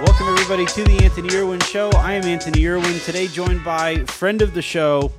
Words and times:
Welcome, 0.00 0.28
everybody, 0.28 0.64
to 0.64 0.84
the 0.84 1.04
Anthony 1.04 1.36
Irwin 1.36 1.60
Show. 1.60 1.90
I 1.90 2.14
am 2.14 2.24
Anthony 2.24 2.66
Irwin. 2.66 2.98
Today, 3.00 3.26
joined 3.26 3.62
by 3.62 4.02
friend 4.06 4.40
of 4.40 4.54
the 4.54 4.62
show, 4.62 5.12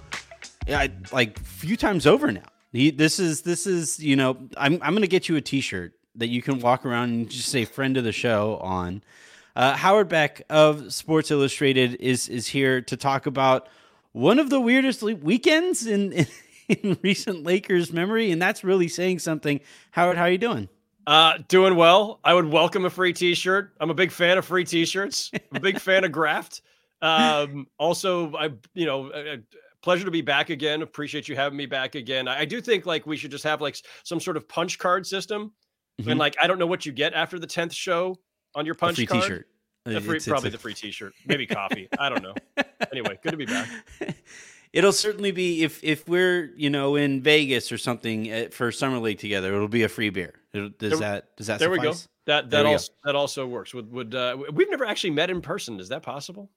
yeah, 0.65 0.87
like 1.13 1.37
few 1.37 1.77
times 1.77 2.07
over 2.07 2.31
now. 2.31 2.41
He, 2.71 2.89
this 2.89 3.19
is 3.19 3.43
this 3.43 3.67
is 3.67 3.99
you 3.99 4.15
know 4.15 4.37
I'm 4.57 4.79
I'm 4.81 4.95
gonna 4.95 5.05
get 5.05 5.29
you 5.29 5.35
a 5.35 5.41
T-shirt 5.41 5.93
that 6.15 6.29
you 6.29 6.41
can 6.41 6.59
walk 6.59 6.83
around 6.83 7.09
and 7.09 7.29
just 7.29 7.49
say 7.49 7.63
"friend 7.63 7.95
of 7.95 8.03
the 8.03 8.11
show" 8.11 8.57
on. 8.57 9.03
Uh, 9.55 9.77
Howard 9.77 10.09
Beck 10.09 10.41
of 10.49 10.91
Sports 10.91 11.29
Illustrated 11.29 11.93
is 11.99 12.27
is 12.27 12.47
here 12.47 12.81
to 12.81 12.97
talk 12.97 13.27
about 13.27 13.67
one 14.13 14.39
of 14.39 14.49
the 14.49 14.59
weirdest 14.59 15.03
weekends 15.03 15.85
in, 15.85 16.11
in 16.11 16.27
in 16.69 16.97
recent 17.03 17.43
Lakers 17.43 17.93
memory, 17.93 18.31
and 18.31 18.41
that's 18.41 18.63
really 18.63 18.87
saying 18.87 19.19
something. 19.19 19.59
Howard, 19.91 20.17
how 20.17 20.23
are 20.23 20.31
you 20.31 20.39
doing? 20.39 20.69
Uh, 21.07 21.39
doing 21.47 21.75
well. 21.75 22.19
I 22.23 22.33
would 22.33 22.45
welcome 22.45 22.85
a 22.85 22.89
free 22.89 23.13
T-shirt. 23.13 23.73
I'm 23.79 23.89
a 23.89 23.93
big 23.93 24.11
fan 24.11 24.37
of 24.37 24.45
free 24.45 24.63
T-shirts. 24.63 25.31
I'm 25.33 25.57
a 25.57 25.59
big 25.59 25.79
fan 25.81 26.03
of 26.03 26.11
graft. 26.11 26.61
Um, 27.01 27.67
also, 27.79 28.33
I 28.35 28.51
you 28.75 28.85
know, 28.85 29.11
a, 29.11 29.33
a 29.33 29.37
pleasure 29.81 30.05
to 30.05 30.11
be 30.11 30.21
back 30.21 30.49
again. 30.51 30.81
Appreciate 30.83 31.27
you 31.27 31.35
having 31.35 31.57
me 31.57 31.65
back 31.65 31.95
again. 31.95 32.27
I, 32.27 32.41
I 32.41 32.45
do 32.45 32.61
think 32.61 32.85
like 32.85 33.07
we 33.07 33.17
should 33.17 33.31
just 33.31 33.43
have 33.43 33.61
like 33.61 33.75
some 34.03 34.19
sort 34.19 34.37
of 34.37 34.47
punch 34.47 34.77
card 34.77 35.07
system, 35.07 35.53
Mhm. 35.99 36.11
and 36.11 36.19
like 36.19 36.35
I 36.41 36.45
don't 36.47 36.59
know 36.59 36.67
what 36.67 36.85
you 36.85 36.91
get 36.91 37.13
after 37.15 37.39
the 37.39 37.47
tenth 37.47 37.73
show 37.73 38.15
on 38.55 38.65
your 38.67 38.73
A 38.73 38.77
punch 38.77 38.97
free 38.97 39.05
card. 39.07 39.21
T-shirt. 39.23 39.47
The 39.85 39.99
free, 39.99 40.17
it's 40.17 40.27
probably 40.27 40.49
a- 40.49 40.51
the 40.51 40.57
free 40.59 40.75
T-shirt, 40.75 41.13
maybe 41.25 41.47
coffee. 41.47 41.87
I 41.97 42.09
don't 42.09 42.21
know. 42.23 42.35
Anyway, 42.91 43.17
good 43.23 43.31
to 43.31 43.37
be 43.37 43.45
back. 43.45 43.69
It'll 44.73 44.93
certainly 44.93 45.31
be 45.31 45.63
if 45.63 45.83
if 45.83 46.07
we're 46.07 46.51
you 46.55 46.69
know 46.69 46.95
in 46.95 47.21
Vegas 47.21 47.71
or 47.71 47.77
something 47.77 48.29
at, 48.29 48.53
for 48.53 48.71
summer 48.71 48.99
league 48.99 49.19
together. 49.19 49.53
It'll 49.53 49.67
be 49.67 49.83
a 49.83 49.89
free 49.89 50.09
beer. 50.09 50.33
It'll, 50.53 50.69
does 50.69 50.91
There- 50.91 50.99
that 50.99 51.35
does 51.37 51.47
that 51.47 51.59
There 51.59 51.69
we 51.69 51.79
go. 51.79 51.93
That 52.25 52.49
that 52.51 52.63
go. 52.63 52.69
also 52.71 52.91
that 53.03 53.15
also 53.15 53.45
works. 53.47 53.73
Would 53.73 53.91
would 53.91 54.15
uh, 54.15 54.37
we've 54.53 54.69
never 54.69 54.85
actually 54.85 55.09
met 55.11 55.29
in 55.29 55.41
person? 55.41 55.79
Is 55.79 55.89
that 55.89 56.03
possible? 56.03 56.49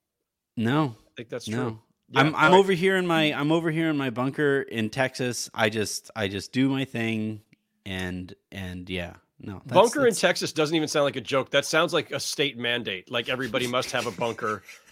No, 0.57 0.95
I 1.07 1.11
think 1.17 1.29
that's 1.29 1.47
true. 1.47 1.57
no. 1.57 1.79
Yeah, 2.11 2.20
I'm 2.20 2.35
I'm 2.37 2.53
right. 2.53 2.59
over 2.59 2.73
here 2.73 2.97
in 2.97 3.07
my 3.07 3.33
I'm 3.33 3.51
over 3.51 3.70
here 3.70 3.89
in 3.91 3.97
my 3.97 4.11
bunker 4.11 4.62
in 4.62 4.91
Texas. 4.91 5.51
I 5.55 5.69
just 5.70 6.11
I 6.15 6.29
just 6.29 6.53
do 6.53 6.69
my 6.69 6.85
thing 6.85 7.41
and 7.87 8.33
and 8.53 8.89
yeah. 8.89 9.15
No. 9.41 9.61
that's- 9.67 9.73
bunker 9.73 10.07
in 10.07 10.15
Texas 10.15 10.53
doesn't 10.53 10.77
even 10.77 10.87
sound 10.87 11.05
like 11.05 11.17
a 11.17 11.20
joke. 11.20 11.51
That 11.51 11.65
sounds 11.65 11.92
like 11.92 12.12
a 12.12 12.20
state 12.20 12.57
mandate. 12.57 13.11
Like 13.11 13.29
everybody 13.29 13.67
must 13.67 13.91
have 13.91 14.07
a 14.07 14.12
bunker 14.12 14.62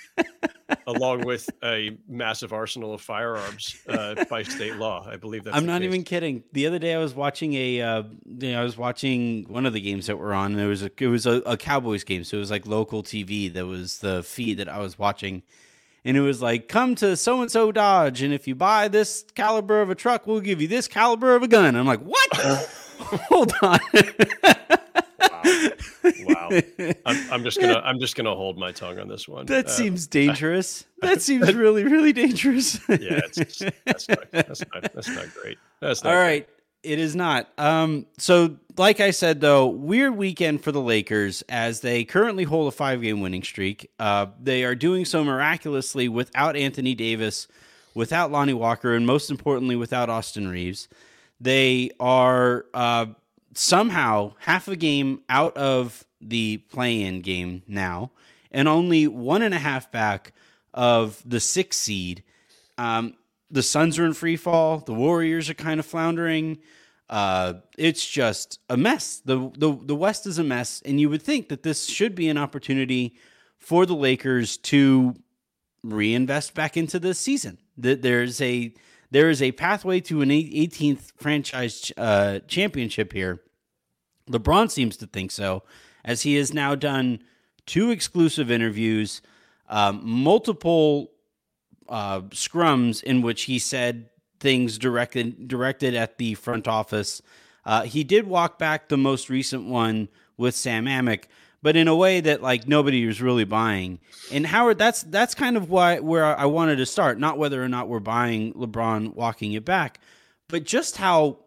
along 0.87 1.25
with 1.25 1.49
a 1.63 1.97
massive 2.09 2.53
arsenal 2.53 2.95
of 2.95 3.01
firearms 3.01 3.77
uh, 3.89 4.25
by 4.25 4.43
state 4.43 4.77
law. 4.77 5.07
I 5.09 5.17
believe 5.17 5.45
that's 5.45 5.57
I'm 5.57 5.67
not 5.67 5.81
case. 5.81 5.87
even 5.87 6.03
kidding. 6.05 6.45
The 6.53 6.67
other 6.67 6.79
day 6.79 6.95
I 6.95 6.99
was 6.99 7.15
watching 7.15 7.55
a, 7.55 7.81
uh, 7.81 8.03
you 8.27 8.53
know, 8.53 8.61
I 8.61 8.65
was 8.65 8.77
watching 8.77 9.45
one 9.49 9.67
of 9.67 9.73
the 9.73 9.81
games 9.81 10.07
that 10.07 10.17
were 10.17 10.35
on. 10.35 10.53
And 10.53 10.61
it 10.61 10.67
was 10.67 10.83
a, 10.83 10.91
it 10.99 11.09
was 11.09 11.27
a, 11.27 11.43
a 11.47 11.57
Cowboys 11.57 12.05
game, 12.05 12.25
so 12.25 12.37
it 12.37 12.41
was 12.41 12.51
like 12.51 12.67
local 12.67 13.03
TV. 13.03 13.53
That 13.53 13.67
was 13.67 13.99
the 13.99 14.23
feed 14.23 14.59
that 14.59 14.69
I 14.69 14.79
was 14.79 14.99
watching, 14.99 15.43
and 16.05 16.17
it 16.17 16.21
was 16.21 16.43
like, 16.43 16.69
"Come 16.69 16.95
to 16.97 17.17
so 17.17 17.41
and 17.43 17.51
so 17.51 17.73
Dodge, 17.73 18.23
and 18.23 18.35
if 18.35 18.49
you 18.49 18.55
buy 18.55 18.89
this 18.89 19.25
caliber 19.35 19.81
of 19.81 19.91
a 19.91 19.95
truck, 19.95 20.27
we'll 20.27 20.41
give 20.41 20.61
you 20.61 20.69
this 20.69 20.89
caliber 20.89 21.35
of 21.35 21.43
a 21.43 21.49
gun." 21.49 21.77
I'm 21.77 21.87
like, 21.87 22.01
"What? 22.01 22.37
Hold 23.29 23.53
on." 23.63 23.79
Wow. 26.25 26.49
I'm, 27.07 27.33
I'm 27.33 27.45
just 27.45 27.61
gonna 27.61 27.81
I'm 27.85 27.99
just 27.99 28.17
gonna 28.17 28.35
hold 28.35 28.59
my 28.59 28.73
tongue 28.73 28.99
on 28.99 29.09
this 29.09 29.27
one. 29.29 29.47
That 29.47 29.67
Uh, 29.67 29.71
seems 29.71 30.07
dangerous. 30.07 30.85
That 31.03 31.21
seems 31.21 31.53
really, 31.55 31.83
really 31.83 32.13
dangerous. 32.13 32.79
yeah, 32.89 33.21
it's, 33.37 33.59
that's 33.85 34.09
not 34.09 34.31
that's 34.31 34.61
not 34.73 34.93
that's 34.95 35.09
not 35.09 35.35
great. 35.35 35.59
That's 35.81 36.05
not 36.05 36.15
All 36.15 36.21
right. 36.21 36.49
It 36.85 36.99
is 37.01 37.17
not. 37.17 37.49
Um, 37.59 38.07
so, 38.19 38.57
like 38.77 39.01
I 39.01 39.11
said, 39.11 39.41
though, 39.41 39.67
weird 39.67 40.17
weekend 40.17 40.63
for 40.63 40.71
the 40.71 40.81
Lakers 40.81 41.43
as 41.49 41.81
they 41.81 42.05
currently 42.05 42.45
hold 42.45 42.69
a 42.69 42.77
five 42.77 43.03
game 43.03 43.21
winning 43.21 43.43
streak. 43.43 43.91
Uh, 43.99 44.27
they 44.41 44.63
are 44.65 44.75
doing 44.77 45.05
so 45.05 45.25
miraculously 45.25 46.09
without 46.09 46.55
Anthony 46.57 46.95
Davis, 46.95 47.49
without 47.95 48.31
Lonnie 48.31 48.55
Walker, 48.55 48.95
and 48.95 49.05
most 49.05 49.29
importantly, 49.31 49.75
without 49.75 50.09
Austin 50.09 50.47
Reaves. 50.49 50.89
They 51.41 51.91
are 51.99 52.67
uh, 52.75 53.07
somehow 53.55 54.35
half 54.41 54.69
a 54.69 54.77
game 54.77 55.21
out 55.29 55.57
of 55.57 56.05
the 56.21 56.59
play 56.59 57.03
in 57.03 57.21
game 57.21 57.63
now, 57.67 58.11
and 58.51 58.69
only 58.69 59.07
one 59.07 59.43
and 59.43 59.55
a 59.55 59.59
half 59.59 59.91
back 59.91 60.33
of 60.73 61.23
the 61.27 61.41
sixth 61.41 61.81
seed. 61.81 62.23
Um, 62.79 63.15
the 63.51 63.63
Suns 63.63 63.99
are 63.99 64.07
in 64.07 64.15
free 64.15 64.37
fall. 64.37 64.79
The 64.79 64.95
Warriors 64.95 65.51
are 65.51 65.55
kind 65.55 65.79
of 65.79 65.87
floundering. 65.87 66.59
Uh, 67.11 67.55
it's 67.77 68.09
just 68.09 68.59
a 68.71 68.77
mess. 68.77 69.21
the 69.25 69.51
the 69.59 69.77
The 69.83 69.95
West 69.95 70.27
is 70.27 70.39
a 70.39 70.45
mess, 70.45 70.83
and 70.85 70.99
you 70.99 71.11
would 71.11 71.23
think 71.23 71.49
that 71.51 71.63
this 71.63 71.87
should 71.87 72.15
be 72.15 72.29
an 72.29 72.39
opportunity 72.39 73.15
for 73.59 73.85
the 73.85 73.95
Lakers 73.95 74.57
to 74.57 75.15
reinvest 75.83 76.55
back 76.55 76.77
into 76.77 76.99
this 76.99 77.19
season. 77.19 77.59
That 77.77 78.01
there's 78.01 78.41
a 78.41 78.73
there 79.13 79.29
is 79.29 79.43
a 79.43 79.53
pathway 79.53 80.01
to 80.01 80.23
an 80.23 80.31
18th 80.31 81.13
franchise 81.19 81.93
uh, 81.99 82.39
championship 82.49 83.13
here. 83.13 83.43
LeBron 84.31 84.71
seems 84.71 84.97
to 84.97 85.07
think 85.07 85.31
so, 85.31 85.63
as 86.03 86.23
he 86.23 86.37
has 86.37 86.55
now 86.55 86.75
done 86.75 87.23
two 87.67 87.91
exclusive 87.91 88.51
interviews, 88.51 89.21
um, 89.69 90.01
multiple 90.03 91.11
uh, 91.91 92.23
scrums 92.31 93.03
in 93.03 93.21
which 93.21 93.43
he 93.43 93.59
said 93.59 94.09
things 94.41 94.79
directed 94.79 95.47
directed 95.47 95.95
at 95.95 96.17
the 96.17 96.33
front 96.35 96.67
office. 96.67 97.21
Uh, 97.67 97.83
he 97.83 98.03
did 98.03 98.27
walk 98.27 98.59
back 98.59 98.89
the 98.89 98.97
most 98.97 99.29
recent 99.29 99.67
one 99.67 100.09
with 100.39 100.55
Sam 100.55 100.87
Amick, 100.87 101.25
but 101.63 101.77
in 101.77 101.89
a 101.89 101.97
way 101.97 102.21
that 102.21 102.43
like 102.43 102.67
nobody 102.67 103.07
was 103.07 103.23
really 103.23 103.45
buying. 103.45 104.01
And 104.31 104.47
Howard, 104.47 104.79
that's 104.79 105.03
that's 105.05 105.35
kind 105.35 105.57
of 105.57 105.71
why 105.71 106.01
where 106.01 106.25
I 106.25 106.47
wanted 106.47 106.77
to 106.77 106.87
start, 106.87 107.19
not 107.19 107.39
whether 107.39 107.63
or 107.63 107.69
not 107.69 107.89
we're 107.89 108.01
buying 108.01 108.53
LeBron 108.55 109.15
walking 109.15 109.53
it 109.53 109.65
back, 109.65 110.01
but 110.49 110.65
just 110.65 110.97
how 110.97 111.39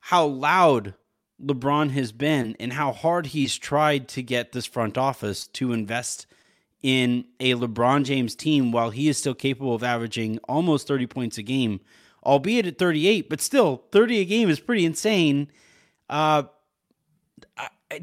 how 0.00 0.26
loud 0.26 0.94
LeBron 1.42 1.90
has 1.90 2.12
been 2.12 2.56
and 2.58 2.72
how 2.72 2.92
hard 2.92 3.26
he's 3.26 3.56
tried 3.56 4.08
to 4.08 4.22
get 4.22 4.52
this 4.52 4.66
front 4.66 4.98
office 4.98 5.46
to 5.48 5.72
invest 5.72 6.26
in 6.82 7.24
a 7.40 7.54
LeBron 7.54 8.04
James 8.04 8.34
team 8.34 8.70
while 8.70 8.90
he 8.90 9.08
is 9.08 9.16
still 9.16 9.34
capable 9.34 9.74
of 9.74 9.82
averaging 9.82 10.38
almost 10.48 10.86
30 10.86 11.06
points 11.06 11.38
a 11.38 11.42
game, 11.42 11.80
albeit 12.22 12.66
at 12.66 12.78
38, 12.78 13.30
but 13.30 13.40
still 13.40 13.84
30 13.90 14.20
a 14.20 14.24
game 14.26 14.50
is 14.50 14.60
pretty 14.60 14.84
insane. 14.84 15.48
Uh, 16.10 16.42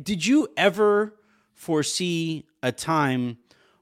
did 0.01 0.25
you 0.25 0.47
ever 0.57 1.13
foresee 1.61 2.43
a 2.63 2.71
time 2.71 3.37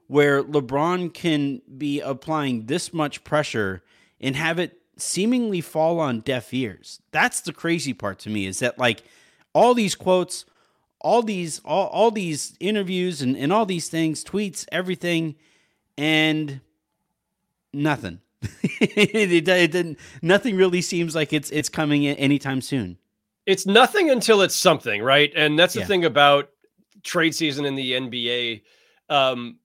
where 0.06 0.42
LeBron 0.42 1.14
can 1.14 1.62
be 1.78 2.00
applying 2.00 2.66
this 2.66 2.92
much 2.92 3.24
pressure 3.24 3.82
and 4.20 4.36
have 4.36 4.58
it 4.58 4.78
seemingly 4.98 5.62
fall 5.62 5.98
on 5.98 6.20
deaf 6.20 6.52
ears? 6.52 7.00
That's 7.10 7.40
the 7.40 7.54
crazy 7.54 7.94
part 7.94 8.18
to 8.20 8.28
me 8.30 8.44
is 8.46 8.58
that 8.58 8.78
like 8.78 9.02
all 9.54 9.72
these 9.72 9.94
quotes, 9.94 10.44
all 11.00 11.22
these 11.22 11.60
all, 11.64 11.86
all 11.86 12.10
these 12.10 12.54
interviews 12.60 13.22
and, 13.22 13.34
and 13.34 13.50
all 13.50 13.64
these 13.64 13.88
things, 13.88 14.22
tweets, 14.22 14.66
everything, 14.70 15.36
and 15.96 16.60
nothing. 17.72 18.20
it, 18.62 19.32
it, 19.32 19.44
didn't 19.72 19.98
nothing 20.20 20.56
really 20.56 20.82
seems 20.82 21.14
like 21.14 21.32
it's 21.32 21.50
it's 21.50 21.68
coming 21.70 22.06
anytime 22.06 22.60
soon. 22.60 22.98
it's 23.46 23.64
nothing 23.66 24.10
until 24.10 24.42
it's 24.42 24.54
something, 24.56 25.02
right? 25.02 25.32
And 25.34 25.58
that's 25.58 25.74
the 25.74 25.80
Yeah. 25.80 25.86
thing 25.86 26.04
about 26.04 26.50
trade 27.02 27.34
season 27.34 27.64
in 27.64 27.74
the 27.74 27.92
NBA. 27.92 28.62
Um, 29.08 29.58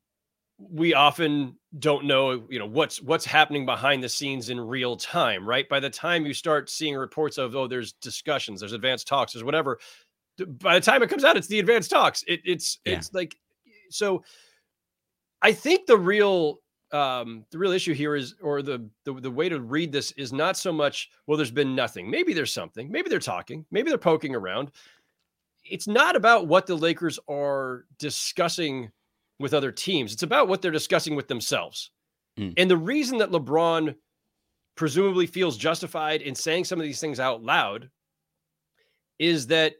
we 0.57 0.93
often 0.93 1.57
don't 1.79 2.05
know, 2.05 2.45
you 2.49 2.59
know, 2.59 2.65
what's 2.65 3.01
what's 3.01 3.25
happening 3.25 3.65
behind 3.65 4.01
the 4.01 4.09
scenes 4.09 4.49
in 4.49 4.59
real 4.59 4.95
time, 4.95 5.47
right? 5.47 5.67
By 5.67 5.79
the 5.79 5.89
time 5.89 6.25
you 6.25 6.33
start 6.33 6.69
seeing 6.69 6.95
reports 6.95 7.37
of, 7.37 7.55
oh, 7.55 7.67
there's 7.67 7.93
discussions, 7.93 8.61
there's 8.61 8.73
advanced 8.73 9.07
talks, 9.07 9.33
there's 9.33 9.43
whatever. 9.43 9.79
By 10.47 10.75
the 10.75 10.85
time 10.85 11.03
it 11.03 11.09
comes 11.09 11.23
out, 11.23 11.37
it's 11.37 11.47
the 11.47 11.59
advanced 11.59 11.89
talks. 11.91 12.23
It, 12.27 12.41
it's 12.45 12.79
Yeah. 12.85 12.93
it's 12.97 13.13
like 13.13 13.35
so. 13.89 14.23
I 15.41 15.51
think 15.51 15.85
the 15.85 15.97
real 15.97 16.59
um 16.91 17.45
the 17.51 17.57
real 17.57 17.71
issue 17.71 17.93
here 17.93 18.15
is 18.15 18.35
or 18.41 18.61
the, 18.61 18.88
the 19.03 19.13
the 19.13 19.31
way 19.31 19.49
to 19.49 19.59
read 19.59 19.91
this 19.91 20.11
is 20.11 20.31
not 20.31 20.55
so 20.55 20.71
much 20.71 21.09
well 21.25 21.35
there's 21.35 21.49
been 21.51 21.75
nothing 21.75 22.09
maybe 22.09 22.31
there's 22.31 22.53
something 22.53 22.91
maybe 22.91 23.09
they're 23.09 23.19
talking 23.19 23.65
maybe 23.71 23.89
they're 23.89 23.97
poking 23.97 24.35
around 24.35 24.71
it's 25.65 25.88
not 25.88 26.15
about 26.15 26.47
what 26.47 26.67
the 26.67 26.75
lakers 26.75 27.19
are 27.27 27.85
discussing 28.00 28.91
with 29.39 29.53
other 29.53 29.71
teams 29.71 30.13
it's 30.13 30.23
about 30.23 30.47
what 30.47 30.62
they're 30.62 30.71
discussing 30.71 31.15
with 31.15 31.27
themselves 31.27 31.91
Mm. 32.38 32.53
And 32.57 32.69
the 32.69 32.77
reason 32.77 33.17
that 33.19 33.31
LeBron 33.31 33.95
presumably 34.75 35.25
feels 35.25 35.57
justified 35.57 36.21
in 36.21 36.35
saying 36.35 36.65
some 36.65 36.79
of 36.79 36.83
these 36.83 37.00
things 37.00 37.19
out 37.19 37.41
loud 37.41 37.89
is 39.19 39.47
that 39.47 39.75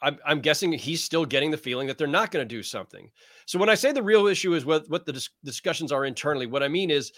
I'm, 0.00 0.18
I'm 0.24 0.40
guessing 0.40 0.72
he's 0.72 1.02
still 1.02 1.24
getting 1.24 1.50
the 1.50 1.56
feeling 1.56 1.88
that 1.88 1.98
they're 1.98 2.06
not 2.06 2.30
going 2.30 2.46
to 2.46 2.54
do 2.54 2.62
something. 2.62 3.10
So 3.46 3.58
when 3.58 3.68
I 3.68 3.74
say 3.74 3.90
the 3.90 4.02
real 4.02 4.28
issue 4.28 4.54
is 4.54 4.64
what, 4.64 4.88
what 4.88 5.06
the 5.06 5.12
dis- 5.12 5.30
discussions 5.42 5.90
are 5.90 6.04
internally, 6.04 6.46
what 6.46 6.62
I 6.62 6.68
mean 6.68 6.90
is 6.90 7.12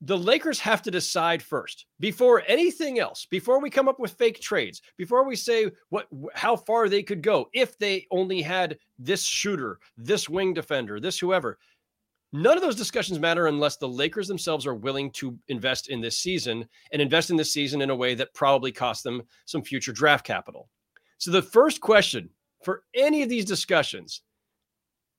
the 0.00 0.16
Lakers 0.16 0.60
have 0.60 0.82
to 0.82 0.90
decide 0.90 1.42
first 1.42 1.86
before 1.98 2.44
anything 2.46 2.98
else, 3.00 3.26
before 3.30 3.60
we 3.60 3.68
come 3.68 3.88
up 3.88 3.98
with 3.98 4.12
fake 4.12 4.40
trades, 4.40 4.80
before 4.96 5.26
we 5.26 5.34
say 5.34 5.70
what 5.88 6.06
how 6.34 6.54
far 6.56 6.88
they 6.88 7.02
could 7.02 7.22
go 7.22 7.48
if 7.52 7.76
they 7.78 8.06
only 8.10 8.40
had 8.40 8.78
this 8.98 9.24
shooter, 9.24 9.80
this 9.96 10.28
wing 10.28 10.54
defender, 10.54 11.00
this 11.00 11.18
whoever. 11.18 11.58
None 12.32 12.56
of 12.56 12.62
those 12.62 12.76
discussions 12.76 13.18
matter 13.18 13.46
unless 13.46 13.78
the 13.78 13.88
Lakers 13.88 14.28
themselves 14.28 14.66
are 14.66 14.74
willing 14.74 15.10
to 15.12 15.36
invest 15.48 15.88
in 15.88 16.00
this 16.00 16.18
season 16.18 16.68
and 16.92 17.00
invest 17.00 17.30
in 17.30 17.36
this 17.36 17.52
season 17.52 17.80
in 17.80 17.90
a 17.90 17.96
way 17.96 18.14
that 18.14 18.34
probably 18.34 18.70
costs 18.70 19.02
them 19.02 19.22
some 19.46 19.62
future 19.62 19.92
draft 19.92 20.26
capital. 20.26 20.68
So 21.16 21.30
the 21.30 21.42
first 21.42 21.80
question 21.80 22.28
for 22.62 22.82
any 22.94 23.22
of 23.22 23.28
these 23.28 23.46
discussions, 23.46 24.22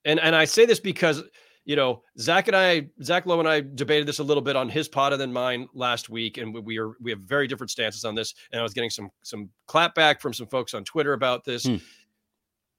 and 0.05 0.19
and 0.19 0.35
I 0.35 0.45
say 0.45 0.65
this 0.65 0.79
because 0.79 1.23
you 1.65 1.75
know, 1.75 2.03
Zach 2.19 2.47
and 2.47 2.56
I, 2.56 2.89
Zach 3.03 3.25
Lowe 3.25 3.39
and 3.39 3.47
I 3.47 3.61
debated 3.61 4.07
this 4.07 4.19
a 4.19 4.23
little 4.23 4.41
bit 4.41 4.56
on 4.56 4.69
his 4.69 4.88
pod 4.88 5.13
and 5.13 5.21
then 5.21 5.31
mine 5.31 5.67
last 5.73 6.09
week, 6.09 6.38
and 6.38 6.53
we, 6.53 6.59
we 6.61 6.79
are 6.79 6.91
we 7.01 7.11
have 7.11 7.19
very 7.19 7.47
different 7.47 7.71
stances 7.71 8.06
on 8.06 8.15
this. 8.15 8.33
And 8.51 8.59
I 8.59 8.63
was 8.63 8.73
getting 8.73 8.89
some 8.89 9.09
some 9.21 9.50
clapback 9.67 10.21
from 10.21 10.33
some 10.33 10.47
folks 10.47 10.73
on 10.73 10.83
Twitter 10.83 11.13
about 11.13 11.45
this. 11.45 11.65
Hmm. 11.65 11.75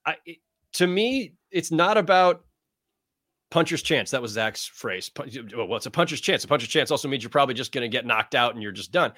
I, 0.06 0.17
to 0.75 0.87
me, 0.87 1.35
it's 1.50 1.71
not 1.71 1.99
about 1.99 2.44
puncher's 3.50 3.82
chance. 3.82 4.11
That 4.11 4.23
was 4.23 4.32
Zach's 4.32 4.67
phrase. 4.67 5.11
Well, 5.17 5.77
it's 5.77 5.87
a 5.87 5.91
puncher's 5.91 6.21
chance. 6.21 6.44
A 6.44 6.49
puncher's 6.49 6.71
chance 6.71 6.91
also 6.91 7.09
means 7.09 7.23
you're 7.23 7.31
probably 7.31 7.55
just 7.55 7.73
going 7.73 7.82
to 7.82 7.88
get 7.88 8.06
knocked 8.06 8.35
out 8.35 8.55
and 8.55 8.62
you're 8.62 8.73
just 8.73 8.93
done. 8.93 9.12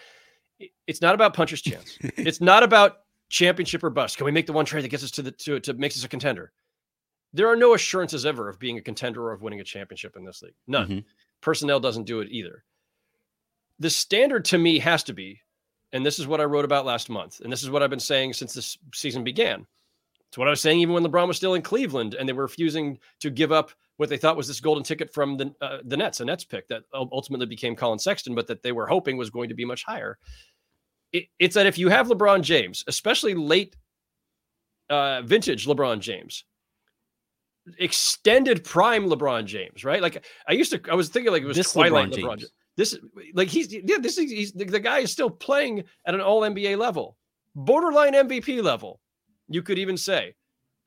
It's 0.87 1.01
not 1.01 1.15
about 1.15 1.35
puncher's 1.35 1.63
chance. 1.63 1.99
it's 2.01 2.41
not 2.41 2.63
about 2.63 2.99
championship 3.29 3.83
or 3.85 3.91
bust. 3.91 4.17
Can 4.17 4.27
we 4.27 4.33
make 4.33 4.47
the 4.47 4.53
one 4.53 4.65
trade 4.65 4.85
that 4.85 4.89
gets 4.89 5.05
us 5.05 5.11
to 5.13 5.23
the 5.23 5.31
to 5.33 5.61
to 5.61 5.75
makes 5.75 5.97
us 5.97 6.05
a 6.05 6.09
contender? 6.09 6.53
There 7.33 7.49
are 7.49 7.57
no 7.57 7.75
assurances 7.75 8.27
ever 8.27 8.49
of 8.49 8.59
being 8.59 8.79
a 8.79 8.83
contender 8.83 9.23
or 9.25 9.33
of 9.33 9.43
winning 9.43 9.61
a 9.61 9.65
championship 9.65 10.17
in 10.17 10.25
this 10.25 10.43
league. 10.43 10.55
None. 10.67 10.89
Mm-hmm. 10.89 10.99
Personnel 11.41 11.81
doesn't 11.81 12.05
do 12.05 12.21
it 12.21 12.29
either. 12.31 12.65
The 13.79 13.91
standard 13.91 14.45
to 14.47 14.59
me 14.59 14.79
has 14.79 15.03
to 15.05 15.13
be, 15.13 15.41
and 15.93 16.05
this 16.05 16.19
is 16.19 16.27
what 16.27 16.41
I 16.41 16.45
wrote 16.45 16.65
about 16.65 16.87
last 16.87 17.11
month, 17.11 17.41
and 17.41 17.53
this 17.53 17.63
is 17.63 17.71
what 17.71 17.83
I've 17.83 17.91
been 17.91 17.99
saying 17.99 18.35
since 18.35 18.55
this 18.55 18.79
season 18.95 19.25
began. 19.25 19.67
It's 20.29 20.39
what 20.39 20.47
I 20.47 20.51
was 20.51 20.63
saying 20.63 20.81
even 20.81 20.95
when 20.95 21.05
LeBron 21.05 21.29
was 21.29 21.37
still 21.37 21.55
in 21.55 21.63
Cleveland 21.63 22.15
and 22.15 22.27
they 22.27 22.33
were 22.33 22.45
refusing 22.45 22.99
to 23.21 23.29
give 23.29 23.53
up 23.53 23.71
what 23.99 24.09
they 24.09 24.17
thought 24.17 24.37
was 24.37 24.49
this 24.49 24.61
golden 24.61 24.83
ticket 24.83 25.13
from 25.13 25.37
the 25.37 25.55
uh, 25.61 25.79
the 25.85 25.97
Nets, 25.97 26.21
a 26.21 26.25
Nets 26.25 26.45
pick 26.45 26.67
that 26.69 26.85
ultimately 26.95 27.45
became 27.45 27.77
Collin 27.77 27.99
Sexton, 27.99 28.35
but 28.35 28.47
that 28.47 28.63
they 28.63 28.73
were 28.73 28.87
hoping 28.87 29.19
was 29.19 29.29
going 29.29 29.51
to 29.51 29.55
be 29.55 29.67
much 29.67 29.85
higher. 29.85 30.19
It, 31.13 31.27
it's 31.39 31.55
that 31.55 31.67
if 31.67 31.77
you 31.77 31.91
have 31.91 32.09
LeBron 32.09 32.41
James, 32.41 32.83
especially 32.87 33.35
late 33.35 33.77
uh, 34.89 35.21
vintage 35.21 35.67
LeBron 35.67 36.01
James, 36.01 36.45
extended 37.79 38.65
prime 38.65 39.07
LeBron 39.07 39.45
James, 39.45 39.85
right? 39.85 40.03
Like 40.03 40.25
I 40.49 40.53
used 40.53 40.73
to, 40.73 40.81
I 40.91 40.95
was 40.95 41.09
thinking 41.09 41.33
like 41.33 41.43
it 41.43 41.47
was 41.47 41.57
this 41.57 41.73
Twilight 41.73 42.11
LeBron, 42.11 42.25
LeBron 42.25 42.39
James. 42.39 42.53
This 42.77 42.93
is 42.95 43.01
like 43.35 43.49
he's 43.49 43.73
yeah, 43.73 43.99
this 44.01 44.19
is 44.19 44.31
he's 44.31 44.53
the, 44.53 44.65
the 44.65 44.81
guy 44.81 45.01
is 45.01 45.13
still 45.13 45.31
playing 45.31 45.85
at 46.07 46.15
an 46.15 46.21
all 46.21 46.41
NBA 46.41 46.79
level, 46.79 47.17
borderline 47.55 48.15
MVP 48.15 48.63
level, 48.63 49.01
you 49.49 49.63
could 49.63 49.79
even 49.79 49.97
say, 49.97 50.35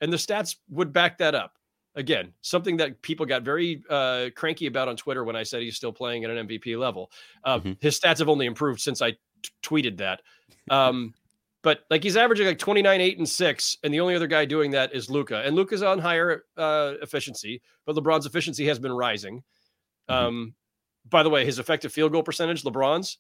and 0.01 0.11
the 0.11 0.17
stats 0.17 0.55
would 0.69 0.91
back 0.91 1.17
that 1.19 1.35
up. 1.35 1.53
Again, 1.97 2.33
something 2.41 2.75
that 2.77 3.01
people 3.01 3.25
got 3.25 3.43
very 3.43 3.81
uh, 3.89 4.25
cranky 4.35 4.65
about 4.65 4.89
on 4.89 4.97
Twitter 4.97 5.23
when 5.23 5.37
I 5.37 5.43
said 5.43 5.61
he's 5.61 5.77
still 5.77 5.93
playing 5.93 6.25
at 6.25 6.29
an 6.29 6.45
MVP 6.45 6.77
level. 6.77 7.09
Uh, 7.45 7.59
mm-hmm. 7.59 7.71
His 7.79 7.97
stats 7.97 8.19
have 8.19 8.27
only 8.27 8.47
improved 8.47 8.81
since 8.81 9.01
I 9.01 9.11
t- 9.11 9.17
tweeted 9.63 9.97
that. 9.97 10.21
Um, 10.69 11.13
but 11.65 11.79
like 11.89 12.03
he's 12.03 12.15
averaging 12.15 12.45
like 12.45 12.59
29, 12.59 13.01
8, 13.01 13.17
and 13.17 13.27
6. 13.27 13.77
And 13.83 13.91
the 13.91 13.99
only 13.99 14.13
other 14.13 14.27
guy 14.27 14.45
doing 14.45 14.69
that 14.71 14.93
is 14.93 15.09
Luka. 15.09 15.41
And 15.43 15.55
Luka's 15.55 15.81
on 15.81 15.97
higher 15.97 16.43
uh, 16.55 16.93
efficiency, 17.01 17.59
but 17.87 17.95
LeBron's 17.95 18.27
efficiency 18.27 18.67
has 18.67 18.77
been 18.77 18.93
rising. 18.93 19.41
Mm-hmm. 20.07 20.13
Um, 20.13 20.55
by 21.09 21.23
the 21.23 21.29
way, 21.31 21.43
his 21.43 21.57
effective 21.57 21.91
field 21.91 22.11
goal 22.11 22.21
percentage, 22.21 22.61
LeBron's 22.61 23.17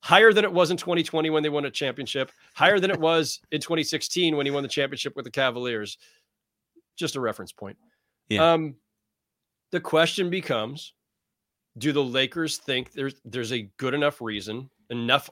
higher 0.00 0.32
than 0.32 0.44
it 0.44 0.52
was 0.52 0.72
in 0.72 0.76
2020 0.76 1.30
when 1.30 1.44
they 1.44 1.48
won 1.48 1.66
a 1.66 1.70
championship, 1.70 2.32
higher 2.56 2.80
than 2.80 2.90
it 2.90 2.98
was 3.10 3.38
in 3.52 3.60
2016 3.60 4.36
when 4.36 4.44
he 4.44 4.50
won 4.50 4.64
the 4.64 4.68
championship 4.68 5.14
with 5.14 5.24
the 5.24 5.30
Cavaliers. 5.30 5.96
Just 6.96 7.14
a 7.14 7.20
reference 7.20 7.52
point. 7.52 7.78
Yeah. 8.28 8.54
Um, 8.54 8.74
the 9.70 9.80
question 9.80 10.30
becomes 10.30 10.94
do 11.78 11.92
the 11.92 12.02
Lakers 12.02 12.56
think 12.56 12.92
there's 12.92 13.14
there's 13.24 13.52
a 13.52 13.70
good 13.76 13.94
enough 13.94 14.20
reason, 14.20 14.68
enough 14.90 15.30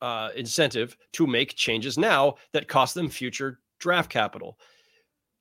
uh, 0.00 0.30
incentive 0.36 0.96
to 1.12 1.26
make 1.26 1.56
changes 1.56 1.98
now 1.98 2.34
that 2.52 2.68
cost 2.68 2.94
them 2.94 3.08
future 3.08 3.60
draft 3.78 4.10
capital. 4.10 4.58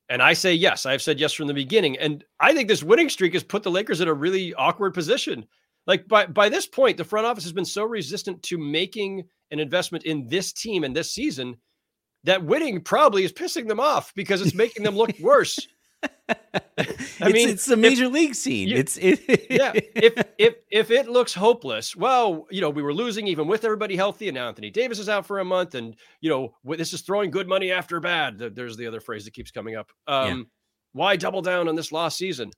And 0.10 0.22
I 0.22 0.34
say 0.34 0.54
yes. 0.54 0.86
I've 0.86 1.02
said 1.02 1.20
yes 1.20 1.34
from 1.34 1.48
the 1.48 1.54
beginning. 1.54 1.98
And 1.98 2.24
I 2.40 2.54
think 2.54 2.68
this 2.68 2.84
winning 2.84 3.10
streak 3.10 3.34
has 3.34 3.44
put 3.44 3.64
the 3.64 3.72
Lakers 3.72 4.02
in 4.02 4.08
a 4.08 4.14
really 4.14 4.54
awkward 4.56 4.94
position. 4.94 5.46
Like 5.86 6.08
by 6.08 6.26
by 6.26 6.50
this 6.50 6.68
point, 6.68 6.98
the 6.98 7.04
front 7.04 7.28
office 7.28 7.44
has 7.44 7.54
been 7.54 7.66
so 7.66 7.84
resistant 7.84 8.42
to 8.44 8.58
making 8.58 9.26
an 9.52 9.60
investment 9.60 10.06
in 10.06 10.28
this 10.28 10.52
team 10.52 10.84
and 10.84 10.96
this 10.96 11.12
season 11.12 11.58
that 12.24 12.44
winning 12.44 12.82
probably 12.82 13.24
is 13.24 13.32
pissing 13.32 13.68
them 13.68 13.80
off 13.80 14.14
because 14.14 14.42
it's 14.42 14.54
making 14.54 14.84
them 14.84 14.96
look 14.96 15.18
worse. 15.20 15.68
I 17.22 17.28
it's, 17.28 17.34
mean, 17.34 17.50
it's 17.50 17.66
the 17.66 17.76
major 17.76 18.06
if, 18.06 18.12
league 18.12 18.36
scene. 18.36 18.70
You, 18.70 18.78
it's 18.78 18.98
it, 18.98 19.48
yeah. 19.50 19.72
If 19.74 20.24
if 20.38 20.56
if 20.72 20.92
it 20.92 21.10
looks 21.10 21.34
hopeless, 21.34 21.96
well, 21.96 22.48
you 22.50 22.62
know, 22.62 22.70
we 22.70 22.82
were 22.82 22.94
losing 22.94 23.28
even 23.28 23.48
with 23.48 23.66
everybody 23.66 23.96
healthy, 23.96 24.30
and 24.30 24.36
now 24.36 24.48
Anthony 24.48 24.70
Davis 24.70 25.00
is 25.00 25.10
out 25.10 25.26
for 25.26 25.40
a 25.40 25.46
month, 25.46 25.76
and 25.76 25.96
you 26.22 26.30
know, 26.30 26.56
this 26.78 26.94
is 26.94 27.02
throwing 27.02 27.32
good 27.32 27.48
money 27.48 27.72
after 27.72 28.00
bad. 28.00 28.38
There's 28.38 28.78
the 28.78 28.88
other 28.88 29.02
phrase 29.02 29.26
that 29.26 29.34
keeps 29.34 29.52
coming 29.52 29.76
up. 29.76 29.92
Um, 30.08 30.38
yeah. 30.38 30.44
Why 30.94 31.16
double 31.16 31.42
down 31.42 31.68
on 31.68 31.76
this 31.76 31.92
lost 31.92 32.18
season? 32.18 32.52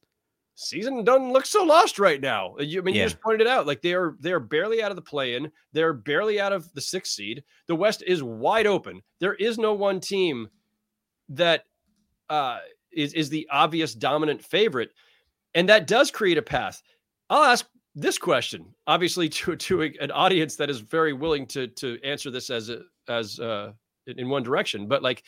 Season 0.55 1.03
doesn't 1.03 1.31
look 1.31 1.45
so 1.45 1.63
lost 1.63 1.97
right 1.97 2.21
now. 2.21 2.55
You, 2.59 2.81
I 2.81 2.83
mean, 2.83 2.94
yeah. 2.94 3.03
you 3.03 3.09
just 3.09 3.21
pointed 3.21 3.41
it 3.41 3.47
out. 3.47 3.65
Like 3.65 3.81
they 3.81 3.94
are 3.94 4.15
they 4.19 4.31
are 4.31 4.39
barely 4.39 4.83
out 4.83 4.91
of 4.91 4.95
the 4.95 5.01
play-in. 5.01 5.51
They're 5.73 5.94
barely 5.94 6.39
out 6.39 6.53
of 6.53 6.71
the 6.73 6.81
sixth 6.81 7.13
seed. 7.13 7.44
The 7.68 7.75
West 7.75 8.04
is 8.06 8.21
wide 8.21 8.68
open. 8.68 9.01
There 9.19 9.33
is 9.33 9.57
no 9.57 9.73
one 9.73 9.99
team 9.99 10.49
that 11.30 11.63
uh 12.30 12.59
is 12.94 13.14
is 13.14 13.30
the 13.30 13.48
obvious 13.52 13.94
dominant 13.94 14.44
favorite, 14.44 14.92
and 15.54 15.69
that 15.69 15.88
does 15.88 16.12
create 16.12 16.38
a 16.38 16.42
path. 16.42 16.81
I'll 17.30 17.44
ask 17.44 17.66
this 17.95 18.18
question, 18.18 18.74
obviously, 18.88 19.30
to 19.30 19.56
to 19.56 19.83
a, 19.83 19.94
an 20.00 20.12
audience 20.12 20.56
that 20.57 20.69
is 20.69 20.80
very 20.80 21.14
willing 21.14 21.45
to 21.48 21.68
to 21.68 22.00
answer 22.04 22.31
this 22.31 22.50
as 22.50 22.69
a, 22.69 22.81
as 23.07 23.40
uh, 23.40 23.74
in 24.07 24.30
one 24.30 24.44
direction. 24.44 24.88
But 24.88 25.04
like, 25.04 25.24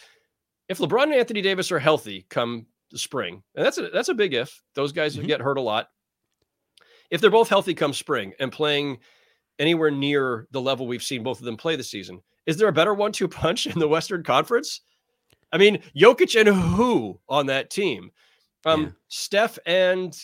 if 0.70 0.78
LeBron 0.78 1.04
and 1.04 1.14
Anthony 1.14 1.42
Davis 1.42 1.72
are 1.72 1.80
healthy 1.80 2.26
come 2.30 2.66
the 2.92 2.98
spring, 2.98 3.44
and 3.56 3.66
that's 3.66 3.78
a 3.78 3.90
that's 3.90 4.10
a 4.10 4.14
big 4.14 4.34
if. 4.34 4.62
Those 4.76 4.92
guys 4.92 5.16
mm-hmm. 5.16 5.28
get 5.28 5.42
hurt 5.42 5.58
a 5.58 5.62
lot. 5.62 5.90
If 7.12 7.22
they're 7.22 7.30
both 7.30 7.50
healthy 7.50 7.74
come 7.74 7.94
spring 7.94 8.34
and 8.40 8.52
playing 8.52 8.98
anywhere 9.60 9.92
near 9.92 10.48
the 10.52 10.62
level 10.62 10.88
we've 10.88 11.04
seen 11.04 11.22
both 11.22 11.40
of 11.40 11.46
them 11.46 11.58
play 11.58 11.76
this 11.76 11.92
season, 11.92 12.22
is 12.46 12.58
there 12.58 12.70
a 12.70 12.74
better 12.74 12.94
one-two 12.94 13.28
punch 13.30 13.68
in 13.68 13.78
the 13.78 13.88
Western 13.88 14.24
Conference? 14.24 14.82
I 15.54 15.58
mean, 15.58 15.82
Jokic 15.96 16.38
and 16.38 16.50
who 16.50 17.20
on 17.30 17.46
that 17.46 17.70
team? 17.70 18.12
Um, 18.66 18.82
yeah. 18.82 18.90
Steph 19.08 19.60
and 19.66 20.18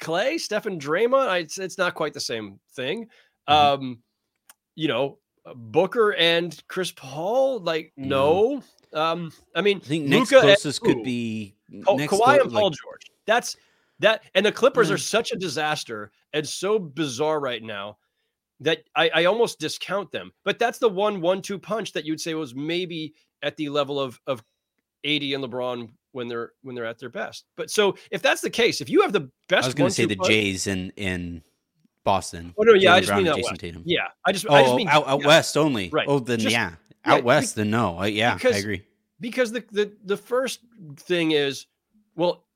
Clay, 0.00 0.38
Steph 0.38 0.66
and 0.66 0.80
Draymond. 0.80 1.40
It's, 1.42 1.58
it's 1.58 1.78
not 1.78 1.94
quite 1.94 2.14
the 2.14 2.20
same 2.20 2.58
thing. 2.74 3.06
Mm-hmm. 3.48 3.52
Um, 3.54 3.98
you 4.74 4.88
know, 4.88 5.18
Booker 5.54 6.14
and 6.14 6.60
Chris 6.68 6.90
Paul. 6.90 7.60
Like, 7.60 7.92
mm. 7.98 8.06
no. 8.06 8.62
Um, 8.92 9.30
I 9.54 9.60
mean, 9.60 9.80
I 9.84 9.86
think 9.86 10.06
next 10.06 10.32
Luka 10.32 10.42
closest 10.42 10.80
could 10.80 11.04
be 11.04 11.54
oh, 11.86 11.96
next 11.96 12.12
Kawhi 12.12 12.40
and 12.40 12.52
Paul 12.52 12.68
like, 12.68 12.78
George. 12.82 13.02
That's 13.26 13.56
that. 14.00 14.22
And 14.34 14.44
the 14.44 14.52
Clippers 14.52 14.90
mm. 14.90 14.94
are 14.94 14.98
such 14.98 15.32
a 15.32 15.36
disaster 15.36 16.10
and 16.32 16.46
so 16.46 16.78
bizarre 16.78 17.38
right 17.38 17.62
now 17.62 17.98
that 18.60 18.84
I, 18.96 19.10
I 19.14 19.24
almost 19.26 19.60
discount 19.60 20.10
them. 20.10 20.32
But 20.44 20.58
that's 20.58 20.78
the 20.78 20.88
one 20.88 21.20
one-two 21.20 21.58
punch 21.58 21.92
that 21.92 22.04
you'd 22.04 22.20
say 22.20 22.34
was 22.34 22.54
maybe 22.54 23.14
at 23.42 23.56
the 23.56 23.68
level 23.68 24.00
of 24.00 24.18
of 24.26 24.42
AD 25.06 25.22
and 25.22 25.44
LeBron 25.44 25.88
when 26.12 26.28
they're 26.28 26.52
when 26.62 26.74
they're 26.74 26.86
at 26.86 26.98
their 26.98 27.10
best. 27.10 27.44
But 27.56 27.70
so 27.70 27.96
if 28.10 28.22
that's 28.22 28.40
the 28.40 28.50
case, 28.50 28.80
if 28.80 28.88
you 28.88 29.02
have 29.02 29.12
the 29.12 29.30
best, 29.48 29.64
I 29.64 29.68
was 29.68 29.74
going 29.74 29.90
to 29.90 29.94
say 29.94 30.06
the 30.06 30.16
Jays 30.16 30.66
in 30.66 30.90
in 30.96 31.42
Boston. 32.04 32.54
Oh 32.58 32.62
no, 32.62 32.72
yeah, 32.72 32.90
Jaylen 32.90 32.94
I 32.94 33.00
just 33.00 33.08
Brown 33.08 33.22
mean 33.22 33.32
out 33.32 33.36
west. 33.36 33.60
Tatum. 33.60 33.82
Yeah, 33.84 34.06
I 34.24 34.32
just, 34.32 34.46
oh, 34.48 34.54
I 34.54 34.62
just 34.62 34.74
mean 34.74 34.88
out, 34.88 35.06
out 35.06 35.20
yeah. 35.20 35.26
west 35.26 35.56
only. 35.56 35.90
Right. 35.90 36.06
Oh, 36.08 36.18
then 36.18 36.40
just, 36.40 36.52
yeah, 36.52 36.72
out 37.04 37.18
yeah, 37.18 37.24
west. 37.24 37.56
Then 37.56 37.70
no. 37.70 38.00
Uh, 38.00 38.04
yeah, 38.04 38.34
because, 38.34 38.56
I 38.56 38.58
agree. 38.58 38.82
Because 39.20 39.52
the 39.52 39.64
the 39.72 39.92
the 40.04 40.16
first 40.16 40.60
thing 40.96 41.32
is, 41.32 41.66
well, 42.14 42.46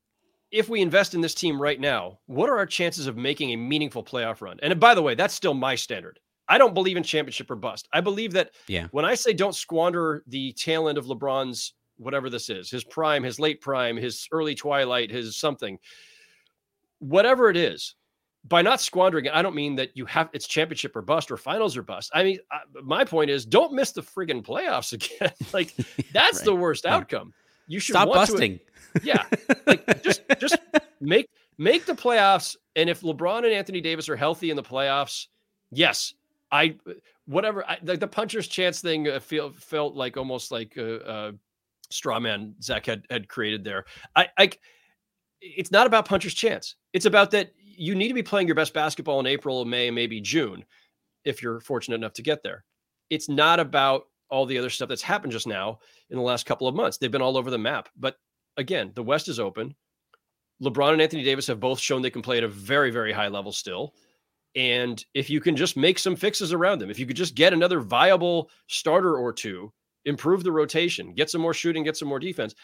if 0.51 0.67
we 0.67 0.81
invest 0.81 1.13
in 1.13 1.21
this 1.21 1.33
team 1.33 1.61
right 1.61 1.79
now, 1.79 2.19
what 2.25 2.49
are 2.49 2.57
our 2.57 2.65
chances 2.65 3.07
of 3.07 3.15
making 3.15 3.51
a 3.51 3.55
meaningful 3.55 4.03
playoff 4.03 4.41
run? 4.41 4.59
And 4.63 4.79
by 4.79 4.95
the 4.95 5.01
way, 5.01 5.15
that's 5.15 5.33
still 5.33 5.53
my 5.53 5.75
standard. 5.75 6.19
I 6.47 6.57
don't 6.57 6.73
believe 6.73 6.97
in 6.97 7.03
championship 7.03 7.49
or 7.49 7.55
bust. 7.55 7.87
I 7.93 8.01
believe 8.01 8.33
that 8.33 8.51
yeah. 8.67 8.87
when 8.91 9.05
I 9.05 9.15
say 9.15 9.31
don't 9.31 9.55
squander 9.55 10.23
the 10.27 10.51
tail 10.53 10.89
end 10.89 10.97
of 10.97 11.05
LeBron's 11.05 11.73
whatever 12.01 12.29
this 12.29 12.49
is, 12.49 12.69
his 12.69 12.83
prime, 12.83 13.23
his 13.23 13.39
late 13.39 13.61
prime, 13.61 13.95
his 13.97 14.27
early 14.31 14.55
twilight, 14.55 15.11
his 15.11 15.37
something, 15.37 15.77
whatever 16.99 17.49
it 17.49 17.57
is, 17.57 17.95
by 18.47 18.61
not 18.61 18.81
squandering 18.81 19.25
it, 19.25 19.33
I 19.33 19.41
don't 19.43 19.53
mean 19.55 19.75
that 19.75 19.95
you 19.95 20.05
have 20.07 20.29
it's 20.33 20.47
championship 20.47 20.95
or 20.95 21.01
bust 21.03 21.29
or 21.31 21.37
finals 21.37 21.77
or 21.77 21.83
bust. 21.83 22.09
I 22.13 22.23
mean, 22.23 22.39
I, 22.51 22.59
my 22.83 23.05
point 23.05 23.29
is 23.29 23.45
don't 23.45 23.73
miss 23.73 23.91
the 23.91 24.01
friggin' 24.01 24.43
playoffs 24.43 24.93
again. 25.21 25.31
like 25.53 25.75
that's 26.13 26.39
Right. 26.39 26.45
the 26.45 26.55
worst 26.55 26.85
Yeah. 26.85 26.95
outcome. 26.95 27.33
You 27.67 27.79
should 27.79 27.93
Stop 27.93 28.09
want 28.09 28.25
to- 28.27 28.33
busting. 28.33 28.59
yeah, 29.03 29.23
like 29.67 30.03
just 30.03 30.21
just 30.39 30.57
make 30.99 31.29
make 31.57 31.85
the 31.85 31.93
playoffs. 31.93 32.57
And 32.75 32.89
if 32.89 33.01
LeBron 33.01 33.37
and 33.37 33.53
Anthony 33.53 33.79
Davis 33.79 34.09
are 34.09 34.17
healthy 34.17 34.49
in 34.49 34.57
the 34.57 34.63
playoffs, 34.63 35.27
yes, 35.71 36.13
I 36.51 36.75
whatever 37.25 37.63
I, 37.65 37.77
like 37.83 37.99
the 38.01 38.07
puncher's 38.07 38.47
chance 38.47 38.81
thing 38.81 39.07
uh, 39.07 39.19
feel 39.21 39.51
felt 39.51 39.95
like 39.95 40.17
almost 40.17 40.51
like 40.51 40.75
a, 40.75 40.95
a 40.99 41.33
straw 41.91 42.19
man 42.19 42.55
Zach 42.61 42.85
had 42.85 43.03
had 43.09 43.27
created 43.27 43.63
there. 43.63 43.85
I, 44.15 44.27
I 44.37 44.51
it's 45.41 45.71
not 45.71 45.87
about 45.87 46.07
puncher's 46.07 46.33
chance. 46.33 46.75
It's 46.93 47.05
about 47.05 47.31
that 47.31 47.51
you 47.57 47.95
need 47.95 48.09
to 48.09 48.13
be 48.13 48.23
playing 48.23 48.47
your 48.47 48.55
best 48.55 48.73
basketball 48.73 49.19
in 49.19 49.25
April, 49.25 49.65
May, 49.65 49.89
maybe 49.89 50.21
June, 50.21 50.63
if 51.25 51.41
you're 51.41 51.59
fortunate 51.59 51.95
enough 51.95 52.13
to 52.13 52.21
get 52.21 52.43
there. 52.43 52.63
It's 53.09 53.27
not 53.27 53.59
about 53.59 54.03
all 54.29 54.45
the 54.45 54.57
other 54.57 54.69
stuff 54.69 54.87
that's 54.89 55.01
happened 55.01 55.33
just 55.33 55.47
now 55.47 55.79
in 56.09 56.17
the 56.17 56.23
last 56.23 56.45
couple 56.45 56.67
of 56.67 56.75
months. 56.75 56.97
They've 56.97 57.11
been 57.11 57.21
all 57.21 57.37
over 57.37 57.49
the 57.49 57.57
map. 57.57 57.89
But 57.97 58.15
again, 58.57 58.91
the 58.95 59.03
West 59.03 59.27
is 59.27 59.39
open. 59.39 59.75
LeBron 60.63 60.93
and 60.93 61.01
Anthony 61.01 61.23
Davis 61.23 61.47
have 61.47 61.59
both 61.59 61.79
shown 61.79 62.01
they 62.01 62.09
can 62.09 62.21
play 62.21 62.37
at 62.37 62.43
a 62.43 62.47
very, 62.47 62.91
very 62.91 63.11
high 63.11 63.27
level 63.27 63.51
still. 63.51 63.93
And 64.55 65.03
if 65.13 65.29
you 65.29 65.41
can 65.41 65.55
just 65.55 65.75
make 65.75 65.97
some 65.97 66.15
fixes 66.15 66.53
around 66.53 66.79
them, 66.79 66.89
if 66.89 66.99
you 66.99 67.05
could 67.05 67.15
just 67.15 67.35
get 67.35 67.53
another 67.53 67.79
viable 67.79 68.49
starter 68.67 69.17
or 69.17 69.33
two, 69.33 69.73
improve 70.05 70.43
the 70.43 70.51
rotation, 70.51 71.13
get 71.13 71.29
some 71.29 71.41
more 71.41 71.53
shooting, 71.53 71.83
get 71.83 71.97
some 71.97 72.07
more 72.07 72.19
defense, 72.19 72.55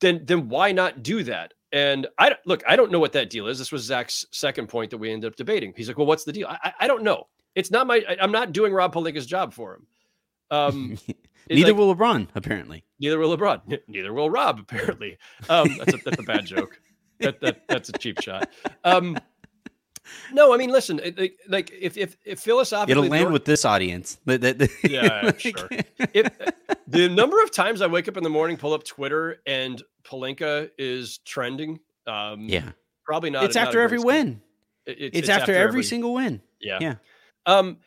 then 0.00 0.22
then 0.24 0.48
why 0.48 0.72
not 0.72 1.02
do 1.02 1.22
that? 1.24 1.54
And 1.72 2.06
I 2.18 2.36
look, 2.46 2.62
I 2.66 2.76
don't 2.76 2.90
know 2.90 2.98
what 2.98 3.12
that 3.12 3.30
deal 3.30 3.46
is. 3.46 3.58
This 3.58 3.72
was 3.72 3.82
Zach's 3.82 4.24
second 4.32 4.68
point 4.68 4.90
that 4.90 4.98
we 4.98 5.10
ended 5.10 5.30
up 5.30 5.36
debating. 5.36 5.72
He's 5.76 5.88
like, 5.88 5.98
"Well, 5.98 6.06
what's 6.06 6.24
the 6.24 6.32
deal?" 6.32 6.46
I, 6.48 6.72
I- 6.80 6.86
don't 6.86 7.02
know. 7.02 7.26
It's 7.54 7.70
not 7.70 7.86
my. 7.86 8.02
I'm 8.20 8.32
not 8.32 8.52
doing 8.52 8.72
Rob 8.72 8.94
Pelinka's 8.94 9.26
job 9.26 9.52
for 9.52 9.74
him. 9.74 9.86
Um, 10.50 10.98
Neither 11.50 11.68
like- 11.72 11.76
will 11.76 11.94
LeBron, 11.94 12.28
apparently. 12.34 12.84
Neither 13.00 13.18
will 13.18 13.36
LeBron. 13.36 13.78
Neither 13.88 14.12
will 14.12 14.30
Rob. 14.30 14.60
Apparently, 14.60 15.18
um, 15.48 15.76
that's 15.78 15.94
a, 15.94 15.96
that's 16.04 16.20
a 16.20 16.24
bad 16.24 16.46
joke. 16.46 16.80
That, 17.20 17.40
that 17.40 17.62
that's 17.66 17.88
a 17.88 17.92
cheap 17.94 18.20
shot. 18.22 18.48
Um, 18.84 19.18
no, 20.32 20.52
I 20.54 20.56
mean, 20.56 20.70
listen, 20.70 21.00
like, 21.16 21.38
like 21.48 21.72
if 21.78 21.96
if 21.96 22.16
if 22.24 22.40
philosophically, 22.40 22.92
It'll 22.92 23.10
land 23.10 23.32
with 23.32 23.44
this 23.44 23.64
audience. 23.64 24.18
That- 24.26 24.40
that- 24.40 24.70
Yeah, 24.84 25.20
like- 25.24 25.40
sure. 25.40 25.68
if 26.14 26.30
the 26.86 27.08
number 27.08 27.42
of 27.42 27.50
times 27.50 27.80
I 27.82 27.86
wake 27.86 28.08
up 28.08 28.16
in 28.16 28.22
the 28.22 28.30
morning, 28.30 28.56
pull 28.56 28.72
up 28.74 28.84
Twitter, 28.84 29.40
and 29.46 29.82
Pelinka 30.04 30.70
is 30.78 31.18
trending. 31.18 31.80
Um, 32.06 32.48
yeah. 32.48 32.70
probably 33.04 33.30
not. 33.30 33.44
It's 33.44 33.54
not 33.54 33.64
a 33.64 33.66
after 33.68 33.78
great 33.78 33.84
every 33.84 33.98
win. 33.98 34.42
It- 34.86 35.14
It's, 35.14 35.28
after, 35.28 35.54
every, 35.54 35.82
single 35.84 36.14
win. 36.14 36.40
Yeah. 36.60 36.78
Yeah. 36.80 36.94
Um, 37.44 37.78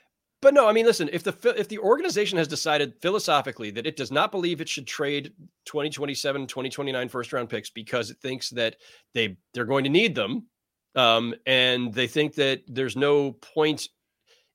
but 0.41 0.53
no, 0.55 0.67
I 0.67 0.71
mean, 0.73 0.85
listen, 0.87 1.07
if 1.13 1.21
the 1.23 1.33
if 1.55 1.67
the 1.67 1.77
organization 1.77 2.37
has 2.39 2.47
decided 2.47 2.93
philosophically 2.99 3.69
that 3.71 3.85
it 3.85 3.95
does 3.95 4.11
not 4.11 4.31
believe 4.31 4.59
it 4.59 4.67
should 4.67 4.87
trade 4.87 5.33
2027, 5.65 6.47
2029 6.47 7.09
first 7.09 7.31
round 7.31 7.47
picks 7.49 7.69
because 7.69 8.09
it 8.09 8.17
thinks 8.21 8.49
that 8.51 8.75
they 9.13 9.37
they're 9.53 9.65
going 9.65 9.83
to 9.83 9.89
need 9.91 10.15
them, 10.15 10.47
um, 10.95 11.33
and 11.45 11.93
they 11.93 12.07
think 12.07 12.35
that 12.35 12.61
there's 12.67 12.95
no 12.95 13.31
point 13.33 13.89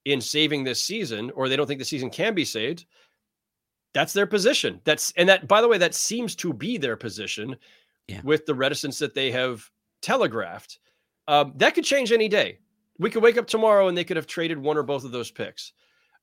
in 0.04 0.20
saving 0.20 0.64
this 0.64 0.82
season, 0.82 1.30
or 1.34 1.48
they 1.48 1.56
don't 1.56 1.66
think 1.66 1.78
the 1.80 1.84
season 1.84 2.10
can 2.10 2.34
be 2.34 2.44
saved, 2.44 2.86
that's 3.94 4.12
their 4.12 4.26
position. 4.26 4.80
That's 4.84 5.12
and 5.16 5.28
that 5.28 5.48
by 5.48 5.60
the 5.60 5.68
way, 5.68 5.78
that 5.78 5.94
seems 5.94 6.34
to 6.36 6.52
be 6.52 6.76
their 6.78 6.96
position 6.96 7.56
Yeah. 8.08 8.20
with 8.22 8.46
the 8.46 8.54
reticence 8.54 8.98
that 8.98 9.14
they 9.14 9.32
have 9.32 9.68
telegraphed. 10.02 10.78
Um, 11.26 11.54
that 11.56 11.74
could 11.74 11.84
change 11.84 12.12
any 12.12 12.28
day. 12.28 12.58
We 12.98 13.10
could 13.10 13.22
wake 13.22 13.36
up 13.36 13.46
tomorrow 13.46 13.88
and 13.88 13.96
they 13.96 14.04
could 14.04 14.16
have 14.16 14.26
traded 14.28 14.58
one 14.58 14.76
or 14.76 14.82
both 14.84 15.04
of 15.04 15.10
those 15.12 15.30
picks. 15.30 15.72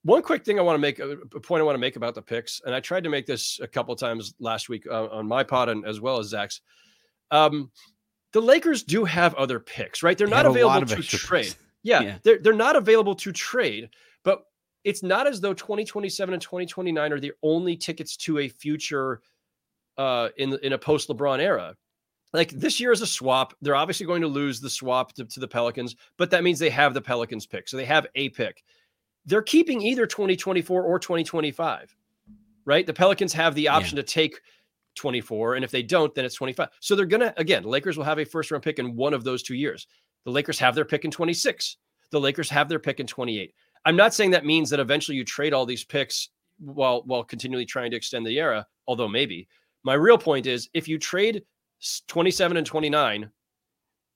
One 0.03 0.22
quick 0.22 0.46
thing 0.46 0.60
I 0.60 0.62
want 0.62 0.75
to 0.75 0.79
make 0.82 1.00
a 1.00 1.12
a 1.12 1.39
point 1.39 1.62
I 1.62 1.63
want 1.63 1.75
to 1.75 1.79
make 1.79 1.96
about 1.98 2.13
the 2.15 2.22
picks, 2.22 2.62
and 2.65 2.74
I 2.75 2.79
tried 2.79 3.03
to 3.03 3.10
make 3.10 3.25
this 3.25 3.60
a 3.62 3.67
couple 3.67 3.96
times 3.96 4.34
last 4.39 4.70
week 4.70 4.86
uh, 4.89 5.08
on 5.08 5.27
my 5.27 5.43
pod 5.43 5.70
and 5.70 5.86
as 5.86 6.00
well 6.00 6.20
as 6.20 6.27
Zach's. 6.27 6.62
Um, 7.32 7.72
the 8.33 8.41
Lakers 8.41 8.83
do 8.83 9.05
have 9.05 9.33
other 9.35 9.59
picks, 9.59 10.03
right? 10.03 10.17
They're 10.17 10.27
They 10.27 10.31
not 10.35 10.45
have 10.45 10.55
a 10.55 10.65
lot 10.65 10.83
available 10.83 11.03
to 11.03 11.17
trade. 11.17 11.43
picks. 11.45 11.55
Yeah, 11.83 12.01
Yeah. 12.01 12.17
they're 12.23 12.39
they're 12.39 12.53
not 12.53 12.75
available 12.75 13.15
to 13.15 13.31
trade, 13.31 13.89
but 14.23 14.43
it's 14.83 15.01
not 15.03 15.27
as 15.27 15.39
though 15.39 15.53
2027 15.53 16.33
and 16.33 16.41
2029 16.41 17.13
are 17.13 17.19
the 17.19 17.31
only 17.41 17.77
tickets 17.77 18.17
to 18.17 18.39
a 18.39 18.49
future 18.49 19.21
uh 19.97 20.29
in 20.37 20.57
in 20.63 20.73
a 20.73 20.77
post 20.77 21.09
LeBron 21.09 21.39
era. 21.39 21.75
Like 22.33 22.49
this 22.49 22.79
year 22.79 22.91
is 22.91 23.01
a 23.01 23.07
swap. 23.07 23.53
They're 23.61 23.75
obviously 23.75 24.07
going 24.07 24.21
to 24.23 24.27
lose 24.27 24.59
the 24.59 24.69
swap 24.69 25.13
to, 25.13 25.25
to 25.25 25.39
the 25.39 25.47
Pelicans, 25.47 25.95
but 26.17 26.31
that 26.31 26.43
means 26.43 26.57
they 26.57 26.71
have 26.71 26.95
the 26.95 27.01
Pelicans 27.01 27.45
pick. 27.45 27.67
So 27.69 27.77
they 27.77 27.85
have 27.85 28.07
a 28.15 28.29
pick. 28.29 28.63
They're 29.25 29.43
keeping 29.43 29.81
either 29.83 30.07
2024 30.07 30.81
or 30.83 30.97
2025. 30.99 31.95
Right? 32.65 32.87
The 32.87 32.93
Pelicans 32.93 33.33
have 33.33 33.53
the 33.55 33.67
option 33.67 33.97
to 33.97 34.03
take 34.03 34.39
24 34.95 35.55
and 35.55 35.65
if 35.65 35.71
they 35.71 35.83
don't 35.83 36.13
then 36.13 36.25
it's 36.25 36.35
25. 36.35 36.69
So 36.79 36.95
they're 36.95 37.05
going 37.05 37.21
to 37.21 37.33
again, 37.39 37.63
Lakers 37.63 37.97
will 37.97 38.03
have 38.05 38.19
a 38.19 38.25
first 38.25 38.51
round 38.51 38.63
pick 38.63 38.79
in 38.79 38.95
one 38.95 39.13
of 39.13 39.23
those 39.23 39.43
two 39.43 39.55
years. 39.55 39.88
The 40.25 40.31
Lakers 40.31 40.59
have 40.59 40.75
their 40.75 40.85
pick 40.85 41.05
in 41.05 41.12
26. 41.12 41.77
The 42.12 42.19
Lakers 42.19 42.50
have 42.50 42.69
their 42.69 42.79
pick 42.79 43.00
in 43.00 43.07
28. 43.07 43.53
I'm 43.85 43.95
not 43.95 44.13
saying 44.13 44.31
that 44.31 44.45
means 44.45 44.69
that 44.69 44.79
eventually 44.79 45.17
you 45.17 45.25
trade 45.25 45.53
all 45.53 45.65
these 45.65 45.83
picks 45.83 46.29
while 46.59 47.03
while 47.05 47.23
continually 47.23 47.65
trying 47.65 47.91
to 47.91 47.97
extend 47.97 48.25
the 48.25 48.39
era, 48.39 48.65
although 48.88 49.07
maybe. 49.07 49.47
My 49.83 49.95
real 49.95 50.17
point 50.17 50.45
is 50.45 50.69
if 50.73 50.88
you 50.88 50.97
trade 50.97 51.43
27 52.07 52.55
and 52.55 52.65
29, 52.65 53.29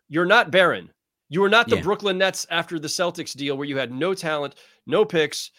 you're 0.07 0.25
not 0.25 0.51
barren. 0.51 0.89
You 1.29 1.43
are 1.43 1.49
not 1.49 1.67
the 1.67 1.75
Yeah. 1.75 1.81
Brooklyn 1.81 2.17
Nets 2.17 2.45
after 2.49 2.79
the 2.79 2.87
Celtics 2.87 3.35
deal 3.35 3.57
where 3.57 3.67
you 3.67 3.77
had 3.77 3.91
no 3.91 4.13
talent, 4.13 4.55
no 4.85 5.03
picks, 5.03 5.51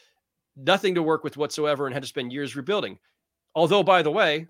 nothing 0.56 0.94
to 0.94 1.02
work 1.02 1.25
with 1.25 1.37
whatsoever 1.37 1.87
and 1.87 1.92
had 1.92 2.02
to 2.02 2.08
spend 2.08 2.32
years 2.32 2.56
rebuilding. 2.56 2.98
Although 3.54 3.82
by 3.82 4.00
the 4.02 4.10
way, 4.10 4.46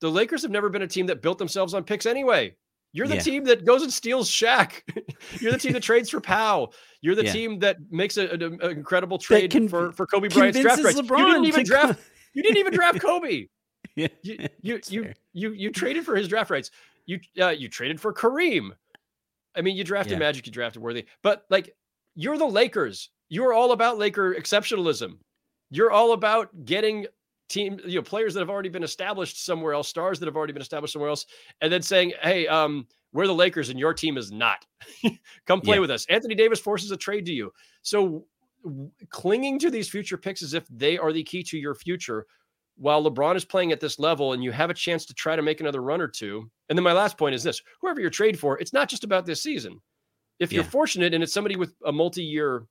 the 0.00 0.10
Lakers 0.10 0.42
have 0.42 0.50
never 0.50 0.68
been 0.68 0.82
a 0.82 0.86
team 0.86 1.06
that 1.06 1.22
built 1.22 1.38
themselves 1.38 1.74
on 1.74 1.84
picks 1.84 2.06
anyway. 2.06 2.54
You're 2.92 3.08
the 3.08 3.16
Yeah. 3.16 3.20
team 3.20 3.44
that 3.44 3.64
goes 3.64 3.82
and 3.82 3.92
steals 3.92 4.30
Shaq. 4.30 4.82
You're 5.40 5.52
the 5.52 5.58
team 5.58 5.72
that 5.72 5.82
trades 5.90 6.08
for 6.10 6.20
Pau. 6.20 6.70
You're 7.02 7.14
the 7.14 7.24
Yeah. 7.24 7.32
team 7.32 7.58
that 7.58 7.76
makes 7.90 8.16
an 8.16 8.42
incredible 8.62 9.18
trade 9.18 9.52
for, 9.70 9.92
for 9.92 10.06
Kobe 10.06 10.28
Bryant's 10.28 10.60
draft 10.60 10.82
rights. 10.82 10.96
You 10.96 11.02
didn't 11.26 11.44
even 11.44 11.64
draft. 11.64 12.00
You 12.32 12.42
didn't 12.42 12.58
even 12.58 12.72
draft 12.72 13.00
Kobe. 13.02 13.46
Yeah, 13.96 14.08
You 14.22 14.48
you 14.62 14.80
you, 14.88 15.12
you 15.32 15.52
you 15.52 15.70
traded 15.70 16.04
for 16.04 16.16
his 16.16 16.28
draft 16.28 16.50
rights. 16.50 16.70
You 17.06 17.20
uh, 17.40 17.48
you 17.48 17.68
traded 17.68 18.00
for 18.00 18.12
Kareem. 18.12 18.70
I 19.54 19.62
mean, 19.62 19.76
you 19.76 19.84
drafted 19.84 20.12
Yeah. 20.12 20.18
Magic, 20.18 20.46
you 20.46 20.52
drafted 20.52 20.82
Worthy, 20.82 21.06
but 21.22 21.44
like 21.50 21.74
you're 22.14 22.36
the 22.38 22.46
Lakers. 22.46 23.10
You're 23.28 23.52
all 23.52 23.72
about 23.72 23.98
Laker 23.98 24.34
exceptionalism. 24.34 25.18
You're 25.70 25.90
all 25.90 26.12
about 26.12 26.64
getting 26.64 27.06
team, 27.48 27.78
you 27.84 27.96
know, 27.96 28.02
players 28.02 28.34
that 28.34 28.40
have 28.40 28.50
already 28.50 28.68
been 28.68 28.82
established 28.82 29.44
somewhere 29.44 29.72
else, 29.72 29.88
stars 29.88 30.18
that 30.18 30.26
have 30.26 30.36
already 30.36 30.52
been 30.52 30.62
established 30.62 30.92
somewhere 30.92 31.10
else, 31.10 31.26
and 31.60 31.72
then 31.72 31.82
saying, 31.82 32.12
"Hey, 32.22 32.46
um, 32.48 32.86
we're 33.12 33.26
the 33.26 33.34
Lakers, 33.34 33.68
and 33.70 33.78
your 33.78 33.94
team 33.94 34.16
is 34.16 34.32
not. 34.32 34.66
Come 35.46 35.60
play 35.60 35.76
Yeah. 35.76 35.80
with 35.80 35.90
us." 35.90 36.06
Anthony 36.06 36.34
Davis 36.34 36.60
forces 36.60 36.90
a 36.90 36.96
trade 36.96 37.26
to 37.26 37.32
you, 37.32 37.52
so 37.82 38.26
w- 38.64 38.90
clinging 39.10 39.58
to 39.60 39.70
these 39.70 39.88
future 39.88 40.16
picks 40.16 40.42
as 40.42 40.54
if 40.54 40.66
they 40.68 40.98
are 40.98 41.12
the 41.12 41.22
key 41.22 41.42
to 41.44 41.58
your 41.58 41.74
future 41.74 42.26
while 42.78 43.02
LeBron 43.02 43.36
is 43.36 43.44
playing 43.44 43.72
at 43.72 43.80
this 43.80 43.98
level 43.98 44.34
and 44.34 44.44
you 44.44 44.52
have 44.52 44.68
a 44.68 44.74
chance 44.74 45.06
to 45.06 45.14
try 45.14 45.34
to 45.34 45.40
make 45.40 45.60
another 45.60 45.80
run 45.80 45.98
or 45.98 46.08
two. 46.08 46.50
And 46.68 46.76
then 46.76 46.82
my 46.84 46.92
last 46.92 47.16
point 47.16 47.34
is 47.34 47.42
this 47.42 47.62
whoever 47.80 48.02
you're 48.02 48.10
trade 48.10 48.38
for, 48.38 48.58
it's 48.58 48.74
not 48.74 48.90
just 48.90 49.02
about 49.02 49.24
this 49.24 49.42
season. 49.42 49.80
If 50.40 50.52
you're 50.52 50.62
fortunate 50.62 51.14
and 51.14 51.22
it's 51.22 51.32
somebody 51.32 51.56
with 51.56 51.72
a 51.86 51.92
multi 51.92 52.22
year 52.22 52.66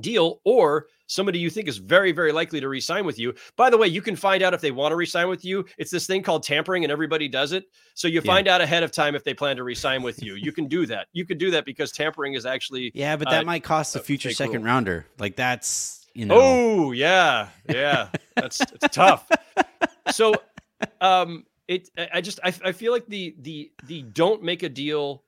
deal 0.00 0.40
or 0.44 0.86
somebody 1.06 1.38
you 1.38 1.50
think 1.50 1.68
is 1.68 1.76
very, 1.76 2.10
very 2.12 2.32
likely 2.32 2.58
to 2.60 2.68
re-sign 2.68 3.04
with 3.04 3.18
you. 3.18 3.34
By 3.56 3.68
the 3.68 3.76
way, 3.76 3.86
you 3.86 4.00
can 4.00 4.16
find 4.16 4.42
out 4.42 4.54
if 4.54 4.60
they 4.62 4.70
want 4.70 4.92
to 4.92 4.96
re-sign 4.96 5.28
with 5.28 5.44
you. 5.44 5.66
It's 5.76 5.90
this 5.90 6.06
thing 6.06 6.22
called 6.22 6.42
tampering 6.42 6.84
and 6.84 6.90
everybody 6.90 7.28
does 7.28 7.52
it. 7.52 7.64
So 7.94 8.08
you 8.08 8.20
Yeah. 8.24 8.32
find 8.32 8.48
out 8.48 8.60
ahead 8.62 8.82
of 8.82 8.92
time 8.92 9.14
if 9.14 9.22
they 9.22 9.34
plan 9.34 9.56
to 9.56 9.64
re-sign 9.64 10.02
with 10.02 10.22
you. 10.22 10.36
You 10.36 10.52
can 10.52 10.68
do 10.68 10.86
that. 10.86 11.08
You 11.12 11.26
can 11.26 11.36
do 11.36 11.50
that 11.50 11.66
because 11.66 11.92
tampering 11.92 12.32
is 12.34 12.46
actually 12.46 12.92
Yeah, 12.94 13.16
but 13.16 13.28
that 13.28 13.42
Uh, 13.42 13.46
might 13.46 13.62
cost 13.62 13.94
a 13.94 14.00
uh, 14.00 14.02
future 14.02 14.30
second 14.32 14.62
rule. 14.62 14.64
rounder. 14.72 15.06
Like 15.18 15.36
that's 15.36 16.06
you 16.14 16.24
know. 16.26 16.34
Oh 16.38 16.92
yeah, 16.92 17.48
yeah. 17.68 18.08
That's 18.36 18.60
it's 18.60 18.94
tough. 18.94 19.28
So, 20.10 20.34
um, 21.00 21.44
it 21.68 21.88
I 21.96 22.08
I 22.14 22.20
just 22.20 22.40
I, 22.42 22.52
I 22.64 22.72
feel 22.72 22.92
like 22.92 23.06
the 23.06 23.34
the 23.40 23.70
the 23.86 24.02
don't 24.02 24.42
make 24.42 24.62
a 24.62 24.68
deal 24.68 25.24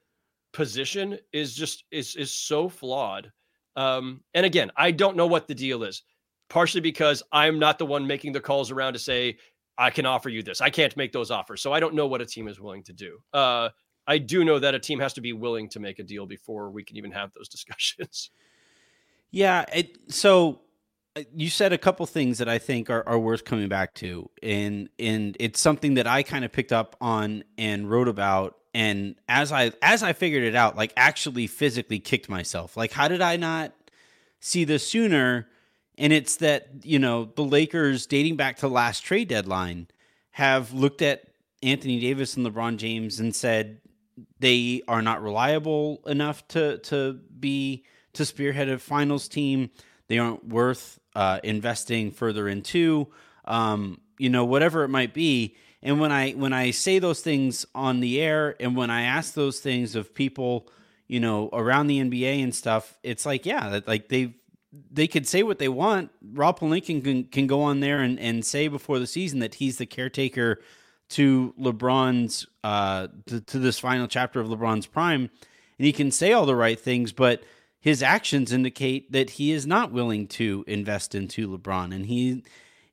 position 0.52 1.18
is 1.32 1.54
just 1.54 1.84
is 1.90 2.16
is 2.16 2.32
so 2.32 2.68
flawed. 2.68 3.30
Um, 3.76 4.20
and 4.34 4.46
again, 4.46 4.70
I 4.76 4.90
don't 4.90 5.16
know 5.16 5.26
what 5.26 5.48
the 5.48 5.54
deal 5.54 5.82
is. 5.82 6.02
Partially 6.50 6.82
because 6.82 7.22
I'm 7.32 7.58
not 7.58 7.78
the 7.78 7.86
one 7.86 8.06
making 8.06 8.32
the 8.32 8.40
calls 8.40 8.70
around 8.70 8.92
to 8.92 8.98
say 8.98 9.38
I 9.78 9.90
can 9.90 10.06
offer 10.06 10.28
you 10.28 10.42
this. 10.42 10.60
I 10.60 10.70
can't 10.70 10.96
make 10.96 11.10
those 11.10 11.30
offers, 11.30 11.62
so 11.62 11.72
I 11.72 11.80
don't 11.80 11.94
know 11.94 12.06
what 12.06 12.20
a 12.20 12.26
team 12.26 12.48
is 12.48 12.60
willing 12.60 12.82
to 12.84 12.92
do. 12.92 13.18
Uh, 13.32 13.70
I 14.06 14.18
do 14.18 14.44
know 14.44 14.58
that 14.58 14.74
a 14.74 14.78
team 14.78 15.00
has 15.00 15.14
to 15.14 15.20
be 15.20 15.32
willing 15.32 15.68
to 15.70 15.80
make 15.80 15.98
a 15.98 16.02
deal 16.02 16.26
before 16.26 16.70
we 16.70 16.84
can 16.84 16.96
even 16.96 17.10
have 17.12 17.32
those 17.32 17.48
discussions. 17.48 18.30
Yeah. 19.30 19.64
It, 19.74 19.98
so 20.12 20.60
uh, 21.16 21.22
you 21.34 21.48
said 21.50 21.72
a 21.72 21.78
couple 21.78 22.06
things 22.06 22.38
that 22.38 22.48
I 22.48 22.58
think 22.58 22.90
are, 22.90 23.06
are 23.08 23.18
worth 23.18 23.44
coming 23.44 23.68
back 23.68 23.94
to, 23.94 24.30
and 24.42 24.88
and 24.98 25.36
it's 25.40 25.60
something 25.60 25.94
that 25.94 26.06
I 26.06 26.22
kind 26.22 26.44
of 26.44 26.52
picked 26.52 26.72
up 26.72 26.96
on 27.00 27.44
and 27.56 27.90
wrote 27.90 28.08
about 28.08 28.56
and 28.74 29.14
as 29.28 29.52
I 29.52 29.72
as 29.80 30.02
I 30.02 30.12
figured 30.12 30.42
it 30.42 30.56
out, 30.56 30.76
like 30.76 30.92
actually 30.96 31.46
physically 31.46 32.00
kicked 32.00 32.28
myself. 32.28 32.76
Like 32.76 32.92
how 32.92 33.08
did 33.08 33.22
I 33.22 33.36
not 33.36 33.72
see 34.40 34.64
this 34.64 34.86
sooner? 34.86 35.48
And 35.96 36.12
it's 36.12 36.36
that, 36.36 36.68
you 36.82 36.98
know, 36.98 37.24
the 37.24 37.44
Lakers 37.44 38.06
dating 38.06 38.34
back 38.34 38.56
to 38.58 38.68
last 38.68 39.00
trade 39.00 39.28
deadline 39.28 39.86
have 40.32 40.72
looked 40.72 41.02
at 41.02 41.24
Anthony 41.62 42.00
Davis 42.00 42.36
and 42.36 42.44
LeBron 42.44 42.76
James 42.76 43.20
and 43.20 43.34
said 43.34 43.80
they 44.40 44.82
are 44.88 45.02
not 45.02 45.22
reliable 45.22 46.00
enough 46.06 46.46
to 46.48 46.78
to 46.78 47.14
be 47.38 47.84
to 48.14 48.24
spearhead 48.24 48.68
a 48.68 48.78
finals 48.78 49.28
team. 49.28 49.70
They 50.08 50.18
aren't 50.18 50.48
worth 50.48 50.98
uh, 51.14 51.38
investing 51.44 52.10
further 52.10 52.48
into. 52.48 53.08
Um, 53.44 54.00
you 54.18 54.30
know, 54.30 54.44
whatever 54.44 54.84
it 54.84 54.88
might 54.88 55.14
be. 55.14 55.56
And 55.84 56.00
when 56.00 56.10
I 56.10 56.32
when 56.32 56.54
I 56.54 56.70
say 56.70 56.98
those 56.98 57.20
things 57.20 57.66
on 57.74 58.00
the 58.00 58.20
air, 58.20 58.56
and 58.58 58.74
when 58.74 58.90
I 58.90 59.02
ask 59.02 59.34
those 59.34 59.60
things 59.60 59.94
of 59.94 60.14
people, 60.14 60.66
you 61.06 61.20
know, 61.20 61.50
around 61.52 61.88
the 61.88 62.00
NBA 62.00 62.42
and 62.42 62.54
stuff, 62.54 62.98
it's 63.02 63.26
like, 63.26 63.44
yeah, 63.44 63.80
like 63.86 64.08
they 64.08 64.34
they 64.90 65.06
could 65.06 65.28
say 65.28 65.42
what 65.42 65.58
they 65.58 65.68
want. 65.68 66.10
Rob 66.32 66.58
Pelinka 66.58 67.04
can 67.04 67.24
can 67.24 67.46
go 67.46 67.60
on 67.60 67.80
there 67.80 68.00
and, 68.00 68.18
and 68.18 68.44
say 68.44 68.66
before 68.66 68.98
the 68.98 69.06
season 69.06 69.40
that 69.40 69.56
he's 69.56 69.76
the 69.76 69.84
caretaker 69.84 70.58
to 71.10 71.54
LeBron's 71.60 72.46
uh 72.64 73.08
to, 73.26 73.42
to 73.42 73.58
this 73.58 73.78
final 73.78 74.08
chapter 74.08 74.40
of 74.40 74.48
LeBron's 74.48 74.86
prime, 74.86 75.30
and 75.78 75.86
he 75.86 75.92
can 75.92 76.10
say 76.10 76.32
all 76.32 76.46
the 76.46 76.56
right 76.56 76.80
things, 76.80 77.12
but 77.12 77.42
his 77.78 78.02
actions 78.02 78.50
indicate 78.50 79.12
that 79.12 79.28
he 79.28 79.52
is 79.52 79.66
not 79.66 79.92
willing 79.92 80.26
to 80.28 80.64
invest 80.66 81.14
into 81.14 81.46
LeBron, 81.46 81.94
and 81.94 82.06
he 82.06 82.42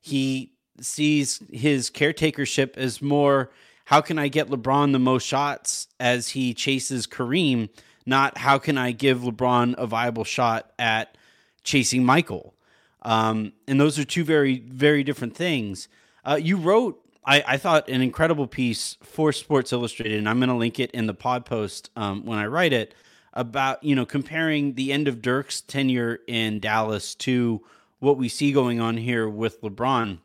he 0.02 0.52
sees 0.82 1.42
his 1.52 1.90
caretakership 1.90 2.78
as 2.78 3.02
more 3.02 3.52
how 3.86 4.02
can 4.02 4.18
I 4.18 4.28
get 4.28 4.48
LeBron 4.48 4.94
the 4.94 5.00
most 5.00 5.26
shots 5.26 5.88
as 6.00 6.30
he 6.30 6.54
chases 6.54 7.08
Kareem, 7.08 7.70
not 8.06 8.38
how 8.38 8.58
can 8.58 8.78
I 8.78 8.92
give 8.92 9.20
LeBron 9.20 9.76
a 9.78 9.86
viable 9.86 10.24
shot 10.24 10.72
at 10.80 11.18
chasing 11.64 12.06
Michael. 12.06 12.54
Um, 13.02 13.54
and 13.68 13.80
those 13.80 14.00
are 14.00 14.06
two 14.06 14.24
very, 14.24 14.60
very 14.60 15.04
different 15.04 15.36
things. 15.36 15.88
Uh, 16.24 16.40
you 16.42 16.58
wrote, 16.58 17.04
I, 17.26 17.44
I, 17.48 17.58
thought, 17.58 17.90
an 17.90 18.02
incredible 18.02 18.48
piece 18.48 18.98
for 19.02 19.34
Sports 19.34 19.74
Illustrated, 19.74 20.18
and 20.20 20.30
I'm 20.30 20.40
going 20.40 20.50
to 20.50 20.56
link 20.56 20.80
it 20.80 20.92
in 20.92 21.08
the 21.08 21.14
pod 21.14 21.46
post 21.46 21.90
um, 21.96 22.26
when 22.26 22.40
I 22.40 22.46
write 22.46 22.74
it 22.74 22.96
about 23.34 23.84
you 23.84 23.96
know 23.96 24.06
comparing 24.06 24.74
the 24.74 24.92
end 24.92 25.08
of 25.08 25.22
Dirk's 25.22 25.62
tenure 25.62 26.20
in 26.28 26.60
Dallas 26.60 27.16
to 27.16 27.62
what 28.00 28.18
we 28.18 28.28
see 28.28 28.52
going 28.52 28.80
on 28.80 28.98
here 28.98 29.30
with 29.30 29.62
LeBron. 29.62 30.20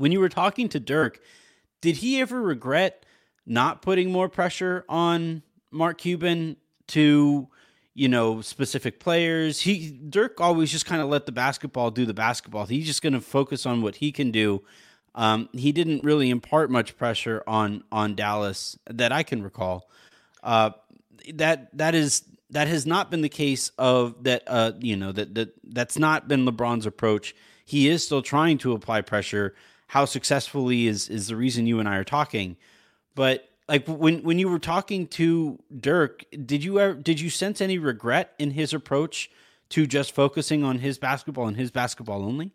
When 0.00 0.12
you 0.12 0.20
were 0.20 0.30
talking 0.30 0.70
to 0.70 0.80
Dirk, 0.80 1.20
did 1.82 1.96
he 1.96 2.22
ever 2.22 2.40
regret 2.40 3.04
not 3.44 3.82
putting 3.82 4.10
more 4.10 4.30
pressure 4.30 4.86
on 4.88 5.42
Mark 5.70 5.98
Cuban 5.98 6.56
to 6.88 7.48
you 7.92 8.08
know 8.08 8.40
specific 8.40 8.98
players? 8.98 9.60
He 9.60 9.90
Dirk 9.90 10.40
always 10.40 10.72
just 10.72 10.86
kind 10.86 11.02
of 11.02 11.10
let 11.10 11.26
the 11.26 11.32
basketball 11.32 11.90
do 11.90 12.06
the 12.06 12.14
basketball. 12.14 12.64
He's 12.64 12.86
just 12.86 13.02
going 13.02 13.12
to 13.12 13.20
focus 13.20 13.66
on 13.66 13.82
what 13.82 13.96
he 13.96 14.10
can 14.10 14.30
do. 14.30 14.62
Um, 15.14 15.50
he 15.52 15.70
didn't 15.70 16.02
really 16.02 16.30
impart 16.30 16.70
much 16.70 16.96
pressure 16.96 17.44
on 17.46 17.84
on 17.92 18.14
Dallas 18.14 18.78
that 18.88 19.12
I 19.12 19.22
can 19.22 19.42
recall. 19.42 19.90
Uh, 20.42 20.70
that 21.34 21.76
that 21.76 21.94
is 21.94 22.22
that 22.48 22.68
has 22.68 22.86
not 22.86 23.10
been 23.10 23.20
the 23.20 23.28
case 23.28 23.70
of 23.76 24.24
that 24.24 24.44
uh 24.46 24.72
you 24.80 24.96
know 24.96 25.12
that 25.12 25.34
that 25.34 25.52
that's 25.62 25.98
not 25.98 26.26
been 26.26 26.46
LeBron's 26.46 26.86
approach. 26.86 27.34
He 27.66 27.86
is 27.86 28.02
still 28.02 28.22
trying 28.22 28.56
to 28.58 28.72
apply 28.72 29.02
pressure. 29.02 29.54
How 29.90 30.04
successfully 30.04 30.86
is 30.86 31.08
is 31.08 31.26
the 31.26 31.34
reason 31.34 31.66
you 31.66 31.80
and 31.80 31.88
I 31.88 31.96
are 31.96 32.04
talking. 32.04 32.56
But 33.16 33.48
like 33.68 33.88
when 33.88 34.22
when 34.22 34.38
you 34.38 34.48
were 34.48 34.60
talking 34.60 35.08
to 35.08 35.58
Dirk, 35.76 36.24
did 36.46 36.62
you 36.62 36.78
ever 36.78 36.94
did 36.94 37.18
you 37.18 37.28
sense 37.28 37.60
any 37.60 37.76
regret 37.76 38.32
in 38.38 38.52
his 38.52 38.72
approach 38.72 39.32
to 39.70 39.88
just 39.88 40.14
focusing 40.14 40.62
on 40.62 40.78
his 40.78 40.96
basketball 40.96 41.48
and 41.48 41.56
his 41.56 41.72
basketball 41.72 42.22
only? 42.22 42.52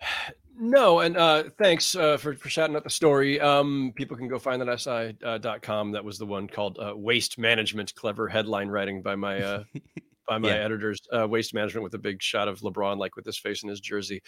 No, 0.56 1.00
and 1.00 1.16
uh, 1.16 1.42
thanks 1.58 1.96
uh, 1.96 2.16
for, 2.16 2.36
for 2.36 2.48
shouting 2.48 2.76
out 2.76 2.84
the 2.84 2.90
story. 2.90 3.40
Um, 3.40 3.92
people 3.96 4.16
can 4.16 4.28
go 4.28 4.38
find 4.38 4.62
that 4.62 4.80
si.com. 4.80 5.88
Uh, 5.88 5.92
that 5.94 6.04
was 6.04 6.16
the 6.16 6.26
one 6.26 6.46
called 6.46 6.78
uh, 6.78 6.94
Waste 6.96 7.38
Management. 7.38 7.92
Clever 7.96 8.28
headline 8.28 8.68
writing 8.68 9.02
by 9.02 9.16
my 9.16 9.42
uh, 9.42 9.64
by 10.28 10.38
my 10.38 10.48
yeah. 10.48 10.54
editors. 10.54 11.00
Uh, 11.12 11.26
Waste 11.28 11.54
Management 11.54 11.84
with 11.84 11.94
a 11.94 11.98
big 11.98 12.22
shot 12.22 12.48
of 12.48 12.60
LeBron, 12.60 12.98
like 12.98 13.16
with 13.16 13.24
his 13.24 13.38
face 13.38 13.62
in 13.62 13.68
his 13.68 13.80
jersey. 13.80 14.22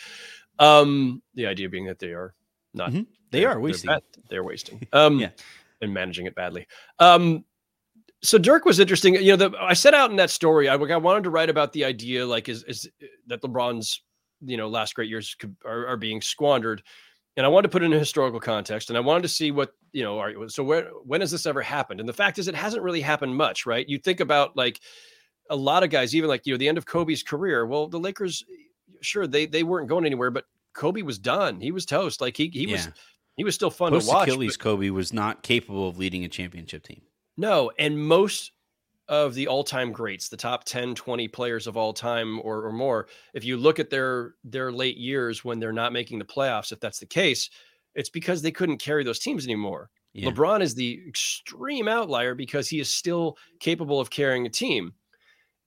Um, 0.59 1.23
the 1.35 1.47
idea 1.47 1.69
being 1.69 1.87
that 1.87 1.99
they 1.99 2.13
are 2.13 2.35
not. 2.75 2.91
Mm-hmm. 2.91 3.03
They 3.31 3.45
are 3.45 3.59
wasting. 3.59 3.91
They're, 3.91 4.01
they're 4.31 4.45
wasting. 4.45 4.87
Um, 4.93 5.19
yeah. 5.19 5.31
And 5.81 5.93
managing 5.93 6.27
it 6.27 6.35
badly. 6.35 6.67
Um, 6.99 7.45
so 8.23 8.39
Dirk 8.39 8.65
was 8.65 8.81
interesting. 8.81 9.15
You 9.15 9.37
know, 9.37 9.49
the, 9.49 9.59
I 9.61 9.75
set 9.75 9.95
out 9.95 10.11
in 10.11 10.17
that 10.17 10.31
story. 10.31 10.69
I, 10.69 10.75
I 10.75 10.97
wanted 10.97 11.25
to 11.25 11.31
write 11.31 11.51
about 11.51 11.73
the 11.73 11.85
idea, 11.85 12.25
like, 12.27 12.49
is, 12.49 12.63
is 12.65 12.89
that 13.27 13.43
LeBron's 13.43 14.01
you 14.41 14.57
know 14.57 14.69
last 14.69 14.95
great 14.95 15.09
years 15.09 15.35
could, 15.35 15.57
are, 15.65 15.87
are, 15.87 15.97
being 15.97 16.21
squandered 16.21 16.83
and 17.37 17.47
i 17.47 17.49
wanted 17.49 17.69
to 17.69 17.73
put 17.73 17.83
it 17.83 17.87
in 17.87 17.93
a 17.93 17.99
historical 17.99 18.41
context 18.41 18.91
and 18.91 18.97
i 18.97 19.01
wanted 19.01 19.23
to 19.23 19.29
see 19.29 19.51
what 19.51 19.73
you 19.93 20.03
know 20.03 20.19
are, 20.19 20.49
so 20.49 20.63
where 20.63 20.89
when 21.05 21.21
has 21.21 21.31
this 21.31 21.47
ever 21.47 21.63
happened 21.63 22.01
and 22.01 22.09
the 22.09 22.13
fact 22.13 22.39
is 22.39 22.49
it 22.49 22.55
hasn't 22.55 22.83
really 22.83 23.01
happened 23.01 23.35
much 23.35 23.67
right 23.67 23.89
you 23.89 23.99
think 23.99 24.21
about 24.21 24.57
like 24.57 24.81
a 25.51 25.57
lot 25.57 25.83
of 25.83 25.91
guys 25.91 26.15
even 26.15 26.29
like 26.29 26.47
you 26.47 26.53
know 26.53 26.59
the 26.59 26.69
end 26.69 26.79
of 26.79 26.87
kobe's 26.87 27.23
career 27.23 27.67
well 27.67 27.89
the 27.89 27.99
lakers 27.99 28.45
sure 29.01 29.27
they 29.27 29.47
they 29.47 29.63
weren't 29.63 29.89
going 29.89 30.07
anywhere 30.07 30.31
but 30.31 30.45
kobe 30.73 31.03
was 31.03 31.19
done 31.19 31.61
he 31.61 31.73
was 31.73 31.87
toast 31.87 32.21
like 32.21 32.37
he 32.37 32.49
he 32.49 32.67
yeah. 32.67 32.73
was 32.73 32.89
he 33.37 33.45
was 33.45 33.55
still 33.55 33.71
fun 33.71 33.93
Post 33.93 34.09
to 34.09 34.15
watch 34.15 34.29
achilles 34.29 34.57
but, 34.57 34.63
kobe 34.63 34.91
was 34.91 35.13
not 35.13 35.43
capable 35.43 35.89
of 35.89 35.99
leading 35.99 36.25
a 36.25 36.29
championship 36.29 36.83
team 36.83 37.03
no 37.37 37.71
and 37.79 37.99
most 37.99 38.53
of 39.09 39.35
the 39.35 39.47
all-time 39.47 39.93
greats, 39.93 40.29
the 40.29 40.37
top 40.37 40.65
10, 40.65 40.95
20 40.95 41.29
players 41.29 41.67
of 41.67 41.77
all 41.77 41.93
time 41.93 42.41
or, 42.43 42.65
or 42.65 42.73
more, 42.73 43.07
if 43.35 43.45
you 43.45 43.57
look 43.57 43.79
at 43.79 43.91
their 43.91 44.35
their 44.45 44.73
late 44.73 44.97
years 44.97 45.45
when 45.45 45.61
they're 45.61 45.73
not 45.73 45.93
making 45.93 46.19
the 46.19 46.25
playoffs, 46.25 46.73
if 46.73 46.81
that's 46.81 46.99
the 46.99 47.07
case, 47.07 47.51
it's 47.95 48.11
because 48.11 48.43
they 48.43 48.51
couldn't 48.51 48.79
carry 48.79 49.05
those 49.05 49.19
teams 49.19 49.45
anymore. 49.45 49.91
Yeah. 50.13 50.31
LeBron 50.31 50.61
is 50.61 50.75
the 50.75 51.01
extreme 51.07 51.89
outlier 51.89 52.35
because 52.35 52.69
he 52.69 52.81
is 52.81 52.91
still 52.91 53.37
capable 53.61 54.01
of 54.01 54.11
carrying 54.11 54.47
a 54.47 54.51
team. 54.51 54.93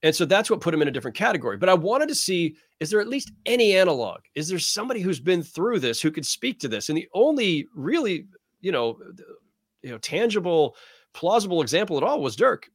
And 0.02 0.16
so 0.16 0.26
that's 0.26 0.50
what 0.50 0.62
put 0.62 0.74
him 0.74 0.82
in 0.82 0.88
a 0.88 0.92
different 0.92 1.18
category. 1.18 1.58
But 1.58 1.70
I 1.70 1.74
wanted 1.74 2.08
to 2.10 2.16
see 2.16 2.56
is 2.80 2.90
there 2.90 3.02
at 3.02 3.10
least 3.10 3.34
any 3.46 3.76
analog? 3.76 4.22
Is 4.36 4.48
there 4.48 4.60
somebody 4.60 5.02
who's 5.02 5.20
been 5.20 5.44
through 5.44 5.80
this 5.80 6.02
who 6.02 6.12
could 6.12 6.26
speak 6.26 6.60
to 6.62 6.70
this? 6.70 6.88
And 6.88 6.98
the 6.98 7.10
only 7.14 7.68
really, 7.76 8.28
you 8.62 8.72
know, 8.72 8.98
you 9.82 9.92
know, 9.92 9.98
tangible, 9.98 10.76
plausible 11.14 11.62
example 11.62 11.98
at 11.98 12.04
all 12.04 12.22
was 12.22 12.38
Dirk. 12.38 12.70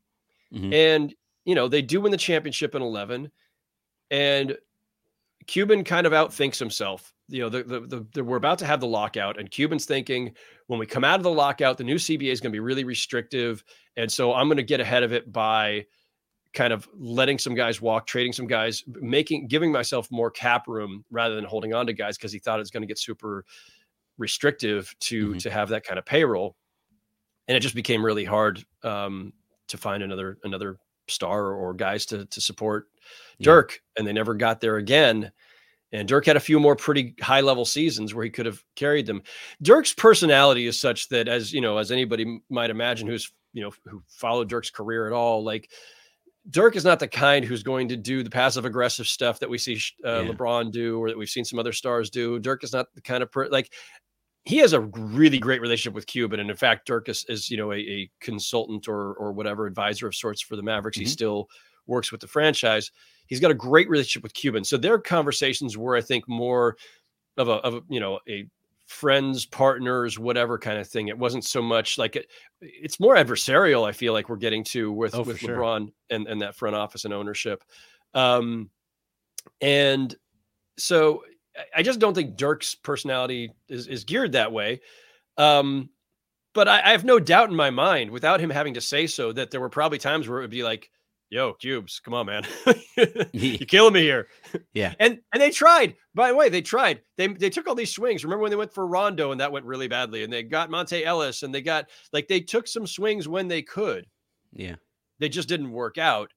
Mm-hmm. 0.52 0.72
And, 0.72 1.14
you 1.46 1.54
know, 1.54 1.68
they 1.68 1.80
do 1.80 2.02
win 2.02 2.12
the 2.12 2.18
championship 2.18 2.74
in 2.74 2.82
11. 2.82 3.30
And 4.10 4.56
Cuban 5.46 5.84
kind 5.84 6.06
of 6.06 6.12
outthinks 6.12 6.58
himself. 6.58 7.12
You 7.28 7.40
know, 7.40 7.48
the, 7.48 7.62
the, 7.62 7.80
the, 7.80 8.06
the, 8.12 8.24
we're 8.24 8.36
about 8.36 8.58
to 8.58 8.66
have 8.66 8.80
the 8.80 8.86
lockout, 8.86 9.38
and 9.38 9.50
Cuban's 9.50 9.86
thinking 9.86 10.34
when 10.66 10.78
we 10.78 10.84
come 10.84 11.04
out 11.04 11.18
of 11.18 11.22
the 11.22 11.30
lockout, 11.30 11.78
the 11.78 11.84
new 11.84 11.96
CBA 11.96 12.30
is 12.30 12.40
going 12.40 12.52
to 12.52 12.56
be 12.56 12.60
really 12.60 12.84
restrictive. 12.84 13.64
And 13.96 14.12
so 14.12 14.34
I'm 14.34 14.46
going 14.46 14.58
to 14.58 14.62
get 14.62 14.80
ahead 14.80 15.02
of 15.02 15.12
it 15.12 15.32
by 15.32 15.86
kind 16.54 16.72
of 16.72 16.88
letting 16.96 17.38
some 17.38 17.54
guys 17.54 17.80
walk, 17.80 18.06
trading 18.06 18.32
some 18.32 18.46
guys, 18.46 18.84
making, 18.86 19.48
giving 19.48 19.72
myself 19.72 20.08
more 20.10 20.30
cap 20.30 20.66
room 20.68 21.04
rather 21.10 21.34
than 21.34 21.44
holding 21.44 21.74
on 21.74 21.86
to 21.86 21.92
guys 21.92 22.16
because 22.16 22.32
he 22.32 22.38
thought 22.38 22.58
it 22.58 22.62
was 22.62 22.70
going 22.70 22.82
to 22.82 22.86
get 22.86 22.98
super 22.98 23.44
restrictive 24.16 24.94
to 25.00 25.30
mm-hmm. 25.30 25.38
to 25.38 25.50
have 25.50 25.68
that 25.68 25.84
kind 25.84 25.98
of 25.98 26.04
payroll. 26.04 26.56
And 27.48 27.56
it 27.56 27.60
just 27.60 27.74
became 27.74 28.04
really 28.04 28.24
hard 28.24 28.64
um, 28.82 29.32
to 29.68 29.76
find 29.76 30.02
another 30.02 30.38
another 30.44 30.78
star 31.08 31.52
or 31.52 31.74
guys 31.74 32.06
to 32.06 32.24
to 32.26 32.40
support 32.40 32.86
yeah. 33.38 33.44
Dirk, 33.46 33.80
and 33.98 34.06
they 34.06 34.12
never 34.12 34.34
got 34.34 34.60
there 34.60 34.76
again. 34.76 35.32
And 35.92 36.08
Dirk 36.08 36.26
had 36.26 36.36
a 36.36 36.40
few 36.40 36.58
more 36.58 36.74
pretty 36.74 37.14
high 37.20 37.40
level 37.40 37.64
seasons 37.64 38.14
where 38.14 38.24
he 38.24 38.30
could 38.30 38.46
have 38.46 38.64
carried 38.74 39.06
them. 39.06 39.22
Dirk's 39.62 39.92
personality 39.92 40.66
is 40.66 40.80
such 40.80 41.08
that, 41.10 41.28
as 41.28 41.52
you 41.52 41.60
know, 41.60 41.78
as 41.78 41.92
anybody 41.92 42.40
might 42.48 42.70
imagine, 42.70 43.06
who's 43.06 43.30
you 43.52 43.62
know 43.62 43.72
who 43.84 44.02
followed 44.08 44.48
Dirk's 44.48 44.70
career 44.70 45.06
at 45.06 45.12
all, 45.12 45.44
like 45.44 45.70
Dirk 46.50 46.76
is 46.76 46.84
not 46.84 46.98
the 46.98 47.08
kind 47.08 47.44
who's 47.44 47.62
going 47.62 47.88
to 47.88 47.96
do 47.96 48.22
the 48.22 48.30
passive 48.30 48.64
aggressive 48.64 49.06
stuff 49.06 49.40
that 49.40 49.48
we 49.48 49.56
see 49.56 49.80
uh, 50.04 50.22
yeah. 50.22 50.30
LeBron 50.30 50.70
do 50.70 50.98
or 50.98 51.08
that 51.08 51.16
we've 51.16 51.28
seen 51.28 51.44
some 51.44 51.58
other 51.58 51.72
stars 51.72 52.10
do. 52.10 52.38
Dirk 52.38 52.62
is 52.64 52.72
not 52.72 52.92
the 52.94 53.00
kind 53.00 53.22
of 53.22 53.32
per- 53.32 53.48
like 53.48 53.72
he 54.44 54.58
has 54.58 54.74
a 54.74 54.80
really 54.80 55.38
great 55.38 55.62
relationship 55.62 55.94
with 55.94 56.06
Cuban, 56.06 56.38
and 56.38 56.50
in 56.50 56.56
fact, 56.56 56.86
Dirk 56.86 57.08
is, 57.08 57.24
is 57.28 57.50
you 57.50 57.56
know 57.56 57.72
a, 57.72 57.78
a, 57.78 58.10
consultant 58.20 58.88
or 58.88 59.14
or 59.14 59.32
whatever 59.32 59.66
advisor 59.66 60.06
of 60.06 60.14
sorts 60.14 60.42
for 60.42 60.56
the 60.56 60.62
Mavericks. 60.62 60.98
Mm-hmm. 60.98 61.06
He 61.06 61.10
still 61.10 61.48
works 61.86 62.12
with 62.12 62.20
the 62.20 62.26
franchise. 62.26 62.90
He's 63.26 63.40
got 63.40 63.50
a 63.50 63.54
great 63.54 63.88
relationship 63.88 64.22
with 64.22 64.34
Cuban, 64.34 64.64
so 64.64 64.76
their 64.76 64.98
conversations 64.98 65.78
were, 65.78 65.96
I 65.96 66.02
think, 66.02 66.28
more 66.28 66.76
of 67.38 67.48
a 67.48 67.52
of 67.52 67.74
a, 67.74 67.80
you 67.88 68.00
know 68.00 68.20
a 68.28 68.46
friends, 68.86 69.46
partners, 69.46 70.18
whatever 70.18 70.58
kind 70.58 70.78
of 70.78 70.88
thing. 70.88 71.08
It 71.08 71.18
wasn't 71.18 71.44
so 71.44 71.62
much 71.62 71.98
like 71.98 72.16
it, 72.16 72.26
it's 72.60 73.00
more 73.00 73.16
adversarial. 73.16 73.88
I 73.88 73.92
feel 73.92 74.12
like 74.12 74.28
we're 74.28 74.36
getting 74.36 74.64
to 74.64 74.92
with 74.92 75.14
oh, 75.14 75.22
with 75.22 75.38
sure. 75.38 75.56
LeBron 75.56 75.92
and 76.10 76.26
and 76.26 76.42
that 76.42 76.56
front 76.56 76.76
office 76.76 77.04
and 77.04 77.14
ownership, 77.14 77.64
um, 78.14 78.70
and 79.60 80.14
so 80.76 81.22
I 81.74 81.82
just 81.82 82.00
don't 82.00 82.14
think 82.14 82.36
Dirk's 82.36 82.74
personality 82.74 83.52
is, 83.68 83.86
is 83.86 84.04
geared 84.04 84.32
that 84.32 84.52
way. 84.52 84.80
Um, 85.36 85.90
but 86.52 86.68
I, 86.68 86.80
I 86.84 86.90
have 86.90 87.04
no 87.04 87.18
doubt 87.18 87.50
in 87.50 87.56
my 87.56 87.70
mind, 87.70 88.10
without 88.10 88.40
him 88.40 88.50
having 88.50 88.74
to 88.74 88.80
say 88.80 89.06
so, 89.06 89.32
that 89.32 89.50
there 89.50 89.60
were 89.60 89.68
probably 89.68 89.98
times 89.98 90.28
where 90.28 90.38
it 90.38 90.42
would 90.42 90.50
be 90.50 90.62
like, 90.62 90.90
"Yo, 91.30 91.54
Cubes, 91.54 92.00
come 92.00 92.14
on, 92.14 92.26
man, 92.26 92.46
you're 93.32 93.58
killing 93.58 93.94
me 93.94 94.00
here." 94.00 94.28
Yeah, 94.72 94.94
and 94.98 95.20
and 95.32 95.42
they 95.42 95.50
tried. 95.50 95.96
By 96.14 96.28
the 96.28 96.36
way, 96.36 96.48
they 96.48 96.62
tried. 96.62 97.02
They 97.16 97.28
they 97.28 97.50
took 97.50 97.66
all 97.66 97.74
these 97.74 97.94
swings. 97.94 98.24
Remember 98.24 98.42
when 98.42 98.50
they 98.50 98.56
went 98.56 98.72
for 98.72 98.86
Rondo 98.86 99.32
and 99.32 99.40
that 99.40 99.52
went 99.52 99.66
really 99.66 99.88
badly, 99.88 100.24
and 100.24 100.32
they 100.32 100.42
got 100.42 100.70
Monta 100.70 101.04
Ellis 101.04 101.42
and 101.42 101.54
they 101.54 101.62
got 101.62 101.90
like 102.12 102.28
they 102.28 102.40
took 102.40 102.66
some 102.66 102.86
swings 102.86 103.28
when 103.28 103.48
they 103.48 103.62
could. 103.62 104.06
Yeah, 104.52 104.76
they 105.18 105.28
just 105.28 105.48
didn't 105.48 105.72
work 105.72 105.98
out, 105.98 106.30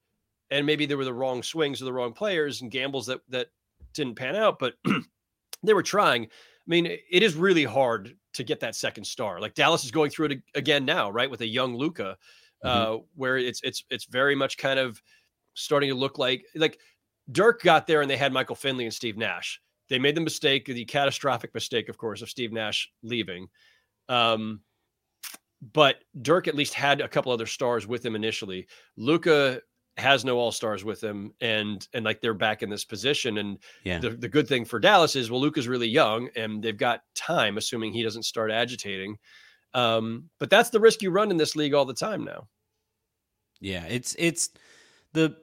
and 0.50 0.66
maybe 0.66 0.86
they 0.86 0.96
were 0.96 1.06
the 1.06 1.14
wrong 1.14 1.44
swings 1.44 1.82
or 1.82 1.86
the 1.86 1.94
wrong 1.94 2.14
players 2.14 2.62
and 2.62 2.72
gambles 2.72 3.06
that 3.08 3.22
that 3.30 3.48
didn't 3.94 4.16
pan 4.16 4.36
out, 4.36 4.60
but 4.60 4.76
they 5.64 5.74
were 5.74 5.84
trying. 5.84 6.26
I 6.26 6.70
mean, 6.70 6.86
it 6.86 7.24
is 7.24 7.36
really 7.36 7.64
hard 7.64 8.16
to 8.34 8.44
get 8.44 8.60
that 8.60 8.76
second 8.76 9.06
star. 9.06 9.40
Like 9.40 9.54
Dallas 9.54 9.84
is 9.86 9.92
going 9.92 10.12
through 10.12 10.28
it 10.28 10.42
again 10.54 10.86
now, 10.86 11.10
right, 11.10 11.30
with 11.32 11.42
a 11.42 11.48
young 11.48 11.76
Luka, 11.76 12.18
mm-hmm. 12.64 12.94
uh, 12.94 12.98
where 13.16 13.38
it's 13.38 13.62
it's 13.64 13.84
it's 13.90 14.06
very 14.06 14.36
much 14.36 14.58
kind 14.58 14.80
of 14.80 15.02
starting 15.54 15.90
to 15.90 15.96
look 15.96 16.18
like 16.18 16.46
like 16.56 16.80
Dirk 17.32 17.62
got 17.62 17.88
there 17.88 18.02
and 18.02 18.10
they 18.10 18.18
had 18.18 18.32
Michael 18.32 18.56
Finley 18.56 18.86
and 18.86 18.94
Steve 18.94 19.18
Nash. 19.18 19.62
They 19.90 20.00
made 20.00 20.16
the 20.16 20.22
mistake, 20.22 20.66
the 20.66 20.86
catastrophic 20.86 21.54
mistake, 21.54 21.90
of 21.90 21.98
course, 21.98 22.22
of 22.22 22.30
Steve 22.30 22.52
Nash 22.52 22.92
leaving. 23.04 23.48
Um, 24.10 24.62
but 25.74 26.04
Dirk 26.22 26.48
at 26.48 26.56
least 26.56 26.74
had 26.74 27.02
a 27.02 27.08
couple 27.08 27.32
other 27.32 27.46
stars 27.46 27.88
with 27.88 28.06
him 28.06 28.16
initially. 28.16 28.68
Luka 28.96 29.62
has 29.98 30.24
no 30.24 30.38
all 30.38 30.52
stars 30.52 30.84
with 30.84 31.04
him, 31.04 31.34
and 31.42 31.88
and 31.94 32.06
like 32.06 32.22
they're 32.22 32.34
back 32.34 32.62
in 32.62 32.70
this 32.70 32.86
position. 32.86 33.40
And 33.40 33.58
yeah, 33.84 34.00
the, 34.00 34.12
the 34.12 34.30
good 34.30 34.48
thing 34.48 34.66
for 34.66 34.80
Dallas 34.80 35.16
is 35.16 35.32
well, 35.32 35.42
Luka's 35.42 35.68
really 35.68 35.88
young, 35.88 36.30
and 36.36 36.62
they've 36.62 36.78
got 36.78 37.02
time, 37.16 37.58
assuming 37.58 37.92
he 37.92 38.04
doesn't 38.04 38.24
start 38.24 38.52
agitating. 38.52 39.18
Um, 39.78 40.32
but 40.40 40.50
that's 40.50 40.72
the 40.72 40.80
risk 40.80 41.04
you 41.04 41.12
run 41.12 41.30
in 41.30 41.38
this 41.38 41.56
league 41.56 41.76
all 41.76 41.86
the 41.86 41.94
time 41.94 42.24
now. 42.24 42.48
Yeah, 43.62 43.86
it's 43.86 44.16
it's 44.18 44.50
the 45.14 45.38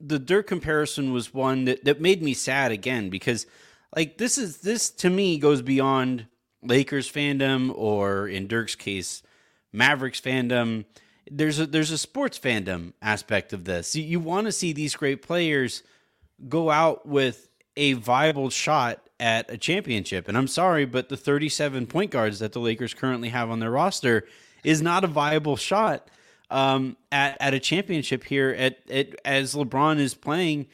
the 0.00 0.18
Dirk 0.18 0.46
comparison 0.46 1.12
was 1.12 1.34
one 1.34 1.66
that 1.66 1.84
that 1.84 2.00
made 2.00 2.22
me 2.22 2.32
sad 2.32 2.72
again 2.72 3.10
because 3.10 3.46
like 3.94 4.16
this 4.16 4.38
is 4.38 4.58
this 4.58 4.88
to 4.90 5.10
me 5.10 5.38
goes 5.38 5.60
beyond 5.60 6.26
Lakers 6.62 7.12
fandom 7.12 7.70
or 7.74 8.26
in 8.26 8.46
Dirk's 8.46 8.74
case 8.74 9.22
Mavericks 9.70 10.20
fandom 10.20 10.86
there's 11.30 11.58
a 11.58 11.66
there's 11.66 11.90
a 11.90 11.98
sports 11.98 12.38
fandom 12.38 12.94
aspect 13.02 13.52
of 13.52 13.64
this. 13.64 13.94
You, 13.94 14.02
you 14.02 14.20
want 14.20 14.46
to 14.46 14.52
see 14.52 14.72
these 14.72 14.96
great 14.96 15.20
players 15.20 15.82
go 16.48 16.70
out 16.70 17.06
with 17.06 17.50
a 17.76 17.94
viable 17.94 18.48
shot 18.48 19.07
at 19.20 19.50
a 19.50 19.58
championship. 19.58 20.28
And 20.28 20.36
I'm 20.36 20.48
sorry, 20.48 20.84
but 20.84 21.08
the 21.08 21.16
37 21.16 21.86
point 21.86 22.10
guards 22.10 22.38
that 22.38 22.52
the 22.52 22.60
Lakers 22.60 22.94
currently 22.94 23.30
have 23.30 23.50
on 23.50 23.60
their 23.60 23.70
roster 23.70 24.26
is 24.64 24.82
not 24.82 25.04
a 25.04 25.06
viable 25.06 25.56
shot 25.56 26.08
um, 26.50 26.96
at 27.12 27.36
at 27.40 27.54
a 27.54 27.60
championship 27.60 28.24
here. 28.24 28.50
At, 28.50 28.78
at 28.90 29.20
as 29.24 29.54
LeBron 29.54 29.98
is 29.98 30.14
playing. 30.14 30.66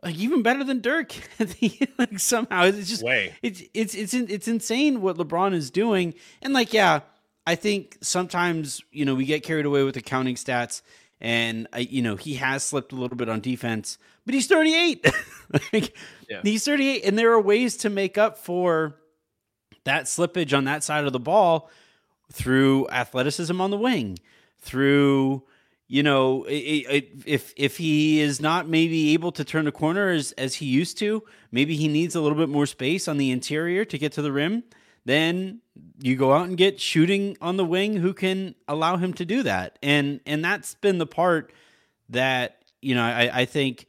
Like 0.00 0.14
even 0.14 0.42
better 0.42 0.62
than 0.62 0.80
Dirk, 0.80 1.12
like 1.98 2.20
somehow 2.20 2.66
it's 2.66 2.88
just 2.88 3.02
Way. 3.02 3.34
it's 3.42 3.64
it's 3.74 3.96
it's 3.96 4.14
it's 4.14 4.46
insane 4.46 5.00
what 5.00 5.16
LeBron 5.16 5.54
is 5.54 5.72
doing, 5.72 6.14
and 6.40 6.54
like 6.54 6.72
yeah, 6.72 7.00
I 7.48 7.56
think 7.56 7.98
sometimes 8.00 8.80
you 8.92 9.04
know 9.04 9.16
we 9.16 9.24
get 9.24 9.42
carried 9.42 9.66
away 9.66 9.82
with 9.82 9.96
accounting 9.96 10.36
stats, 10.36 10.82
and 11.20 11.66
I, 11.72 11.80
you 11.80 12.00
know 12.00 12.14
he 12.14 12.34
has 12.34 12.62
slipped 12.62 12.92
a 12.92 12.94
little 12.94 13.16
bit 13.16 13.28
on 13.28 13.40
defense, 13.40 13.98
but 14.24 14.34
he's 14.34 14.46
38. 14.46 15.04
like, 15.72 15.96
yeah. 16.28 16.40
He's 16.42 16.64
38, 16.64 17.04
and 17.04 17.18
there 17.18 17.32
are 17.32 17.40
ways 17.40 17.76
to 17.78 17.90
make 17.90 18.18
up 18.18 18.38
for 18.38 18.96
that 19.84 20.04
slippage 20.04 20.56
on 20.56 20.64
that 20.64 20.84
side 20.84 21.04
of 21.04 21.12
the 21.12 21.20
ball 21.20 21.70
through 22.32 22.88
athleticism 22.90 23.58
on 23.60 23.70
the 23.70 23.78
wing, 23.78 24.18
through 24.58 25.42
you 25.90 26.02
know 26.02 26.44
if 26.46 27.54
if 27.56 27.78
he 27.78 28.20
is 28.20 28.40
not 28.40 28.68
maybe 28.68 29.14
able 29.14 29.32
to 29.32 29.42
turn 29.42 29.66
a 29.66 29.72
corner 29.72 30.10
as 30.10 30.32
as 30.32 30.56
he 30.56 30.66
used 30.66 30.98
to, 30.98 31.22
maybe 31.50 31.76
he 31.76 31.88
needs 31.88 32.14
a 32.14 32.20
little 32.20 32.36
bit 32.36 32.50
more 32.50 32.66
space 32.66 33.08
on 33.08 33.16
the 33.16 33.30
interior 33.30 33.84
to 33.86 33.96
get 33.96 34.12
to 34.12 34.22
the 34.22 34.32
rim 34.32 34.64
then 35.08 35.62
you 36.02 36.16
go 36.16 36.34
out 36.34 36.46
and 36.46 36.58
get 36.58 36.78
shooting 36.78 37.34
on 37.40 37.56
the 37.56 37.64
wing 37.64 37.96
who 37.96 38.12
can 38.12 38.54
allow 38.68 38.98
him 38.98 39.14
to 39.14 39.24
do 39.24 39.42
that. 39.42 39.78
And 39.82 40.20
and 40.26 40.44
that's 40.44 40.74
been 40.74 40.98
the 40.98 41.06
part 41.06 41.50
that, 42.10 42.58
you 42.82 42.94
know, 42.94 43.02
I, 43.02 43.30
I 43.32 43.44
think 43.46 43.86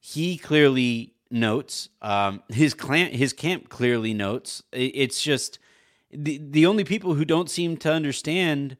he 0.00 0.38
clearly 0.38 1.14
notes. 1.30 1.88
Um, 2.02 2.42
his 2.48 2.74
clan 2.74 3.12
his 3.12 3.32
camp 3.32 3.68
clearly 3.68 4.14
notes. 4.14 4.62
It's 4.72 5.22
just 5.22 5.58
the 6.10 6.40
the 6.42 6.66
only 6.66 6.84
people 6.84 7.14
who 7.14 7.24
don't 7.24 7.50
seem 7.50 7.76
to 7.78 7.92
understand 7.92 8.76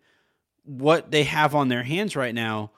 what 0.64 1.10
they 1.10 1.24
have 1.24 1.54
on 1.54 1.68
their 1.68 1.84
hands 1.84 2.16
right 2.16 2.34
now 2.34 2.72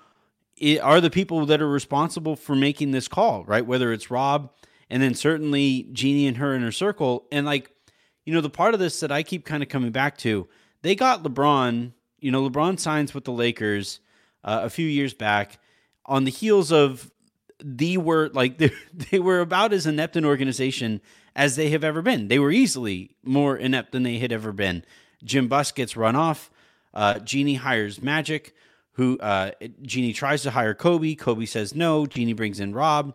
are 0.83 1.00
the 1.00 1.11
people 1.11 1.46
that 1.46 1.61
are 1.61 1.68
responsible 1.68 2.37
for 2.37 2.55
making 2.55 2.92
this 2.92 3.09
call, 3.09 3.44
right? 3.44 3.66
Whether 3.66 3.92
it's 3.92 4.11
Rob 4.11 4.52
and 4.88 5.02
then 5.02 5.14
certainly 5.14 5.88
Jeanie 5.92 6.26
and 6.26 6.37
her 6.37 6.55
inner 6.55 6.72
circle. 6.72 7.26
And 7.33 7.46
like 7.46 7.70
you 8.24 8.33
know, 8.33 8.40
the 8.40 8.50
part 8.50 8.74
of 8.74 8.81
this 8.81 9.00
that 9.00 9.11
I 9.11 9.22
keep 9.22 9.44
kind 9.44 9.62
of 9.62 9.68
coming 9.68 9.90
back 9.90 10.16
to, 10.18 10.48
they 10.83 10.94
got 10.94 11.22
LeBron, 11.22 11.92
you 12.20 12.31
know, 12.31 12.48
LeBron 12.48 12.78
signs 12.78 13.14
with 13.14 13.24
the 13.24 13.33
Lakers 13.33 14.00
uh, 14.44 14.61
a 14.62 14.70
few 14.70 14.87
years 14.87 15.14
back 15.14 15.59
on 16.07 16.24
the 16.24 16.31
heels 16.31 16.72
of 16.72 17.11
the 17.64 17.96
were 17.96 18.31
like 18.33 18.59
they, 19.11 19.18
were 19.18 19.40
about 19.40 19.72
as 19.72 19.87
inept 19.87 20.16
an 20.16 20.25
organization 20.25 21.01
as 21.35 21.57
they 21.57 21.70
have 21.70 21.85
ever 21.85 22.03
been. 22.03 22.29
They 22.29 22.38
were 22.38 22.51
easily 22.51 23.16
more 23.25 23.57
inept 23.57 23.92
than 23.92 24.03
they 24.03 24.18
had 24.18 24.33
ever 24.33 24.53
been. 24.53 24.85
Jim 25.25 25.48
Buss 25.48 25.72
gets 25.72 25.96
run 25.96 26.16
off. 26.16 26.51
Uh, 26.92 27.18
Jeanie 27.20 27.55
hires 27.55 28.03
Magic, 28.03 28.55
who 28.92 29.18
uh, 29.18 29.53
Jeanie 29.83 30.12
tries 30.12 30.42
to 30.42 30.51
hire 30.51 30.75
Kobe. 30.75 31.14
Kobe 31.14 31.46
says 31.46 31.75
no. 31.75 32.07
Jeanie 32.07 32.35
brings 32.35 32.61
in 32.61 32.75
Rob, 32.75 33.14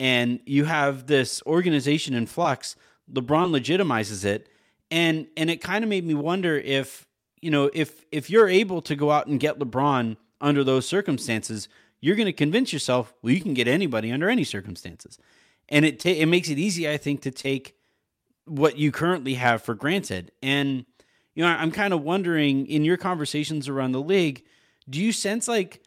and 0.00 0.40
you 0.44 0.64
have 0.64 1.06
this 1.06 1.42
organization 1.46 2.14
in 2.14 2.26
flux 2.26 2.74
LeBron 3.12 3.50
legitimizes 3.50 4.24
it, 4.24 4.48
and 4.90 5.26
and 5.36 5.50
it 5.50 5.60
kind 5.60 5.84
of 5.84 5.90
made 5.90 6.04
me 6.04 6.14
wonder 6.14 6.56
if 6.56 7.06
you 7.40 7.50
know 7.50 7.70
if 7.74 8.04
if 8.10 8.30
you're 8.30 8.48
able 8.48 8.82
to 8.82 8.94
go 8.94 9.10
out 9.10 9.26
and 9.26 9.40
get 9.40 9.58
LeBron 9.58 10.16
under 10.40 10.64
those 10.64 10.86
circumstances, 10.86 11.68
you're 12.02 12.16
going 12.16 12.26
to 12.26 12.32
convince 12.34 12.72
yourself 12.72 13.14
well 13.22 13.32
you 13.32 13.40
can 13.40 13.54
get 13.54 13.66
anybody 13.66 14.12
under 14.12 14.28
any 14.28 14.44
circumstances, 14.44 15.18
and 15.70 15.86
it 15.86 16.00
ta- 16.00 16.10
it 16.10 16.26
makes 16.26 16.50
it 16.50 16.58
easy 16.58 16.86
I 16.86 16.98
think 16.98 17.22
to 17.22 17.30
take 17.30 17.74
what 18.44 18.76
you 18.76 18.92
currently 18.92 19.34
have 19.34 19.62
for 19.62 19.74
granted. 19.74 20.32
And 20.42 20.84
you 21.34 21.42
know 21.42 21.48
I'm 21.48 21.70
kind 21.70 21.94
of 21.94 22.02
wondering 22.02 22.66
in 22.66 22.84
your 22.84 22.98
conversations 22.98 23.68
around 23.68 23.92
the 23.92 24.02
league, 24.02 24.44
do 24.90 25.00
you 25.00 25.12
sense 25.12 25.48
like 25.48 25.82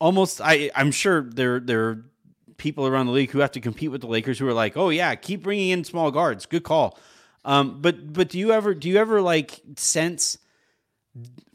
almost 0.00 0.40
I 0.42 0.70
I'm 0.74 0.90
sure 0.90 1.22
there 1.22 1.60
there 1.60 1.88
are 1.88 2.04
people 2.56 2.86
around 2.86 3.06
the 3.06 3.12
league 3.12 3.30
who 3.30 3.40
have 3.40 3.52
to 3.52 3.60
compete 3.60 3.90
with 3.90 4.00
the 4.02 4.06
Lakers 4.06 4.38
who 4.38 4.48
are 4.48 4.52
like, 4.52 4.76
"Oh 4.76 4.90
yeah, 4.90 5.14
keep 5.14 5.42
bringing 5.42 5.70
in 5.70 5.84
small 5.84 6.10
guards. 6.10 6.46
Good 6.46 6.64
call." 6.64 6.98
Um, 7.44 7.80
but 7.80 8.12
but 8.12 8.28
do 8.28 8.38
you 8.38 8.52
ever 8.52 8.74
do 8.74 8.88
you 8.88 8.96
ever 8.96 9.22
like 9.22 9.60
sense 9.76 10.38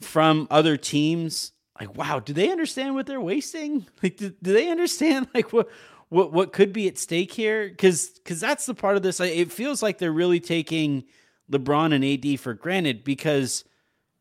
from 0.02 0.48
other 0.50 0.78
teams 0.78 1.52
like, 1.79 1.95
wow, 1.97 2.19
do 2.19 2.33
they 2.33 2.51
understand 2.51 2.95
what 2.95 3.05
they're 3.05 3.21
wasting? 3.21 3.85
Like, 4.03 4.17
do, 4.17 4.33
do 4.41 4.53
they 4.53 4.69
understand 4.69 5.27
like 5.33 5.51
what 5.53 5.69
what 6.09 6.31
what 6.31 6.53
could 6.53 6.71
be 6.71 6.88
at 6.88 6.97
stake 6.97 7.31
here? 7.31 7.69
Because 7.69 8.09
because 8.09 8.39
that's 8.39 8.65
the 8.65 8.75
part 8.75 8.97
of 8.97 9.03
this. 9.03 9.19
It 9.19 9.51
feels 9.51 9.81
like 9.81 9.97
they're 9.97 10.11
really 10.11 10.39
taking 10.39 11.05
LeBron 11.51 11.93
and 11.93 12.05
AD 12.05 12.39
for 12.39 12.53
granted 12.53 13.03
because 13.03 13.63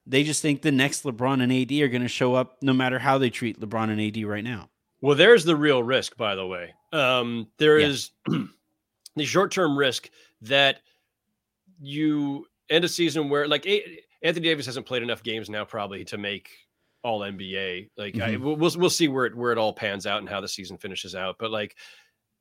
they 0.06 0.22
just 0.22 0.42
think 0.42 0.62
the 0.62 0.72
next 0.72 1.04
LeBron 1.04 1.42
and 1.42 1.52
AD 1.52 1.72
are 1.80 1.88
going 1.88 2.02
to 2.02 2.08
show 2.08 2.34
up 2.34 2.56
no 2.62 2.72
matter 2.72 2.98
how 2.98 3.18
they 3.18 3.30
treat 3.30 3.60
LeBron 3.60 3.90
and 3.90 4.00
AD 4.00 4.22
right 4.24 4.44
now. 4.44 4.68
Well, 5.00 5.16
there's 5.16 5.44
the 5.44 5.56
real 5.56 5.82
risk, 5.82 6.16
by 6.16 6.34
the 6.34 6.46
way. 6.46 6.74
Um, 6.92 7.48
there 7.58 7.78
yeah. 7.78 7.88
is 7.88 8.10
the 9.16 9.24
short 9.24 9.52
term 9.52 9.76
risk 9.76 10.08
that 10.42 10.80
you 11.80 12.46
end 12.70 12.84
a 12.84 12.88
season 12.88 13.28
where, 13.28 13.46
like, 13.46 13.66
Anthony 14.22 14.44
Davis 14.44 14.66
hasn't 14.66 14.86
played 14.86 15.02
enough 15.02 15.22
games 15.22 15.50
now, 15.50 15.64
probably 15.64 16.04
to 16.06 16.18
make 16.18 16.50
all 17.04 17.20
NBA. 17.20 17.90
Like, 17.96 18.14
mm-hmm. 18.14 18.22
I, 18.22 18.36
we'll 18.36 18.56
we'll 18.56 18.90
see 18.90 19.08
where 19.08 19.26
it 19.26 19.36
where 19.36 19.52
it 19.52 19.58
all 19.58 19.72
pans 19.72 20.06
out 20.06 20.18
and 20.18 20.28
how 20.28 20.40
the 20.40 20.48
season 20.48 20.76
finishes 20.78 21.14
out. 21.14 21.36
But 21.38 21.50
like, 21.50 21.76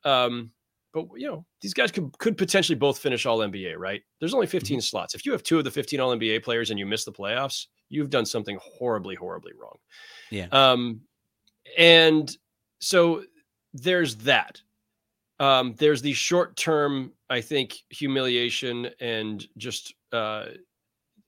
um, 0.06 0.52
but 0.94 1.08
you 1.16 1.28
know, 1.28 1.46
these 1.62 1.74
guys 1.74 1.92
could 1.92 2.18
could 2.18 2.38
potentially 2.38 2.78
both 2.78 2.98
finish 2.98 3.26
all 3.26 3.40
NBA, 3.40 3.78
right? 3.78 4.02
There's 4.20 4.34
only 4.34 4.48
15 4.48 4.78
mm-hmm. 4.78 4.82
slots. 4.82 5.14
If 5.14 5.26
you 5.26 5.32
have 5.34 5.44
two 5.44 5.58
of 5.58 5.64
the 5.64 5.72
15 5.72 6.00
all 6.00 6.16
NBA 6.16 6.44
players 6.44 6.72
and 6.72 6.80
you 6.80 6.86
miss 6.86 7.04
the 7.04 7.12
playoffs, 7.12 7.68
you've 7.90 8.10
done 8.10 8.26
something 8.26 8.58
horribly, 8.62 9.16
horribly 9.16 9.52
wrong. 9.60 9.78
Yeah. 10.30 10.48
Um, 10.52 11.02
and 11.78 12.36
so 12.80 13.24
there's 13.74 14.16
that. 14.18 14.62
Um, 15.40 15.76
there's 15.78 16.02
the 16.02 16.14
short 16.14 16.56
term, 16.56 17.12
I 17.30 17.42
think, 17.42 17.76
humiliation 17.90 18.90
and 19.00 19.46
just 19.58 19.94
uh, 20.12 20.46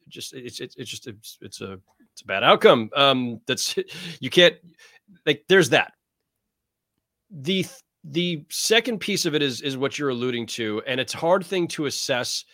just 0.08 0.34
it's 0.34 0.60
it's, 0.60 0.76
it's 0.76 0.90
just 0.90 1.08
it's, 1.08 1.38
it's 1.42 1.62
a 1.62 1.80
it's 2.16 2.22
a 2.22 2.26
bad 2.26 2.44
outcome. 2.44 2.90
Um, 2.96 3.42
that's 3.46 3.76
you 4.22 4.30
can't 4.30 4.56
like 5.26 5.44
there's 5.50 5.70
that. 5.70 5.92
The 7.30 7.66
the 8.06 8.46
second 8.50 9.00
piece 9.00 9.26
of 9.26 9.36
it 9.36 9.42
is 9.42 9.60
is 9.62 9.76
what 9.76 10.00
you're 10.00 10.10
alluding 10.10 10.46
to, 10.46 10.82
and 10.88 11.02
it's 11.02 11.12
hard 11.12 11.46
thing 11.46 11.68
to 11.70 11.88
assess. 11.88 12.46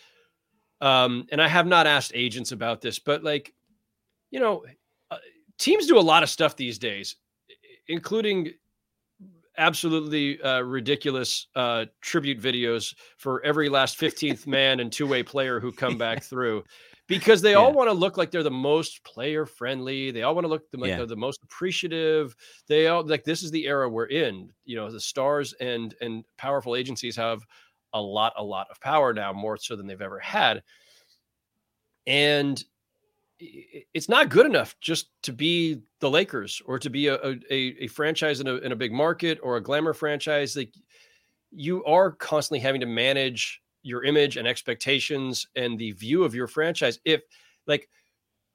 Um, 0.80 1.28
and 1.30 1.40
I 1.40 1.46
have 1.46 1.68
not 1.68 1.86
asked 1.86 2.10
agents 2.12 2.50
about 2.50 2.80
this, 2.80 2.98
but 2.98 3.22
like 3.22 3.54
you 4.32 4.40
know, 4.40 4.64
uh, 5.12 5.18
teams 5.58 5.86
do 5.86 5.96
a 5.96 6.00
lot 6.00 6.24
of 6.24 6.28
stuff 6.28 6.56
these 6.56 6.76
days, 6.76 7.14
including 7.86 8.50
absolutely 9.58 10.42
uh, 10.42 10.62
ridiculous 10.62 11.46
uh, 11.54 11.84
tribute 12.00 12.40
videos 12.40 12.96
for 13.16 13.40
every 13.44 13.68
last 13.68 13.96
15th 14.00 14.44
man 14.44 14.80
and 14.80 14.90
two-way 14.90 15.22
player 15.22 15.60
who 15.60 15.70
come 15.70 15.96
back 15.96 16.20
through 16.24 16.64
because 17.08 17.42
they 17.42 17.52
yeah. 17.52 17.56
all 17.56 17.72
want 17.72 17.88
to 17.88 17.94
look 17.94 18.16
like 18.16 18.30
they're 18.30 18.42
the 18.42 18.50
most 18.50 19.02
player 19.04 19.44
friendly 19.44 20.10
they 20.10 20.22
all 20.22 20.34
want 20.34 20.44
to 20.44 20.48
look 20.48 20.64
like 20.74 20.90
yeah. 20.90 20.96
they're 20.96 21.06
the 21.06 21.16
most 21.16 21.42
appreciative 21.42 22.34
they 22.68 22.86
all 22.86 23.04
like 23.06 23.24
this 23.24 23.42
is 23.42 23.50
the 23.50 23.66
era 23.66 23.88
we're 23.88 24.06
in 24.06 24.48
you 24.64 24.76
know 24.76 24.90
the 24.90 25.00
stars 25.00 25.52
and 25.54 25.94
and 26.00 26.24
powerful 26.38 26.76
agencies 26.76 27.16
have 27.16 27.44
a 27.94 28.00
lot 28.00 28.32
a 28.36 28.44
lot 28.44 28.66
of 28.70 28.80
power 28.80 29.12
now 29.12 29.32
more 29.32 29.56
so 29.56 29.76
than 29.76 29.86
they've 29.86 30.00
ever 30.00 30.18
had 30.18 30.62
and 32.06 32.64
it's 33.94 34.08
not 34.08 34.28
good 34.28 34.46
enough 34.46 34.76
just 34.80 35.08
to 35.22 35.32
be 35.32 35.80
the 36.00 36.10
Lakers 36.10 36.62
or 36.66 36.78
to 36.78 36.90
be 36.90 37.08
a, 37.08 37.16
a, 37.16 37.38
a 37.50 37.86
franchise 37.88 38.40
in 38.40 38.46
a, 38.46 38.54
in 38.56 38.72
a 38.72 38.76
big 38.76 38.92
market 38.92 39.38
or 39.42 39.56
a 39.56 39.62
glamour 39.62 39.92
franchise. 39.92 40.56
Like 40.56 40.72
you 41.50 41.84
are 41.84 42.12
constantly 42.12 42.60
having 42.60 42.80
to 42.80 42.86
manage 42.86 43.61
your 43.82 44.04
image 44.04 44.36
and 44.36 44.46
expectations 44.46 45.46
and 45.56 45.78
the 45.78 45.92
view 45.92 46.24
of 46.24 46.34
your 46.34 46.46
franchise. 46.46 46.98
If 47.04 47.22
like 47.66 47.88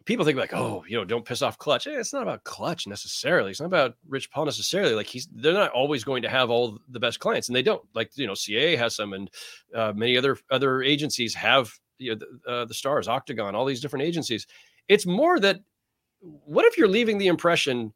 people 0.05 0.25
think 0.25 0.37
like, 0.37 0.53
oh, 0.53 0.83
you 0.87 0.97
know, 0.97 1.03
don't 1.03 1.25
piss 1.25 1.41
off 1.41 1.57
Klutch. 1.57 1.85
Eh, 1.85 1.99
it's 1.99 2.13
not 2.13 2.23
about 2.23 2.43
Klutch 2.45 2.87
necessarily. 2.87 3.51
It's 3.51 3.59
not 3.59 3.67
about 3.67 3.95
Rich 4.07 4.31
Paul 4.31 4.45
necessarily. 4.45 4.95
Like 4.95 5.05
he's, 5.05 5.27
they're 5.31 5.53
not 5.53 5.71
always 5.71 6.03
going 6.03 6.23
to 6.23 6.29
have 6.29 6.49
all 6.49 6.79
the 6.89 6.99
best 6.99 7.19
clients, 7.19 7.49
and 7.49 7.55
they 7.55 7.61
don't. 7.61 7.83
Like 7.93 8.11
you 8.15 8.25
know, 8.25 8.33
CAA 8.33 8.77
has 8.77 8.95
some, 8.95 9.13
and 9.13 9.29
uh, 9.75 9.93
many 9.95 10.17
other 10.17 10.37
other 10.49 10.81
agencies 10.81 11.35
have 11.35 11.71
you 11.99 12.15
know, 12.15 12.19
the, 12.19 12.51
uh, 12.51 12.65
the 12.65 12.73
Stars, 12.73 13.07
Octagon, 13.07 13.53
all 13.53 13.65
these 13.65 13.81
different 13.81 14.05
agencies. 14.05 14.47
It's 14.87 15.05
more 15.05 15.39
that 15.41 15.59
what 16.21 16.65
if 16.65 16.77
you're 16.77 16.87
leaving 16.87 17.17
the 17.17 17.27
impression 17.27 17.93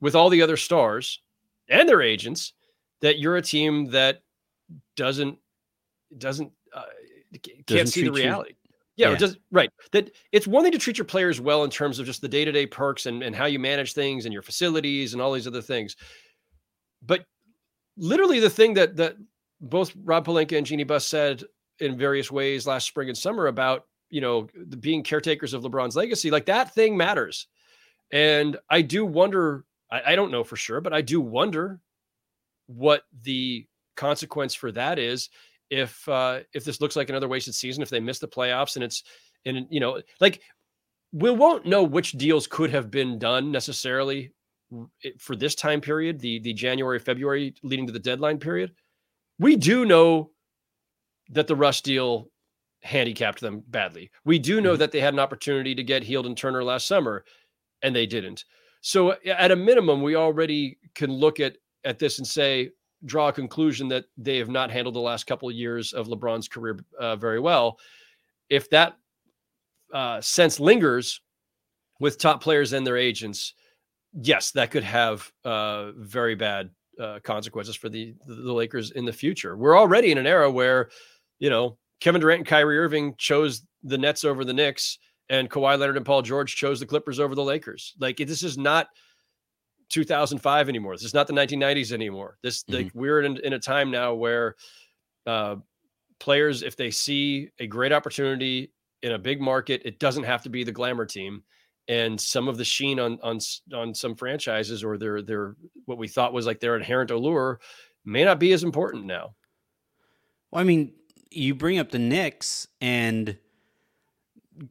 with 0.00 0.14
all 0.14 0.30
the 0.30 0.42
other 0.42 0.56
stars 0.56 1.20
and 1.68 1.88
their 1.88 2.02
agents 2.02 2.54
that 3.02 3.18
you're 3.18 3.36
a 3.36 3.42
team 3.42 3.86
that 3.90 4.22
doesn't 4.96 5.38
doesn't 6.18 6.52
uh, 6.74 6.82
can't 7.42 7.66
doesn't 7.66 7.86
see 7.88 8.04
the 8.04 8.12
reality. 8.12 8.50
You. 8.50 8.56
Yeah, 8.96 9.10
yeah. 9.10 9.16
Does, 9.16 9.36
right. 9.50 9.70
That 9.92 10.10
it's 10.32 10.46
one 10.46 10.62
thing 10.62 10.72
to 10.72 10.78
treat 10.78 10.98
your 10.98 11.06
players 11.06 11.40
well 11.40 11.64
in 11.64 11.70
terms 11.70 11.98
of 11.98 12.06
just 12.06 12.20
the 12.20 12.28
day 12.28 12.44
to 12.44 12.52
day 12.52 12.66
perks 12.66 13.06
and, 13.06 13.22
and 13.22 13.34
how 13.34 13.46
you 13.46 13.58
manage 13.58 13.94
things 13.94 14.26
and 14.26 14.32
your 14.32 14.42
facilities 14.42 15.12
and 15.12 15.22
all 15.22 15.32
these 15.32 15.46
other 15.46 15.62
things. 15.62 15.96
But 17.02 17.24
literally, 17.96 18.40
the 18.40 18.50
thing 18.50 18.74
that 18.74 18.96
that 18.96 19.16
both 19.60 19.92
Rob 20.04 20.26
Pelinka 20.26 20.56
and 20.56 20.66
Jeanie 20.66 20.84
Buss 20.84 21.06
said 21.06 21.44
in 21.78 21.96
various 21.96 22.30
ways 22.30 22.66
last 22.66 22.86
spring 22.86 23.08
and 23.08 23.16
summer 23.16 23.46
about 23.46 23.86
you 24.10 24.20
know, 24.20 24.48
the, 24.54 24.76
being 24.76 25.02
caretakers 25.02 25.54
of 25.54 25.62
LeBron's 25.62 25.96
legacy, 25.96 26.30
like 26.30 26.46
that 26.46 26.74
thing 26.74 26.96
matters. 26.96 27.46
And 28.12 28.56
I 28.68 28.82
do 28.82 29.06
wonder, 29.06 29.64
I, 29.90 30.12
I 30.12 30.16
don't 30.16 30.32
know 30.32 30.44
for 30.44 30.56
sure, 30.56 30.80
but 30.80 30.92
I 30.92 31.00
do 31.00 31.20
wonder 31.20 31.80
what 32.66 33.04
the 33.22 33.66
consequence 33.96 34.54
for 34.54 34.72
that 34.72 34.98
is 34.98 35.30
if 35.70 36.08
uh 36.08 36.40
if 36.52 36.64
this 36.64 36.80
looks 36.80 36.96
like 36.96 37.08
another 37.08 37.28
wasted 37.28 37.54
season, 37.54 37.82
if 37.82 37.90
they 37.90 38.00
miss 38.00 38.18
the 38.18 38.28
playoffs 38.28 38.76
and 38.76 38.84
it's 38.84 39.02
and 39.46 39.66
you 39.70 39.80
know, 39.80 40.00
like 40.20 40.42
we 41.12 41.30
won't 41.30 41.66
know 41.66 41.82
which 41.82 42.12
deals 42.12 42.46
could 42.46 42.70
have 42.70 42.90
been 42.90 43.18
done 43.18 43.50
necessarily 43.50 44.32
for 45.18 45.34
this 45.34 45.54
time 45.54 45.80
period, 45.80 46.20
the 46.20 46.40
the 46.40 46.52
January 46.52 46.98
February 46.98 47.54
leading 47.62 47.86
to 47.86 47.92
the 47.92 47.98
deadline 47.98 48.38
period. 48.38 48.72
We 49.38 49.56
do 49.56 49.84
know 49.86 50.30
that 51.30 51.46
the 51.46 51.56
Russ 51.56 51.80
deal 51.80 52.30
handicapped 52.82 53.40
them 53.40 53.62
badly. 53.68 54.10
We 54.24 54.38
do 54.38 54.60
know 54.60 54.72
mm-hmm. 54.72 54.78
that 54.80 54.92
they 54.92 55.00
had 55.00 55.14
an 55.14 55.20
opportunity 55.20 55.74
to 55.74 55.82
get 55.82 56.02
Hield 56.02 56.26
and 56.26 56.36
Turner 56.36 56.64
last 56.64 56.86
summer, 56.86 57.24
and 57.82 57.94
they 57.94 58.06
didn't. 58.06 58.44
So 58.80 59.16
at 59.26 59.50
a 59.50 59.56
minimum, 59.56 60.02
we 60.02 60.16
already 60.16 60.78
can 60.94 61.12
look 61.12 61.40
at 61.40 61.56
at 61.84 61.98
this 61.98 62.18
and 62.18 62.26
say, 62.26 62.70
draw 63.04 63.28
a 63.28 63.32
conclusion 63.32 63.88
that 63.88 64.04
they 64.16 64.38
have 64.38 64.48
not 64.48 64.70
handled 64.70 64.94
the 64.94 65.00
last 65.00 65.26
couple 65.26 65.48
of 65.48 65.54
years 65.54 65.92
of 65.92 66.08
LeBron's 66.08 66.48
career 66.48 66.78
uh, 66.98 67.16
very 67.16 67.40
well. 67.40 67.78
If 68.48 68.68
that 68.70 68.96
uh, 69.92 70.20
sense 70.20 70.60
lingers 70.60 71.20
with 71.98 72.18
top 72.18 72.42
players 72.42 72.72
and 72.72 72.86
their 72.86 72.96
agents, 72.96 73.54
yes, 74.12 74.50
that 74.52 74.70
could 74.70 74.84
have 74.84 75.30
uh, 75.44 75.92
very 75.92 76.34
bad 76.34 76.70
uh, 77.00 77.18
consequences 77.22 77.76
for 77.76 77.88
the 77.88 78.14
the 78.26 78.52
Lakers 78.52 78.90
in 78.90 79.04
the 79.04 79.12
future. 79.12 79.56
We're 79.56 79.78
already 79.78 80.12
in 80.12 80.18
an 80.18 80.26
era 80.26 80.50
where, 80.50 80.90
you 81.38 81.48
know, 81.48 81.78
Kevin 82.00 82.20
Durant 82.20 82.40
and 82.40 82.46
Kyrie 82.46 82.78
Irving 82.78 83.14
chose 83.16 83.62
the 83.82 83.98
Nets 83.98 84.24
over 84.24 84.44
the 84.44 84.52
Knicks, 84.52 84.98
and 85.28 85.48
Kawhi 85.48 85.78
Leonard 85.78 85.96
and 85.96 86.04
Paul 86.04 86.22
George 86.22 86.56
chose 86.56 86.80
the 86.80 86.86
Clippers 86.86 87.20
over 87.20 87.34
the 87.34 87.44
Lakers. 87.44 87.94
Like 87.98 88.16
this 88.18 88.42
is 88.42 88.58
not 88.58 88.88
2005 89.90 90.68
anymore. 90.68 90.94
This 90.94 91.04
is 91.04 91.14
not 91.14 91.26
the 91.26 91.32
1990s 91.32 91.92
anymore. 91.92 92.38
This 92.42 92.62
mm-hmm. 92.62 92.74
like 92.74 92.90
we're 92.94 93.20
in, 93.20 93.36
in 93.38 93.52
a 93.52 93.58
time 93.58 93.90
now 93.90 94.14
where 94.14 94.56
uh, 95.26 95.56
players, 96.18 96.62
if 96.62 96.76
they 96.76 96.90
see 96.90 97.50
a 97.58 97.66
great 97.66 97.92
opportunity 97.92 98.72
in 99.02 99.12
a 99.12 99.18
big 99.18 99.40
market, 99.40 99.82
it 99.84 99.98
doesn't 99.98 100.24
have 100.24 100.42
to 100.42 100.48
be 100.48 100.64
the 100.64 100.72
glamour 100.72 101.06
team. 101.06 101.42
And 101.88 102.20
some 102.20 102.46
of 102.46 102.56
the 102.56 102.64
sheen 102.64 103.00
on 103.00 103.18
on 103.20 103.40
on 103.74 103.94
some 103.94 104.14
franchises 104.14 104.84
or 104.84 104.96
their 104.96 105.22
their 105.22 105.56
what 105.86 105.98
we 105.98 106.06
thought 106.06 106.32
was 106.32 106.46
like 106.46 106.60
their 106.60 106.76
inherent 106.76 107.10
allure 107.10 107.58
may 108.04 108.24
not 108.24 108.38
be 108.38 108.52
as 108.52 108.62
important 108.62 109.06
now. 109.06 109.34
Well, 110.50 110.60
I 110.60 110.64
mean, 110.64 110.92
you 111.30 111.54
bring 111.54 111.78
up 111.78 111.90
the 111.90 111.98
Knicks 111.98 112.68
and 112.80 113.36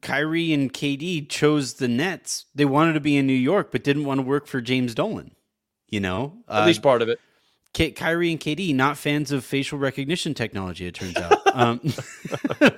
Kyrie 0.02 0.54
and 0.54 0.72
KD 0.72 1.30
chose 1.30 1.76
the 1.76 1.88
Nets. 1.88 2.46
They 2.54 2.66
wanted 2.66 2.94
to 2.94 3.00
be 3.00 3.18
in 3.18 3.28
New 3.28 3.34
York, 3.34 3.72
but 3.72 3.84
didn't 3.84 4.06
want 4.06 4.20
to 4.20 4.26
work 4.26 4.48
for 4.48 4.62
James 4.62 4.94
Dolan. 4.94 5.36
You 5.88 6.00
know, 6.00 6.34
at 6.48 6.64
uh, 6.64 6.66
least 6.66 6.84
part 6.84 7.02
of 7.02 7.10
it. 7.10 7.20
K- 7.74 7.92
Kyrie 7.92 8.32
and 8.32 8.40
KD 8.40 8.76
not 8.76 8.98
fans 8.98 9.32
of 9.32 9.44
facial 9.44 9.80
recognition 9.80 10.34
technology. 10.34 10.86
It 10.88 10.96
turns 10.96 11.18
out, 11.18 11.42
um, 11.56 11.80
but 12.60 12.74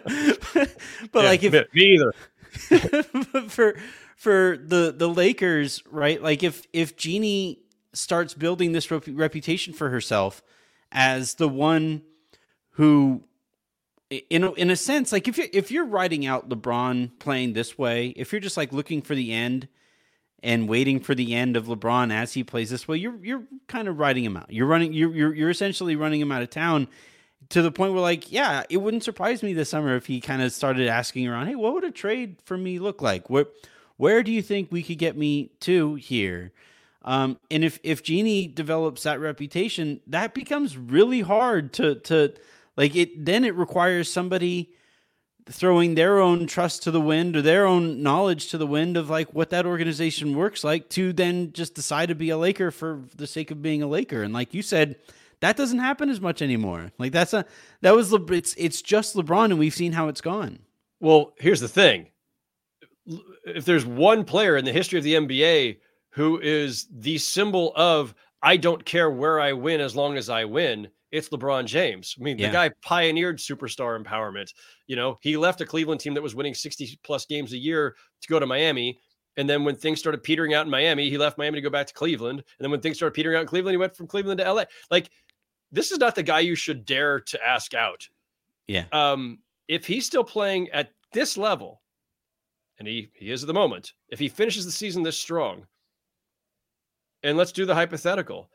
yeah, 1.13 1.21
like 1.21 1.43
if 1.43 1.53
me 1.73 1.97
either. 1.97 2.13
for 3.49 3.75
for 4.15 4.57
the 4.57 4.93
the 4.95 5.07
Lakers, 5.07 5.83
right? 5.89 6.21
Like 6.21 6.43
if 6.43 6.65
if 6.73 6.95
Jeanie 6.95 7.59
starts 7.93 8.33
building 8.33 8.71
this 8.71 8.89
rep- 8.91 9.03
reputation 9.07 9.73
for 9.73 9.89
herself 9.89 10.41
as 10.91 11.35
the 11.35 11.49
one 11.49 12.01
who 12.71 13.23
in 14.11 14.43
a, 14.43 14.51
in 14.53 14.69
a 14.69 14.75
sense, 14.75 15.11
like 15.11 15.27
if 15.27 15.37
you 15.37 15.47
if 15.53 15.71
you're 15.71 15.85
writing 15.85 16.25
out 16.25 16.49
LeBron 16.49 17.17
playing 17.19 17.53
this 17.53 17.77
way, 17.77 18.07
if 18.09 18.31
you're 18.31 18.41
just 18.41 18.57
like 18.57 18.73
looking 18.73 19.01
for 19.01 19.15
the 19.15 19.31
end 19.31 19.67
and 20.43 20.67
waiting 20.67 20.99
for 20.99 21.15
the 21.15 21.33
end 21.33 21.55
of 21.55 21.67
LeBron 21.67 22.11
as 22.11 22.33
he 22.33 22.43
plays 22.43 22.69
this 22.69 22.87
way, 22.87 22.97
you're 22.97 23.15
you're 23.23 23.43
kind 23.67 23.87
of 23.87 23.99
writing 23.99 24.25
him 24.25 24.35
out. 24.35 24.51
You're 24.51 24.67
running 24.67 24.91
you're 24.91 25.15
you're, 25.15 25.33
you're 25.33 25.49
essentially 25.49 25.95
running 25.95 26.19
him 26.19 26.31
out 26.31 26.41
of 26.41 26.49
town 26.49 26.87
to 27.49 27.61
the 27.61 27.71
point 27.71 27.93
where 27.93 28.01
like, 28.01 28.31
yeah, 28.31 28.63
it 28.69 28.77
wouldn't 28.77 29.03
surprise 29.03 29.43
me 29.43 29.53
this 29.53 29.69
summer 29.69 29.95
if 29.95 30.05
he 30.07 30.19
kind 30.19 30.41
of 30.41 30.51
started 30.51 30.87
asking 30.87 31.27
around, 31.27 31.47
"Hey, 31.47 31.55
what 31.55 31.73
would 31.73 31.85
a 31.85 31.91
trade 31.91 32.35
for 32.43 32.57
me 32.57 32.79
look 32.79 33.01
like? 33.01 33.29
Where 33.29 33.45
where 33.95 34.23
do 34.23 34.31
you 34.31 34.41
think 34.41 34.71
we 34.71 34.83
could 34.83 34.97
get 34.97 35.15
me 35.15 35.51
to 35.61 35.95
here?" 35.95 36.51
Um, 37.03 37.39
and 37.49 37.63
if 37.63 37.79
if 37.81 38.03
Jeanie 38.03 38.47
develops 38.47 39.03
that 39.03 39.21
reputation, 39.21 40.01
that 40.07 40.33
becomes 40.33 40.77
really 40.77 41.21
hard 41.21 41.71
to 41.73 41.95
to 41.95 42.33
like 42.81 42.95
it 42.95 43.25
then 43.25 43.45
it 43.45 43.55
requires 43.55 44.11
somebody 44.11 44.71
throwing 45.47 45.93
their 45.93 46.19
own 46.19 46.47
trust 46.47 46.81
to 46.81 46.89
the 46.89 46.99
wind 46.99 47.35
or 47.35 47.41
their 47.43 47.67
own 47.67 48.01
knowledge 48.01 48.49
to 48.49 48.57
the 48.57 48.65
wind 48.65 48.97
of 48.97 49.07
like 49.07 49.31
what 49.35 49.51
that 49.51 49.67
organization 49.67 50.35
works 50.35 50.63
like 50.63 50.89
to 50.89 51.13
then 51.13 51.53
just 51.53 51.75
decide 51.75 52.09
to 52.09 52.15
be 52.15 52.31
a 52.31 52.37
Laker 52.37 52.71
for 52.71 53.01
the 53.15 53.27
sake 53.27 53.51
of 53.51 53.61
being 53.61 53.83
a 53.83 53.87
Laker. 53.87 54.23
And 54.23 54.33
like 54.33 54.55
you 54.55 54.63
said, 54.63 54.95
that 55.41 55.57
doesn't 55.57 55.77
happen 55.77 56.09
as 56.09 56.19
much 56.19 56.41
anymore. 56.41 56.91
Like 56.97 57.11
that's 57.11 57.33
a 57.33 57.45
that 57.81 57.95
was 57.95 58.11
Le, 58.11 58.19
it's 58.31 58.55
it's 58.57 58.81
just 58.81 59.15
LeBron 59.15 59.45
and 59.45 59.59
we've 59.59 59.75
seen 59.75 59.91
how 59.91 60.07
it's 60.07 60.21
gone. 60.21 60.57
Well, 60.99 61.33
here's 61.37 61.61
the 61.61 61.67
thing. 61.67 62.07
If 63.45 63.65
there's 63.65 63.85
one 63.85 64.23
player 64.23 64.57
in 64.57 64.65
the 64.65 64.73
history 64.73 64.97
of 64.97 65.03
the 65.03 65.15
NBA 65.15 65.77
who 66.13 66.39
is 66.39 66.87
the 66.91 67.19
symbol 67.19 67.73
of 67.75 68.15
I 68.41 68.57
don't 68.57 68.83
care 68.85 69.11
where 69.11 69.39
I 69.39 69.53
win 69.53 69.81
as 69.81 69.95
long 69.95 70.17
as 70.17 70.29
I 70.29 70.45
win, 70.45 70.89
it's 71.11 71.29
LeBron 71.29 71.65
James. 71.65 72.15
I 72.19 72.23
mean, 72.23 72.37
yeah. 72.37 72.47
the 72.47 72.53
guy 72.53 72.71
pioneered 72.81 73.37
superstar 73.37 74.01
empowerment. 74.01 74.53
You 74.87 74.95
know, 74.95 75.17
he 75.21 75.37
left 75.37 75.61
a 75.61 75.65
Cleveland 75.65 75.99
team 75.99 76.13
that 76.13 76.23
was 76.23 76.35
winning 76.35 76.53
60 76.53 76.99
plus 77.03 77.25
games 77.25 77.53
a 77.53 77.57
year 77.57 77.95
to 78.21 78.27
go 78.27 78.39
to 78.39 78.45
Miami. 78.45 78.99
And 79.37 79.49
then 79.49 79.63
when 79.63 79.75
things 79.75 79.99
started 79.99 80.23
petering 80.23 80.53
out 80.53 80.65
in 80.65 80.71
Miami, 80.71 81.09
he 81.09 81.17
left 81.17 81.37
Miami 81.37 81.57
to 81.57 81.61
go 81.61 81.69
back 81.69 81.87
to 81.87 81.93
Cleveland. 81.93 82.39
And 82.39 82.63
then 82.63 82.71
when 82.71 82.81
things 82.81 82.97
started 82.97 83.13
petering 83.13 83.35
out 83.35 83.41
in 83.41 83.47
Cleveland, 83.47 83.73
he 83.73 83.77
went 83.77 83.95
from 83.95 84.07
Cleveland 84.07 84.39
to 84.39 84.53
LA. 84.53 84.63
Like, 84.89 85.09
this 85.71 85.91
is 85.91 85.99
not 85.99 86.15
the 86.15 86.23
guy 86.23 86.41
you 86.41 86.55
should 86.55 86.85
dare 86.85 87.19
to 87.19 87.45
ask 87.45 87.73
out. 87.73 88.07
Yeah. 88.67 88.85
Um, 88.91 89.39
if 89.67 89.85
he's 89.85 90.05
still 90.05 90.23
playing 90.23 90.69
at 90.71 90.91
this 91.13 91.37
level, 91.37 91.81
and 92.79 92.87
he 92.87 93.11
he 93.13 93.31
is 93.31 93.43
at 93.43 93.47
the 93.47 93.53
moment, 93.53 93.93
if 94.09 94.19
he 94.19 94.27
finishes 94.27 94.65
the 94.65 94.71
season 94.71 95.03
this 95.03 95.17
strong, 95.17 95.65
and 97.23 97.37
let's 97.37 97.51
do 97.51 97.65
the 97.65 97.75
hypothetical 97.75 98.49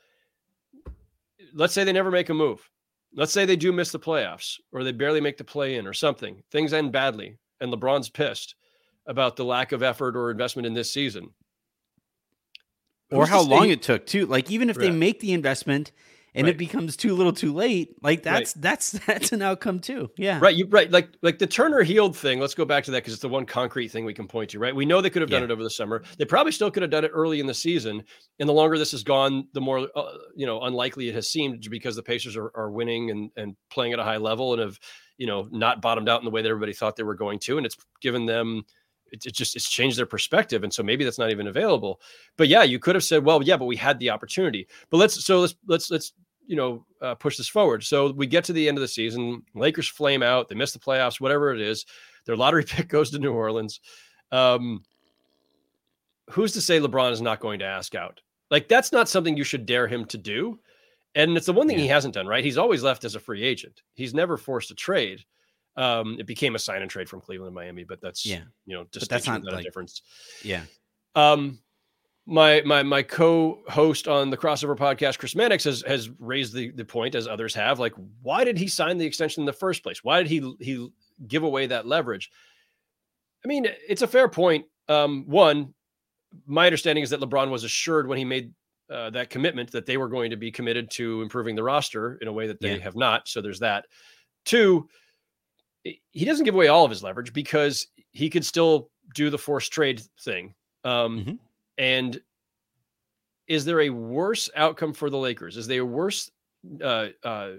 let's 1.56 1.72
say 1.74 1.82
they 1.82 1.92
never 1.92 2.10
make 2.10 2.28
a 2.28 2.34
move. 2.34 2.70
Let's 3.14 3.32
say 3.32 3.44
they 3.44 3.56
do 3.56 3.72
miss 3.72 3.90
the 3.90 3.98
playoffs 3.98 4.56
or 4.72 4.84
they 4.84 4.92
barely 4.92 5.20
make 5.20 5.38
the 5.38 5.44
play 5.44 5.76
in 5.76 5.86
or 5.86 5.92
something. 5.92 6.42
Things 6.52 6.72
end 6.72 6.92
badly 6.92 7.38
and 7.60 7.72
LeBron's 7.72 8.10
pissed. 8.10 8.54
about 9.06 9.36
the 9.36 9.44
lack 9.44 9.72
of 9.72 9.82
effort 9.82 10.16
or 10.16 10.30
investment 10.30 10.66
in 10.66 10.74
this 10.74 10.92
season. 10.92 11.30
Or 13.10 13.20
Who's 13.20 13.28
how 13.28 13.42
long 13.42 13.70
it 13.70 13.82
took 13.82 14.04
too. 14.06 14.26
Like 14.26 14.50
even 14.50 14.68
if 14.68 14.76
they 14.76 14.90
make 14.90 15.20
the 15.20 15.32
investment 15.32 15.92
and 16.36 16.44
Right. 16.44 16.54
it 16.54 16.58
becomes 16.58 16.96
too 16.96 17.14
little 17.14 17.32
too 17.32 17.52
late, 17.52 17.96
like 18.02 18.22
that's 18.22 18.52
that's 18.52 18.92
that's 19.06 19.32
an 19.32 19.42
outcome 19.42 19.80
too. 19.80 20.10
Yeah. 20.16 20.38
Right, 20.40 20.54
you 20.54 20.66
right, 20.68 20.90
like 20.90 21.08
like 21.22 21.38
the 21.38 21.46
Turner 21.46 21.82
Hield 21.82 22.16
thing. 22.16 22.38
Let's 22.38 22.54
go 22.54 22.64
back 22.64 22.84
to 22.84 22.90
that 22.92 22.98
because 22.98 23.14
it's 23.14 23.22
the 23.22 23.28
one 23.28 23.46
concrete 23.46 23.88
thing 23.88 24.04
we 24.04 24.14
can 24.14 24.28
point 24.28 24.50
to. 24.50 24.58
Right, 24.58 24.74
we 24.74 24.84
know 24.84 25.00
they 25.00 25.10
could 25.10 25.22
have 25.22 25.30
done 25.30 25.40
Yeah. 25.40 25.46
it 25.46 25.50
over 25.50 25.62
the 25.62 25.70
summer. 25.70 26.02
They 26.18 26.24
probably 26.24 26.52
still 26.52 26.70
could 26.70 26.82
have 26.82 26.90
done 26.90 27.04
it 27.04 27.10
early 27.14 27.40
in 27.40 27.46
the 27.46 27.54
season. 27.54 28.04
And 28.38 28.48
the 28.48 28.52
longer 28.52 28.78
this 28.78 28.92
has 28.92 29.02
gone, 29.02 29.48
the 29.54 29.60
more 29.60 29.88
uh, 29.96 30.12
you 30.36 30.46
know 30.46 30.60
unlikely 30.62 31.08
it 31.08 31.14
has 31.14 31.28
seemed 31.28 31.66
because 31.70 31.96
the 31.96 32.02
Pacers 32.02 32.36
are, 32.36 32.50
are 32.54 32.70
winning 32.70 33.10
and 33.10 33.30
and 33.36 33.56
playing 33.70 33.92
at 33.94 33.98
a 33.98 34.04
high 34.04 34.18
level 34.18 34.52
and 34.52 34.60
have 34.62 34.78
you 35.18 35.26
know 35.26 35.48
not 35.50 35.80
bottomed 35.80 36.08
out 36.08 36.20
in 36.20 36.24
the 36.26 36.30
way 36.30 36.42
that 36.42 36.48
everybody 36.48 36.72
thought 36.74 36.96
they 36.96 37.02
were 37.02 37.14
going 37.14 37.38
to. 37.40 37.56
And 37.56 37.64
it's 37.66 37.76
given 38.00 38.26
them. 38.26 38.64
It, 39.12 39.24
it 39.24 39.34
just 39.34 39.54
it's 39.54 39.70
changed 39.70 39.96
their 39.96 40.04
perspective, 40.04 40.64
and 40.64 40.74
so 40.74 40.82
maybe 40.82 41.04
that's 41.04 41.16
not 41.16 41.30
even 41.30 41.46
available. 41.46 42.00
But 42.36 42.48
yeah, 42.48 42.64
you 42.64 42.80
could 42.80 42.96
have 42.96 43.04
said, 43.04 43.24
well, 43.24 43.40
yeah, 43.40 43.56
but 43.56 43.66
we 43.66 43.76
had 43.76 44.00
the 44.00 44.10
opportunity. 44.10 44.66
But 44.90 44.96
let's 44.96 45.24
so 45.24 45.42
let's 45.42 45.54
let's 45.68 45.90
let's 45.92 46.12
you 46.46 46.56
know 46.56 46.84
uh, 47.02 47.14
push 47.14 47.36
this 47.36 47.48
forward. 47.48 47.84
So 47.84 48.12
we 48.12 48.26
get 48.26 48.44
to 48.44 48.52
the 48.52 48.68
end 48.68 48.78
of 48.78 48.82
the 48.82 48.88
season, 48.88 49.42
Lakers 49.54 49.88
flame 49.88 50.22
out, 50.22 50.48
they 50.48 50.54
miss 50.54 50.72
the 50.72 50.78
playoffs, 50.78 51.20
whatever 51.20 51.52
it 51.54 51.60
is. 51.60 51.84
Their 52.24 52.36
lottery 52.36 52.64
pick 52.68 52.88
goes 52.88 53.10
to 53.10 53.18
New 53.18 53.32
Orleans. 53.32 53.80
Um, 54.32 54.84
who's 56.30 56.52
to 56.52 56.60
say 56.60 56.80
LeBron 56.80 57.12
is 57.12 57.20
not 57.20 57.40
going 57.40 57.60
to 57.60 57.64
ask 57.64 57.94
out? 57.94 58.20
Like 58.50 58.68
that's 58.68 58.92
not 58.92 59.08
something 59.08 59.36
you 59.36 59.44
should 59.44 59.66
dare 59.66 59.86
him 59.86 60.04
to 60.06 60.18
do. 60.18 60.58
And 61.14 61.36
it's 61.36 61.46
the 61.46 61.52
one 61.52 61.66
thing 61.66 61.78
he 61.78 61.86
hasn't 61.86 62.14
done, 62.14 62.26
right? 62.26 62.44
He's 62.44 62.58
always 62.58 62.82
left 62.82 63.04
as 63.04 63.14
a 63.14 63.20
free 63.20 63.42
agent. 63.42 63.80
He's 63.94 64.12
never 64.12 64.36
forced 64.36 64.70
a 64.70 64.74
trade. 64.74 65.20
Um, 65.76 66.16
it 66.18 66.26
became 66.26 66.54
a 66.54 66.58
sign 66.58 66.82
and 66.82 66.90
trade 66.90 67.08
from 67.08 67.20
Cleveland 67.20 67.48
and 67.48 67.54
Miami, 67.54 67.84
but 67.84 68.00
that's 68.00 68.24
Yeah. 68.26 68.42
you 68.66 68.74
know, 68.76 68.86
just 68.92 69.08
that's 69.08 69.26
not 69.26 69.42
a 69.42 69.50
like- 69.50 69.64
difference. 69.64 70.02
Yeah. 70.42 70.62
Um, 71.14 71.58
my 72.26 72.60
my 72.62 72.82
my 72.82 73.02
co-host 73.02 74.08
on 74.08 74.30
the 74.30 74.36
crossover 74.36 74.76
podcast, 74.76 75.18
Chris 75.18 75.34
Mannix, 75.34 75.64
has 75.64 75.82
has 75.86 76.10
raised 76.18 76.52
the 76.54 76.70
the 76.72 76.84
point, 76.84 77.14
as 77.14 77.26
others 77.28 77.54
have, 77.54 77.78
like, 77.78 77.94
why 78.22 78.42
did 78.44 78.58
he 78.58 78.66
sign 78.68 78.98
the 78.98 79.06
extension 79.06 79.42
in 79.42 79.46
the 79.46 79.52
first 79.52 79.82
place? 79.82 80.02
Why 80.02 80.22
did 80.22 80.28
he 80.30 80.54
he 80.60 80.88
give 81.28 81.44
away 81.44 81.66
that 81.68 81.86
leverage? 81.86 82.30
I 83.44 83.48
mean, 83.48 83.66
it's 83.88 84.02
a 84.02 84.08
fair 84.08 84.28
point. 84.28 84.66
Um, 84.88 85.24
one, 85.26 85.72
my 86.46 86.66
understanding 86.66 87.04
is 87.04 87.10
that 87.10 87.20
LeBron 87.20 87.50
was 87.50 87.62
assured 87.64 88.08
when 88.08 88.18
he 88.18 88.24
made 88.24 88.52
uh, 88.90 89.10
that 89.10 89.30
commitment 89.30 89.70
that 89.72 89.86
they 89.86 89.96
were 89.96 90.08
going 90.08 90.30
to 90.30 90.36
be 90.36 90.50
committed 90.50 90.90
to 90.92 91.22
improving 91.22 91.54
the 91.54 91.62
roster 91.62 92.16
in 92.16 92.28
a 92.28 92.32
way 92.32 92.46
that 92.48 92.60
they 92.60 92.72
Yeah. 92.74 92.78
have 92.82 92.96
not. 92.96 93.28
So 93.28 93.40
there's 93.40 93.60
that. 93.60 93.86
Two, 94.44 94.88
he 95.82 96.24
doesn't 96.24 96.44
give 96.44 96.54
away 96.54 96.68
all 96.68 96.84
of 96.84 96.90
his 96.90 97.02
leverage 97.02 97.32
because 97.32 97.86
he 98.12 98.28
could 98.30 98.44
still 98.44 98.90
do 99.14 99.30
the 99.30 99.38
forced 99.38 99.72
trade 99.72 100.02
thing. 100.20 100.54
Um, 100.84 101.24
Mhm. 101.24 101.38
And 101.78 102.20
is 103.48 103.64
there 103.64 103.82
a 103.82 103.90
worse 103.90 104.50
outcome 104.56 104.92
for 104.92 105.10
the 105.10 105.18
Lakers? 105.18 105.56
Is 105.56 105.66
there 105.66 105.82
a 105.82 105.86
worse 105.86 106.30
uh, 106.82 107.08
uh, 107.22 107.52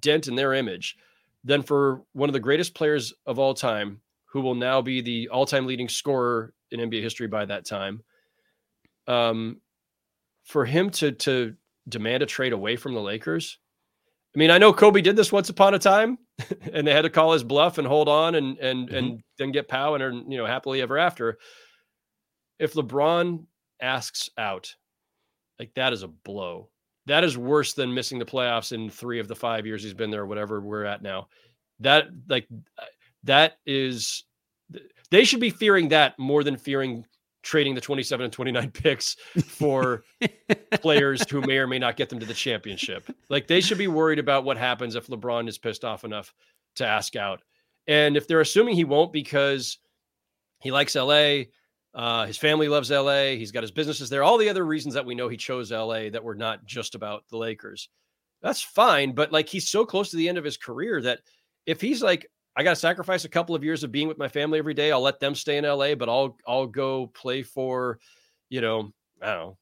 dent 0.00 0.28
in 0.28 0.34
their 0.34 0.54
image 0.54 0.96
than 1.44 1.62
for 1.62 2.02
one 2.12 2.28
of 2.28 2.32
the 2.32 2.40
greatest 2.40 2.74
players 2.74 3.12
of 3.26 3.38
all 3.38 3.54
time, 3.54 4.00
who 4.26 4.40
will 4.40 4.54
now 4.54 4.82
be 4.82 5.00
the 5.00 5.28
all-time 5.28 5.66
leading 5.66 5.88
scorer 5.88 6.52
in 6.70 6.80
NBA 6.80 7.02
history 7.02 7.26
by 7.26 7.44
that 7.46 7.64
time? 7.64 8.02
Um, 9.06 9.60
for 10.44 10.64
him 10.64 10.90
to 10.90 11.12
to 11.12 11.54
demand 11.88 12.22
a 12.22 12.26
trade 12.26 12.52
away 12.52 12.76
from 12.76 12.94
the 12.94 13.00
Lakers. 13.00 13.58
I 14.34 14.38
mean, 14.38 14.50
I 14.50 14.58
know 14.58 14.72
Kobe 14.72 15.00
did 15.00 15.16
this 15.16 15.32
once 15.32 15.48
upon 15.48 15.74
a 15.74 15.78
time, 15.78 16.18
and 16.72 16.86
they 16.86 16.92
had 16.92 17.02
to 17.02 17.10
call 17.10 17.32
his 17.32 17.44
bluff 17.44 17.78
and 17.78 17.86
hold 17.86 18.08
on 18.08 18.34
and 18.34 18.58
and 18.58 18.90
and 18.90 19.22
then 19.38 19.52
get 19.52 19.68
Pau 19.68 19.94
and 19.94 20.30
you 20.30 20.38
know 20.38 20.46
happily 20.46 20.82
ever 20.82 20.98
after. 20.98 21.38
If 22.58 22.74
LeBron 22.74 23.44
asks 23.80 24.30
out, 24.36 24.74
like 25.58 25.74
that 25.74 25.92
is 25.92 26.02
a 26.02 26.08
blow. 26.08 26.68
That 27.06 27.24
is 27.24 27.38
worse 27.38 27.72
than 27.72 27.94
missing 27.94 28.18
the 28.18 28.24
playoffs 28.24 28.72
in 28.72 28.90
three 28.90 29.18
of 29.18 29.28
the 29.28 29.34
five 29.34 29.66
years 29.66 29.82
he's 29.82 29.94
been 29.94 30.10
there, 30.10 30.26
whatever 30.26 30.60
we're 30.60 30.84
at 30.84 31.02
now. 31.02 31.28
That 31.80 32.08
like 32.28 32.46
uh, 32.78 32.84
that 33.24 33.58
is 33.66 34.24
they 35.10 35.24
should 35.24 35.40
be 35.40 35.50
fearing 35.50 35.88
that 35.88 36.18
more 36.18 36.44
than 36.44 36.56
fearing 36.56 37.04
trading 37.42 37.74
the 37.74 37.80
27 37.80 38.24
and 38.24 38.32
29 38.32 38.70
picks 38.72 39.14
for 39.42 40.02
players 40.80 41.28
who 41.30 41.40
may 41.40 41.56
or 41.56 41.66
may 41.66 41.78
not 41.78 41.96
get 41.96 42.08
them 42.08 42.20
to 42.20 42.26
the 42.26 42.34
championship. 42.34 43.08
Like 43.30 43.46
they 43.46 43.60
should 43.60 43.78
be 43.78 43.88
worried 43.88 44.18
about 44.18 44.44
what 44.44 44.58
happens 44.58 44.94
if 44.94 45.06
LeBron 45.06 45.48
is 45.48 45.56
pissed 45.56 45.84
off 45.84 46.04
enough 46.04 46.34
to 46.76 46.86
ask 46.86 47.16
out. 47.16 47.40
And 47.86 48.16
if 48.16 48.28
they're 48.28 48.40
assuming 48.40 48.74
he 48.74 48.84
won't 48.84 49.12
because 49.12 49.78
he 50.60 50.70
likes 50.70 50.94
LA, 50.94 51.44
uh, 51.98 52.24
his 52.26 52.38
family 52.38 52.68
loves 52.68 52.90
LA, 52.90 53.30
he's 53.32 53.52
got 53.52 53.64
his 53.64 53.72
businesses 53.72 54.08
there, 54.08 54.22
all 54.22 54.38
the 54.38 54.48
other 54.48 54.64
reasons 54.64 54.94
that 54.94 55.04
we 55.04 55.14
know 55.14 55.28
he 55.28 55.36
chose 55.36 55.72
LA 55.72 56.08
that 56.08 56.22
were 56.22 56.36
not 56.36 56.64
just 56.64 56.94
about 56.94 57.24
the 57.28 57.36
Lakers. 57.36 57.88
That's 58.40 58.62
fine, 58.62 59.12
but 59.12 59.32
like 59.32 59.48
he's 59.48 59.68
so 59.68 59.84
close 59.84 60.10
to 60.10 60.16
the 60.16 60.28
end 60.28 60.38
of 60.38 60.44
his 60.44 60.56
career 60.56 61.02
that 61.02 61.20
if 61.66 61.80
he's 61.80 62.00
like 62.00 62.30
I 62.54 62.62
got 62.62 62.70
to 62.70 62.76
sacrifice 62.76 63.24
a 63.24 63.28
couple 63.28 63.54
of 63.54 63.62
years 63.62 63.84
of 63.84 63.92
being 63.92 64.08
with 64.08 64.18
my 64.18 64.26
family 64.26 64.58
every 64.58 64.74
day. 64.74 64.90
I'll 64.90 65.00
let 65.00 65.20
them 65.20 65.36
stay 65.36 65.58
in 65.58 65.64
LA, 65.64 65.94
but 65.94 66.08
I'll 66.08 66.36
I'll 66.46 66.66
go 66.66 67.06
play 67.06 67.42
for, 67.42 68.00
you 68.48 68.60
know, 68.60 68.92
I 69.22 69.26
don't 69.26 69.38
know, 69.38 69.58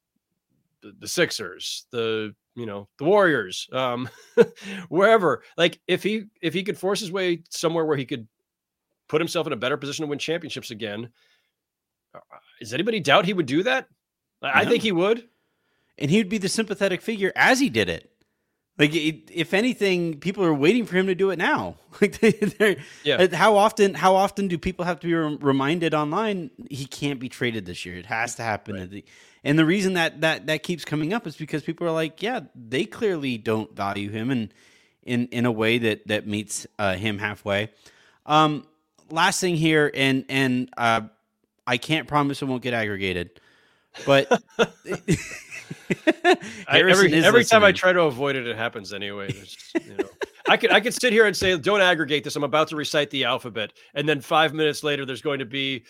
the, 0.81 0.93
the 1.01 1.07
Sixers, 1.07 1.85
the 1.91 2.33
you 2.55 2.65
know 2.65 2.87
the 2.97 3.05
Warriors, 3.05 3.67
um, 3.71 4.09
wherever. 4.89 5.43
Like 5.57 5.79
if 5.87 6.01
he 6.01 6.25
if 6.41 6.55
he 6.55 6.63
could 6.63 6.77
force 6.77 6.99
his 6.99 7.11
way 7.11 7.43
somewhere 7.51 7.85
where 7.85 7.97
he 7.97 8.05
could 8.05 8.27
put 9.07 9.21
himself 9.21 9.45
in 9.45 9.53
a 9.53 9.57
better 9.57 9.77
position 9.77 10.03
to 10.03 10.09
win 10.09 10.17
championships 10.17 10.71
again, 10.71 11.09
does 12.59 12.73
anybody 12.73 12.99
doubt 12.99 13.25
he 13.25 13.33
would 13.33 13.45
do 13.45 13.63
that? 13.63 13.87
I 14.41 14.63
No. 14.63 14.69
think 14.71 14.83
he 14.83 14.91
would. 14.91 15.27
and 15.99 16.11
he 16.11 16.17
would 16.19 16.29
be 16.29 16.37
the 16.37 16.49
sympathetic 16.49 17.01
figure 17.01 17.31
as 17.35 17.59
he 17.59 17.69
did 17.69 17.89
it. 17.89 18.11
Like, 18.77 18.93
it, 18.93 19.31
if 19.33 19.55
anything, 19.55 20.19
people 20.19 20.43
are 20.45 20.53
waiting 20.53 20.85
for 20.85 20.95
him 20.95 21.07
to 21.07 21.15
do 21.15 21.31
it 21.31 21.37
now. 21.39 21.77
Like, 22.01 22.19
they, 22.19 22.77
Yeah. 23.03 23.15
uh, 23.15 23.35
How 23.35 23.55
often? 23.57 23.95
How 23.95 24.13
often 24.15 24.47
do 24.47 24.59
people 24.59 24.85
have 24.85 24.99
to 24.99 25.07
be 25.07 25.15
rem- 25.15 25.39
reminded 25.41 25.95
online 25.95 26.51
he 26.69 26.85
can't 26.85 27.19
be 27.19 27.27
traded 27.29 27.65
this 27.65 27.83
year? 27.87 27.95
It 27.97 28.05
has 28.05 28.35
to 28.35 28.43
happen. 28.43 28.75
at 28.75 28.91
the- 28.91 29.03
And 29.43 29.57
the 29.57 29.65
reason 29.65 29.93
that 29.93 30.21
that 30.21 30.45
that 30.45 30.61
keeps 30.61 30.85
coming 30.85 31.11
up 31.13 31.25
is 31.25 31.35
because 31.35 31.63
people 31.63 31.87
are 31.87 31.91
like, 31.91 32.21
yeah, 32.21 32.41
they 32.53 32.85
clearly 32.85 33.39
don't 33.39 33.75
value 33.75 34.11
him, 34.11 34.29
and 34.29 34.53
in 35.01 35.27
in 35.29 35.47
a 35.47 35.51
way 35.51 35.79
that 35.79 36.05
that 36.07 36.27
meets 36.27 36.67
uh, 36.77 36.93
him 36.93 37.17
halfway. 37.17 37.71
Um, 38.27 38.67
last 39.09 39.39
thing 39.39 39.55
here, 39.55 39.89
and 39.95 40.23
and 40.29 40.69
uh, 40.77 41.01
I 41.67 41.77
can't 41.77 42.07
promise 42.07 42.41
it 42.41 42.45
won't 42.45 42.63
get 42.63 42.73
aggregated, 42.73 43.39
but 44.05 44.27
I, 46.67 46.79
every 46.79 47.13
every 47.13 47.45
time 47.45 47.63
I 47.63 47.71
try 47.71 47.93
to 47.93 48.01
avoid 48.03 48.35
it, 48.35 48.47
it 48.47 48.55
happens 48.55 48.93
anyway. 48.93 49.31
There's, 49.31 49.57
you 49.85 49.97
know, 49.97 50.09
I 50.47 50.57
could 50.57 50.71
I 50.71 50.79
could 50.79 50.93
sit 50.93 51.13
here 51.13 51.25
and 51.25 51.35
say, 51.35 51.57
"Don't 51.57 51.81
aggregate 51.81 52.23
this." 52.23 52.35
I'm 52.35 52.43
about 52.43 52.69
to 52.69 52.75
recite 52.75 53.09
the 53.09 53.25
alphabet, 53.25 53.73
and 53.93 54.07
then 54.07 54.21
five 54.21 54.53
minutes 54.53 54.83
later, 54.83 55.05
there's 55.05 55.21
going 55.21 55.39
to 55.39 55.45
be, 55.45 55.83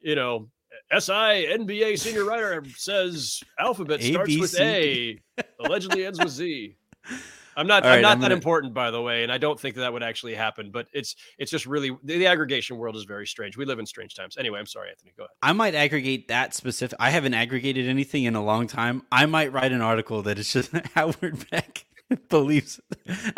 you 0.00 0.14
know, 0.14 0.48
SI 0.92 1.10
NBA 1.12 1.98
senior 1.98 2.24
writer 2.24 2.64
says 2.76 3.42
alphabet 3.58 4.02
starts 4.02 4.28
B, 4.28 4.40
with 4.40 4.50
C, 4.50 5.20
A, 5.38 5.44
allegedly 5.64 6.06
ends 6.06 6.18
with 6.18 6.30
Z. 6.30 6.76
I'm 7.56 7.66
not 7.66 7.82
All 7.84 7.88
I'm 7.90 7.94
right, 7.96 8.02
not 8.02 8.12
I'm 8.12 8.20
that 8.20 8.24
gonna- 8.26 8.34
important, 8.34 8.74
by 8.74 8.90
the 8.90 9.00
way, 9.00 9.22
and 9.22 9.32
I 9.32 9.38
don't 9.38 9.58
think 9.58 9.74
that, 9.76 9.82
that 9.82 9.92
would 9.92 10.02
actually 10.02 10.34
happen. 10.34 10.70
But 10.70 10.86
it's 10.92 11.16
it's 11.38 11.50
just 11.50 11.66
really 11.66 11.90
the, 12.02 12.18
the 12.18 12.26
aggregation 12.26 12.76
world 12.76 12.96
is 12.96 13.04
very 13.04 13.26
strange. 13.26 13.56
We 13.56 13.64
live 13.64 13.78
in 13.78 13.86
strange 13.86 14.14
times. 14.14 14.36
Anyway, 14.36 14.58
I'm 14.58 14.66
sorry, 14.66 14.90
Anthony. 14.90 15.12
Go 15.16 15.24
ahead. 15.24 15.30
I 15.42 15.52
might 15.52 15.74
aggregate 15.74 16.28
that 16.28 16.54
specific. 16.54 16.96
I 17.00 17.10
haven't 17.10 17.34
aggregated 17.34 17.88
anything 17.88 18.24
in 18.24 18.34
a 18.34 18.44
long 18.44 18.66
time. 18.66 19.02
I 19.12 19.26
might 19.26 19.52
write 19.52 19.72
an 19.72 19.80
article 19.80 20.22
that 20.22 20.38
is 20.38 20.52
just 20.52 20.72
Howard 20.94 21.44
Beck 21.50 21.84
believes 22.28 22.80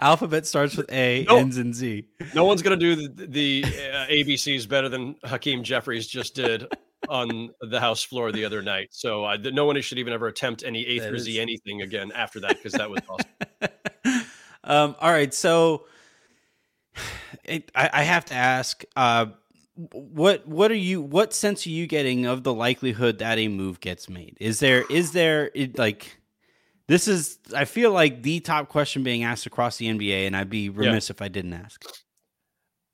alphabet 0.01 0.47
starts 0.47 0.77
with 0.77 0.91
A, 0.93 1.25
No. 1.29 1.37
ends 1.37 1.57
in 1.59 1.73
Z. 1.73 2.09
No 2.35 2.45
one's 2.45 2.63
going 2.63 2.79
to 2.79 2.95
do 2.97 3.09
the, 3.09 3.27
the 3.27 3.65
uh, 3.65 4.07
ABCs 4.07 4.69
better 4.69 4.89
than 4.89 5.15
Hakeem 5.25 5.63
Jeffries 5.63 6.07
just 6.07 6.35
did 6.35 6.67
on 7.09 7.51
the 7.61 7.79
House 7.79 8.03
floor 8.03 8.33
the 8.33 8.45
other 8.45 8.63
night. 8.63 8.89
So 8.91 9.25
uh, 9.25 9.37
no 9.41 9.65
one 9.67 9.81
should 9.83 9.99
even 9.99 10.13
ever 10.13 10.27
attempt 10.27 10.65
any 10.65 10.85
A 10.87 10.99
That 10.99 11.09
through 11.09 11.21
Z 11.21 11.39
anything 11.39 11.83
again 11.83 12.11
after 12.13 12.41
that 12.41 12.57
because 12.57 12.73
that 12.73 12.91
was 12.91 13.01
awesome. 13.09 13.31
Um, 14.67 14.97
all 15.01 15.11
right, 15.11 15.33
so 15.33 15.87
it, 17.45 17.71
I, 17.75 17.91
I 17.93 18.03
have 18.03 18.25
to 18.27 18.35
ask, 18.35 18.85
uh, 18.97 19.27
what 19.77 20.47
what 20.49 20.71
are 20.71 20.75
you? 20.75 21.03
What 21.03 21.35
sense 21.35 21.67
are 21.67 21.71
you 21.71 21.87
getting 21.87 22.27
of 22.27 22.43
the 22.43 22.55
likelihood 22.55 23.19
that 23.19 23.39
a 23.39 23.49
move 23.49 23.81
gets 23.81 24.09
made? 24.09 24.37
Is 24.41 24.59
there 24.59 24.85
is 24.91 25.13
there 25.13 25.51
it, 25.55 25.79
like 25.79 26.19
this 26.89 27.07
is? 27.09 27.39
I 27.55 27.67
feel 27.67 27.93
like 27.93 28.23
the 28.23 28.41
top 28.41 28.69
question 28.69 29.03
being 29.03 29.23
asked 29.23 29.47
across 29.47 29.77
the 29.77 29.87
NBA, 29.87 30.27
and 30.27 30.35
I'd 30.35 30.49
be 30.49 30.71
remiss 30.71 31.11
if 31.11 31.21
I 31.21 31.29
didn't 31.29 31.53
ask. 31.53 31.85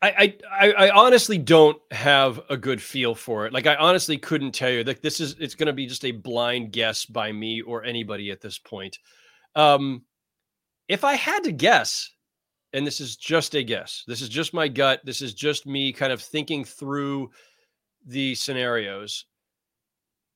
I, 0.02 0.10
I 0.10 0.36
I 0.50 0.72
I 0.72 0.90
honestly 0.90 1.38
don't 1.38 1.80
have 1.92 2.40
a 2.50 2.56
good 2.56 2.82
feel 2.82 3.14
for 3.14 3.46
it. 3.46 3.52
Like 3.52 3.68
I 3.68 3.76
honestly 3.76 4.18
couldn't 4.18 4.52
tell 4.52 4.70
you. 4.70 4.82
Like 4.82 5.02
this 5.02 5.20
is 5.20 5.36
it's 5.38 5.54
going 5.54 5.68
to 5.68 5.72
be 5.72 5.86
just 5.86 6.04
a 6.04 6.10
blind 6.10 6.72
guess 6.72 7.06
by 7.06 7.30
me 7.30 7.62
or 7.62 7.84
anybody 7.84 8.32
at 8.32 8.40
this 8.40 8.58
point. 8.58 8.98
Um, 9.54 10.02
if 10.92 11.04
I 11.04 11.14
had 11.14 11.44
to 11.44 11.52
guess, 11.52 12.10
and 12.74 12.86
this 12.86 13.00
is 13.00 13.16
just 13.16 13.54
a 13.54 13.62
guess, 13.62 14.04
this 14.06 14.20
is 14.20 14.28
just 14.28 14.52
my 14.52 14.68
gut. 14.68 15.00
This 15.04 15.22
is 15.22 15.32
just 15.32 15.66
me 15.66 15.90
kind 15.90 16.12
of 16.12 16.20
thinking 16.20 16.64
through 16.64 17.30
the 18.06 18.34
scenarios, 18.34 19.24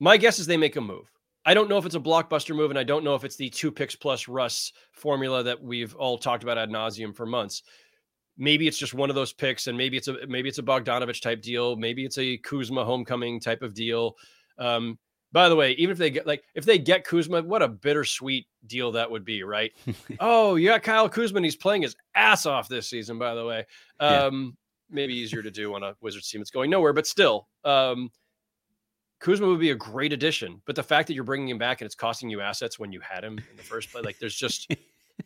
my 0.01 0.17
guess 0.17 0.39
is 0.39 0.47
they 0.47 0.57
make 0.57 0.77
a 0.77 0.81
move. 0.81 1.11
I 1.45 1.53
don't 1.53 1.69
know 1.69 1.77
if 1.77 1.85
it's 1.85 1.95
a 1.95 2.01
blockbuster 2.01 2.57
move, 2.57 2.71
and 2.71 2.79
I 2.79 2.85
don't 2.85 3.05
know 3.05 3.15
if 3.15 3.23
it's 3.23 3.37
the 3.37 3.51
two 3.51 3.71
picks 3.71 3.95
plus 3.95 4.29
Russ 4.29 4.73
formula 4.93 5.43
that 5.43 5.63
we've 5.63 5.95
all 5.95 6.17
talked 6.17 6.43
about 6.43 6.57
ad 6.57 6.71
nauseum 6.71 7.15
for 7.15 7.27
months. 7.27 7.63
Maybe 8.39 8.67
it's 8.67 8.79
just 8.79 8.95
one 8.95 9.11
of 9.11 9.17
those 9.17 9.35
picks, 9.35 9.67
and 9.67 9.77
maybe 9.77 9.99
it's 9.99 10.09
a 10.09 10.27
maybe 10.27 10.49
it's 10.49 10.59
a 10.59 10.63
Bogdanovich 10.63 11.21
type 11.21 11.43
deal. 11.43 11.77
Maybe 11.77 12.07
it's 12.07 12.19
a 12.19 12.39
Kuzma 12.39 12.83
homecoming 12.85 13.41
type 13.41 13.63
of 13.63 13.75
deal. 13.75 14.17
Um, 14.59 14.99
by 15.37 15.51
the 15.51 15.55
way, 15.55 15.73
even 15.73 15.93
if 15.93 15.99
they 15.99 16.09
get 16.09 16.27
like 16.27 16.45
if 16.55 16.65
they 16.65 16.79
get 16.79 17.05
Kuzma, 17.05 17.43
what 17.43 17.61
a 17.61 17.69
bittersweet 17.69 18.47
deal 18.67 18.93
that 18.93 19.11
would 19.11 19.23
be, 19.23 19.43
right? 19.43 19.71
oh, 20.21 20.55
you 20.55 20.69
got 20.69 20.83
Kyle 20.83 21.11
Kuzma, 21.11 21.43
he's 21.43 21.55
playing 21.55 21.83
his 21.83 21.95
ass 22.15 22.47
off 22.47 22.71
this 22.71 22.89
season. 22.89 23.19
By 23.19 23.35
the 23.35 23.45
way, 23.45 23.67
um, 24.01 24.57
yeah. 24.91 24.95
maybe 24.95 25.13
easier 25.13 25.43
to 25.43 25.51
do 25.51 25.75
on 25.75 25.83
a 25.83 25.95
Wizards 26.01 26.31
team 26.31 26.41
that's 26.41 26.51
going 26.51 26.71
nowhere, 26.71 26.95
but 26.95 27.07
still, 27.07 27.49
um, 27.67 28.11
Kuzma 29.21 29.47
would 29.47 29.61
be 29.61 29.73
a 29.73 29.75
great 29.75 30.15
addition, 30.15 30.63
but 30.65 30.75
the 30.75 30.83
fact 30.83 31.07
that 31.09 31.13
you're 31.13 31.23
bringing 31.23 31.51
him 31.51 31.59
back 31.59 31.83
and 31.83 31.87
it's 31.87 31.95
costing 31.95 32.31
you 32.31 32.41
assets 32.41 32.79
when 32.79 32.91
you 32.91 33.01
had 33.01 33.23
him 33.23 33.37
in 33.37 33.59
the 33.59 33.63
first 33.63 33.93
place, 33.93 34.07
like 34.07 34.19
there's 34.19 34.37
just 34.37 34.75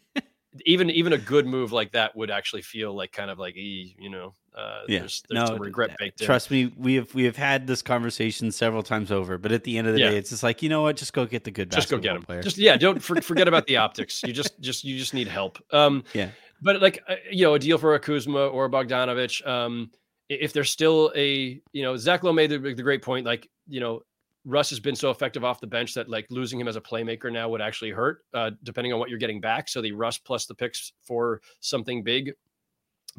even 0.66 0.90
even 0.90 1.12
a 1.12 1.18
good 1.18 1.46
move 1.46 1.70
like 1.70 1.92
that 1.92 2.16
would 2.16 2.32
actually 2.32 2.62
feel 2.62 2.92
like 2.92 3.12
kind 3.12 3.30
of 3.30 3.38
like 3.38 3.54
you 3.54 4.10
know 4.10 4.34
uh, 4.56 4.80
yeah. 4.88 5.00
there's, 5.00 5.22
there's 5.28 5.50
no 5.50 5.56
regret 5.56 5.96
baked 5.98 6.20
trust 6.20 6.50
me 6.50 6.72
we 6.76 6.94
have 6.94 7.12
we 7.14 7.24
have 7.24 7.36
had 7.36 7.66
this 7.66 7.82
conversation 7.82 8.50
several 8.50 8.82
times 8.82 9.12
over 9.12 9.38
but 9.38 9.52
at 9.52 9.64
the 9.64 9.78
end 9.78 9.86
of 9.86 9.94
the 9.94 10.00
yeah. 10.00 10.10
day 10.10 10.16
it's 10.16 10.30
just 10.30 10.42
like 10.42 10.62
you 10.62 10.68
know 10.68 10.82
what? 10.82 10.96
Just 10.96 11.12
go 11.12 11.24
get 11.24 11.44
the 11.44 11.50
good 11.50 11.70
just 11.70 11.88
go 11.88 11.98
get 11.98 12.16
him. 12.16 12.22
player. 12.22 12.42
just 12.42 12.58
yeah 12.58 12.76
don't 12.76 13.02
for, 13.02 13.20
forget 13.20 13.48
about 13.48 13.66
the 13.66 13.76
optics. 13.76 14.22
You 14.22 14.32
just 14.32 14.60
just 14.60 14.84
you 14.84 14.98
just 14.98 15.14
need 15.14 15.28
help. 15.28 15.58
Um 15.72 16.04
yeah. 16.14 16.30
but 16.60 16.82
like 16.82 17.02
uh, 17.08 17.16
you 17.30 17.44
know 17.44 17.54
a 17.54 17.58
deal 17.58 17.78
for 17.78 17.94
a 17.94 18.00
Kuzma 18.00 18.48
or 18.48 18.66
a 18.66 18.70
Bogdanovich 18.70 19.46
um 19.46 19.90
if 20.28 20.52
there's 20.52 20.70
still 20.70 21.12
a 21.16 21.60
you 21.72 21.82
know 21.82 21.96
Zach 21.96 22.22
Lowe 22.22 22.32
made 22.32 22.50
the, 22.50 22.58
the 22.58 22.82
great 22.82 23.02
point 23.02 23.26
like 23.26 23.48
you 23.70 23.80
know, 23.80 24.02
Russ 24.44 24.68
has 24.70 24.80
been 24.80 24.96
so 24.96 25.10
effective 25.10 25.44
off 25.44 25.60
the 25.60 25.66
bench 25.66 25.94
that 25.94 26.08
like 26.08 26.26
losing 26.30 26.60
him 26.60 26.68
as 26.68 26.76
a 26.76 26.80
playmaker 26.80 27.32
now 27.32 27.48
would 27.48 27.60
actually 27.60 27.90
hurt, 27.90 28.24
uh, 28.34 28.50
depending 28.62 28.92
on 28.92 28.98
what 28.98 29.08
you're 29.08 29.18
getting 29.18 29.40
back. 29.40 29.68
So 29.68 29.80
the 29.80 29.92
Russ 29.92 30.18
plus 30.18 30.46
the 30.46 30.54
picks 30.54 30.92
for 31.02 31.40
something 31.60 32.02
big 32.02 32.32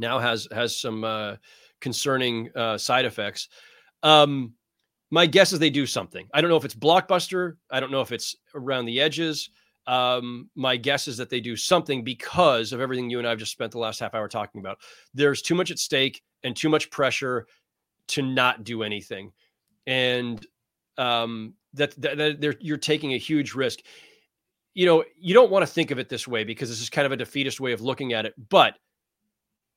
now 0.01 0.19
has 0.19 0.47
has 0.51 0.77
some 0.77 1.05
uh, 1.05 1.35
concerning 1.79 2.49
uh, 2.55 2.77
side 2.77 3.05
effects. 3.05 3.47
Um, 4.03 4.53
my 5.11 5.25
guess 5.25 5.53
is 5.53 5.59
they 5.59 5.69
do 5.69 5.85
something. 5.85 6.27
I 6.33 6.41
don't 6.41 6.49
know 6.49 6.57
if 6.57 6.65
it's 6.65 6.75
blockbuster. 6.75 7.55
I 7.69 7.79
don't 7.79 7.91
know 7.91 8.01
if 8.01 8.11
it's 8.11 8.35
around 8.55 8.85
the 8.85 8.99
edges. 8.99 9.49
Um, 9.87 10.49
my 10.55 10.77
guess 10.77 11.07
is 11.07 11.17
that 11.17 11.29
they 11.29 11.39
do 11.39 11.55
something 11.55 12.03
because 12.03 12.71
of 12.71 12.81
everything 12.81 13.09
you 13.09 13.17
and 13.17 13.27
I 13.27 13.31
have 13.31 13.39
just 13.39 13.51
spent 13.51 13.71
the 13.71 13.79
last 13.79 13.99
half 13.99 14.13
hour 14.13 14.27
talking 14.27 14.59
about. 14.59 14.77
There's 15.13 15.41
too 15.41 15.55
much 15.55 15.71
at 15.71 15.79
stake 15.79 16.21
and 16.43 16.55
too 16.55 16.69
much 16.69 16.89
pressure 16.91 17.47
to 18.09 18.21
not 18.21 18.63
do 18.63 18.83
anything 18.83 19.31
and 19.87 20.45
um, 20.97 21.55
that, 21.73 21.99
that, 22.01 22.17
that 22.41 22.57
you're 22.61 22.77
taking 22.77 23.13
a 23.13 23.17
huge 23.17 23.53
risk. 23.53 23.79
You 24.73 24.85
know, 24.85 25.03
you 25.19 25.33
don't 25.33 25.51
want 25.51 25.63
to 25.63 25.71
think 25.71 25.91
of 25.91 25.99
it 25.99 26.09
this 26.09 26.27
way 26.27 26.43
because 26.43 26.69
this 26.69 26.81
is 26.81 26.89
kind 26.89 27.05
of 27.05 27.11
a 27.11 27.17
defeatist 27.17 27.59
way 27.59 27.73
of 27.73 27.81
looking 27.81 28.13
at 28.13 28.25
it. 28.25 28.33
But 28.49 28.75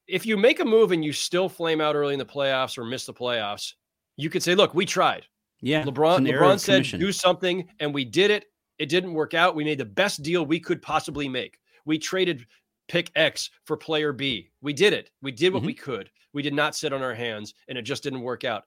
if 0.06 0.26
you 0.26 0.36
make 0.36 0.60
a 0.60 0.64
move 0.64 0.92
and 0.92 1.04
you 1.04 1.12
still 1.12 1.48
flame 1.48 1.80
out 1.80 1.94
early 1.94 2.12
in 2.14 2.18
the 2.18 2.26
playoffs 2.26 2.78
or 2.78 2.84
miss 2.84 3.06
the 3.06 3.14
playoffs, 3.14 3.74
you 4.16 4.30
could 4.30 4.42
say, 4.42 4.54
"Look, 4.54 4.74
we 4.74 4.86
tried." 4.86 5.26
Yeah, 5.60 5.84
LeBron. 5.84 6.28
LeBron 6.28 6.60
said, 6.60 6.76
commission. 6.76 7.00
"Do 7.00 7.12
something," 7.12 7.68
and 7.80 7.92
we 7.92 8.04
did 8.04 8.30
it. 8.30 8.46
It 8.78 8.88
didn't 8.88 9.14
work 9.14 9.34
out. 9.34 9.54
We 9.54 9.64
made 9.64 9.78
the 9.78 9.84
best 9.84 10.22
deal 10.22 10.44
we 10.44 10.60
could 10.60 10.82
possibly 10.82 11.28
make. 11.28 11.58
We 11.84 11.98
traded 11.98 12.46
pick 12.88 13.10
X 13.14 13.50
for 13.64 13.76
player 13.76 14.12
B. 14.12 14.50
We 14.60 14.72
did 14.72 14.92
it. 14.92 15.10
We 15.22 15.32
did 15.32 15.52
what 15.52 15.60
mm-hmm. 15.60 15.68
we 15.68 15.74
could. 15.74 16.10
We 16.32 16.42
did 16.42 16.54
not 16.54 16.74
sit 16.74 16.92
on 16.92 17.02
our 17.02 17.14
hands, 17.14 17.54
and 17.68 17.78
it 17.78 17.82
just 17.82 18.02
didn't 18.02 18.20
work 18.20 18.44
out 18.44 18.64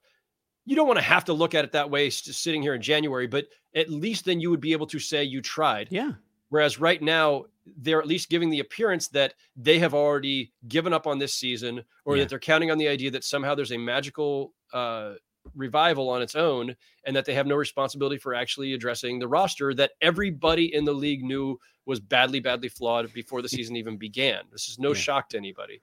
you 0.68 0.76
don't 0.76 0.86
want 0.86 0.98
to 0.98 1.04
have 1.04 1.24
to 1.24 1.32
look 1.32 1.54
at 1.54 1.64
it 1.64 1.72
that 1.72 1.88
way 1.88 2.10
sitting 2.10 2.60
here 2.60 2.74
in 2.74 2.82
January, 2.82 3.26
but 3.26 3.46
at 3.74 3.88
least 3.88 4.26
then 4.26 4.38
you 4.38 4.50
would 4.50 4.60
be 4.60 4.72
able 4.72 4.86
to 4.88 4.98
say 4.98 5.24
you 5.24 5.40
tried. 5.40 5.88
Yeah. 5.90 6.12
Whereas 6.50 6.78
right 6.78 7.00
now, 7.00 7.46
they're 7.76 8.00
at 8.00 8.06
least 8.06 8.30
giving 8.30 8.50
the 8.50 8.60
appearance 8.60 9.08
that 9.08 9.34
they 9.56 9.78
have 9.78 9.94
already 9.94 10.52
given 10.66 10.92
up 10.92 11.06
on 11.06 11.18
this 11.18 11.34
season 11.34 11.84
or 12.04 12.16
yeah. 12.16 12.22
that 12.22 12.30
they're 12.30 12.38
counting 12.38 12.70
on 12.70 12.78
the 12.78 12.88
idea 12.88 13.10
that 13.10 13.24
somehow 13.24 13.54
there's 13.54 13.72
a 13.72 13.78
magical 13.78 14.54
uh, 14.72 15.14
revival 15.54 16.08
on 16.10 16.22
its 16.22 16.34
own 16.34 16.74
and 17.04 17.16
that 17.16 17.24
they 17.24 17.34
have 17.34 17.46
no 17.46 17.56
responsibility 17.56 18.18
for 18.18 18.34
actually 18.34 18.74
addressing 18.74 19.18
the 19.18 19.28
roster 19.28 19.74
that 19.74 19.92
everybody 20.00 20.74
in 20.74 20.84
the 20.84 20.92
league 20.92 21.22
knew 21.22 21.58
was 21.86 22.00
badly, 22.00 22.40
badly 22.40 22.68
flawed 22.68 23.12
before 23.12 23.42
the 23.42 23.48
season 23.48 23.76
even 23.76 23.96
began. 23.96 24.42
This 24.52 24.68
is 24.68 24.78
no 24.78 24.88
yeah. 24.88 24.94
shock 24.94 25.28
to 25.30 25.36
anybody 25.36 25.80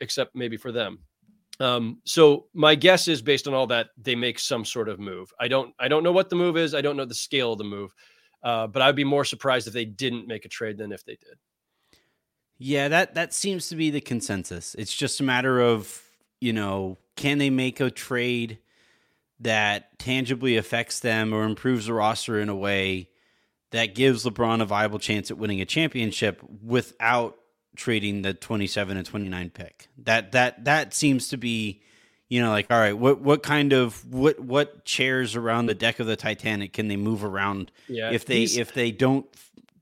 except 0.00 0.34
maybe 0.34 0.56
for 0.56 0.72
them. 0.72 0.98
Um, 1.60 2.00
so 2.04 2.46
my 2.54 2.74
guess 2.74 3.06
is 3.08 3.22
based 3.22 3.46
on 3.46 3.54
all 3.54 3.66
that 3.68 3.90
they 3.96 4.14
make 4.14 4.38
some 4.38 4.64
sort 4.64 4.88
of 4.88 4.98
move. 4.98 5.32
I 5.38 5.48
don't 5.48 5.74
I 5.78 5.88
don't 5.88 6.02
know 6.02 6.12
what 6.12 6.30
the 6.30 6.36
move 6.36 6.56
is. 6.56 6.74
I 6.74 6.80
don't 6.80 6.96
know 6.96 7.04
the 7.04 7.14
scale 7.14 7.52
of 7.52 7.58
the 7.58 7.64
move. 7.64 7.94
Uh, 8.42 8.66
but 8.66 8.82
I'd 8.82 8.96
be 8.96 9.04
more 9.04 9.24
surprised 9.24 9.66
if 9.66 9.72
they 9.72 9.84
didn't 9.84 10.26
make 10.26 10.44
a 10.44 10.48
trade 10.48 10.78
than 10.78 10.92
if 10.92 11.04
they 11.04 11.16
did. 11.16 11.38
Yeah, 12.58 12.88
that 12.88 13.14
that 13.14 13.34
seems 13.34 13.68
to 13.68 13.76
be 13.76 13.90
the 13.90 14.00
consensus. 14.00 14.74
It's 14.78 14.94
just 14.94 15.20
a 15.20 15.24
matter 15.24 15.60
of, 15.60 16.02
you 16.40 16.52
know, 16.52 16.98
can 17.16 17.38
they 17.38 17.50
make 17.50 17.80
a 17.80 17.90
trade 17.90 18.58
that 19.40 19.98
tangibly 19.98 20.56
affects 20.56 21.00
them 21.00 21.32
or 21.32 21.42
improves 21.44 21.86
the 21.86 21.92
roster 21.92 22.40
in 22.40 22.48
a 22.48 22.54
way 22.54 23.08
that 23.72 23.94
gives 23.94 24.24
LeBron 24.24 24.60
a 24.60 24.64
viable 24.64 24.98
chance 24.98 25.30
at 25.30 25.38
winning 25.38 25.60
a 25.60 25.64
championship 25.64 26.40
without 26.62 27.36
trading 27.74 28.22
the 28.22 28.34
27 28.34 28.96
and 28.96 29.06
29 29.06 29.50
pick. 29.50 29.88
That 29.98 30.32
that 30.32 30.64
that 30.64 30.94
seems 30.94 31.28
to 31.28 31.36
be 31.36 31.82
you 32.32 32.40
know 32.40 32.48
like 32.48 32.68
all 32.70 32.78
right, 32.78 32.96
what 32.96 33.20
what 33.20 33.42
kind 33.42 33.74
of 33.74 34.10
what 34.10 34.40
what 34.40 34.86
chairs 34.86 35.36
around 35.36 35.66
the 35.66 35.74
deck 35.74 36.00
of 36.00 36.06
the 36.06 36.16
Titanic 36.16 36.72
can 36.72 36.88
they 36.88 36.96
move 36.96 37.24
around 37.24 37.70
yeah, 37.88 38.10
if 38.10 38.24
they 38.24 38.36
these, 38.36 38.56
if 38.56 38.72
they 38.72 38.90
don't 38.90 39.26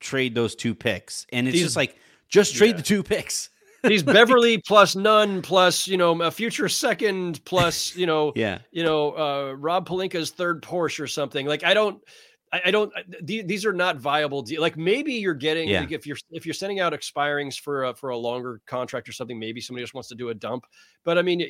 trade 0.00 0.34
those 0.34 0.56
two 0.56 0.74
picks? 0.74 1.26
And 1.32 1.46
it's 1.46 1.54
these, 1.54 1.62
just 1.62 1.76
like 1.76 1.96
just 2.28 2.56
trade 2.56 2.70
yeah. 2.70 2.76
the 2.78 2.82
two 2.82 3.02
picks. 3.04 3.50
These 3.84 4.02
Beverley 4.02 4.58
plus 4.58 4.94
Nunn 4.94 5.40
plus 5.40 5.86
you 5.86 5.96
know 5.96 6.20
a 6.20 6.30
future 6.30 6.68
second 6.68 7.42
plus 7.46 7.96
you 7.96 8.04
know 8.04 8.32
yeah 8.36 8.58
you 8.72 8.82
know 8.84 9.12
uh, 9.12 9.54
Rob 9.56 9.88
Pelinka's 9.88 10.30
third 10.32 10.60
Porsche 10.60 11.00
or 11.00 11.06
something 11.06 11.46
like 11.46 11.64
I 11.64 11.72
don't 11.72 12.02
I, 12.52 12.70
don't. 12.72 12.92
these 13.22 13.64
are 13.64 13.72
not 13.72 13.96
viable. 13.96 14.42
De- 14.42 14.58
like 14.58 14.76
maybe 14.76 15.14
you're 15.14 15.34
getting 15.34 15.68
yeah. 15.68 15.80
like 15.80 15.92
if 15.92 16.04
you're 16.04 16.16
if 16.32 16.44
you're 16.44 16.52
sending 16.52 16.80
out 16.80 16.92
expirings 16.92 17.58
for 17.58 17.84
a, 17.84 17.94
for 17.94 18.10
a 18.10 18.18
longer 18.18 18.60
contract 18.66 19.08
or 19.08 19.12
something. 19.12 19.38
Maybe 19.38 19.60
somebody 19.60 19.84
just 19.84 19.94
wants 19.94 20.08
to 20.08 20.16
do 20.16 20.30
a 20.30 20.34
dump. 20.34 20.66
But 21.04 21.16
I 21.16 21.22
mean, 21.22 21.40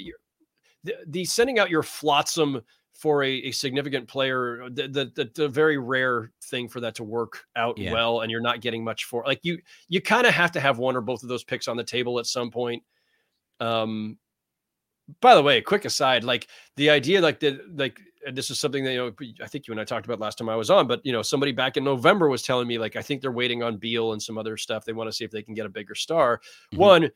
the, 0.85 0.95
the 1.07 1.25
sending 1.25 1.59
out 1.59 1.71
your 1.71 1.83
flotsam 1.83 2.63
for 2.93 3.23
a, 3.23 3.31
a 3.31 3.51
significant 3.51 4.09
player, 4.09 4.69
the, 4.71 4.89
the, 4.89 5.13
the 5.15 5.31
the 5.35 5.49
very 5.49 5.79
rare 5.79 6.33
thing 6.45 6.69
for 6.69 6.81
that 6.81 6.95
to 6.97 7.05
work 7.05 7.45
out 7.57 7.79
yeah. 7.79 7.93
well, 7.93 8.21
and 8.21 8.31
you're 8.31 8.41
not 8.43 8.61
getting 8.61 8.85
much 8.85 9.05
for. 9.05 9.25
Like 9.27 9.41
you 9.43 9.59
you 9.89 10.01
kind 10.01 10.27
of 10.27 10.35
have 10.35 10.53
to 10.53 10.61
have 10.61 10.79
one 10.79 10.97
or 10.97 11.01
both 11.01 11.23
of 11.23 11.29
those 11.29 11.45
picks 11.45 11.67
on 11.67 11.77
the 11.77 11.85
table 11.85 12.19
at 12.19 12.27
some 12.27 12.51
point. 12.51 12.83
Um, 13.59 14.19
by 15.21 15.35
the 15.35 15.43
way, 15.43 15.61
quick 15.61 15.85
aside, 15.85 16.25
like 16.25 16.49
the 16.77 16.91
idea, 16.91 17.21
like 17.21 17.41
the 17.41 17.61
like 17.75 18.01
and 18.27 18.37
this 18.37 18.51
is 18.51 18.61
something 18.61 18.85
that 18.85 18.93
you 18.93 18.99
know 18.99 19.13
I 19.43 19.47
think 19.47 19.67
you 19.67 19.73
and 19.73 19.81
I 19.81 19.85
talked 19.85 20.05
about 20.05 20.21
last 20.21 20.39
time 20.39 20.49
I 20.49 20.57
was 20.57 20.71
on, 20.71 20.87
but 20.87 21.01
you 21.05 21.13
know 21.13 21.23
somebody 21.23 21.53
back 21.53 21.77
in 21.77 21.85
November 21.85 22.29
was 22.29 22.43
telling 22.43 22.69
me 22.69 22.79
like 22.79 22.97
I 22.97 23.03
think 23.03 23.23
they're 23.23 23.33
waiting 23.33 23.63
on 23.63 23.79
Beal 23.79 24.13
and 24.13 24.23
some 24.23 24.37
other 24.37 24.57
stuff. 24.57 24.85
They 24.85 24.93
want 24.93 25.09
to 25.09 25.13
see 25.13 25.25
if 25.25 25.31
they 25.31 25.43
can 25.43 25.55
get 25.55 25.67
a 25.67 25.71
bigger 25.71 25.95
star. 25.95 26.39
Mm-hmm. 26.73 26.77
One, 26.77 27.11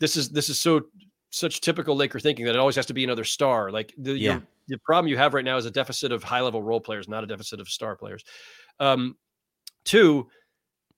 this 0.00 0.16
is 0.16 0.30
this 0.30 0.48
is 0.48 0.60
so 0.60 0.82
such 1.30 1.60
typical 1.60 1.96
Laker 1.96 2.18
thinking 2.18 2.46
that 2.46 2.54
it 2.54 2.58
always 2.58 2.76
has 2.76 2.86
to 2.86 2.94
be 2.94 3.04
another 3.04 3.24
star. 3.24 3.70
Like 3.70 3.94
the 3.98 4.14
yeah. 4.14 4.40
the 4.68 4.78
problem 4.78 5.08
you 5.08 5.16
have 5.16 5.34
right 5.34 5.44
now 5.44 5.56
is 5.56 5.66
a 5.66 5.70
deficit 5.70 6.12
of 6.12 6.22
high 6.22 6.40
level 6.40 6.62
role 6.62 6.80
players, 6.80 7.08
not 7.08 7.24
a 7.24 7.26
deficit 7.26 7.60
of 7.60 7.68
star 7.68 7.96
players. 7.96 8.24
Um, 8.80 9.16
two, 9.84 10.28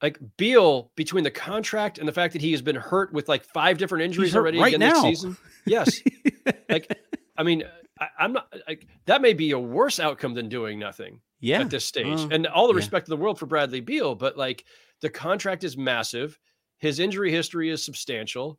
like 0.02 0.18
Beal 0.36 0.92
between 0.96 1.24
the 1.24 1.30
contract 1.30 1.98
and 1.98 2.06
the 2.06 2.12
fact 2.12 2.32
that 2.32 2.42
he 2.42 2.52
has 2.52 2.62
been 2.62 2.76
hurt 2.76 3.12
with 3.12 3.28
like 3.28 3.44
five 3.44 3.78
different 3.78 4.04
injuries 4.04 4.36
already 4.36 4.58
right 4.58 4.74
again 4.74 4.88
now. 4.88 5.02
this 5.02 5.20
season. 5.20 5.36
Yes, 5.66 6.00
like 6.68 6.96
I 7.36 7.42
mean 7.42 7.64
I, 8.00 8.24
am 8.24 8.32
not 8.32 8.52
like 8.66 8.86
that 9.06 9.22
may 9.22 9.34
be 9.34 9.50
a 9.50 9.58
worse 9.58 10.00
outcome 10.00 10.34
than 10.34 10.48
doing 10.48 10.78
nothing 10.78 11.20
yeah. 11.40 11.60
at 11.60 11.70
this 11.70 11.84
stage. 11.84 12.20
Uh, 12.20 12.28
and 12.30 12.46
all 12.46 12.66
the 12.66 12.72
yeah. 12.72 12.78
respect 12.78 13.08
in 13.08 13.10
the 13.10 13.22
world 13.22 13.38
for 13.38 13.46
Bradley 13.46 13.80
Beal, 13.80 14.14
but 14.14 14.36
like 14.36 14.64
the 15.00 15.10
contract 15.10 15.64
is 15.64 15.76
massive. 15.76 16.38
His 16.78 16.98
injury 16.98 17.30
history 17.30 17.70
is 17.70 17.84
substantial. 17.84 18.58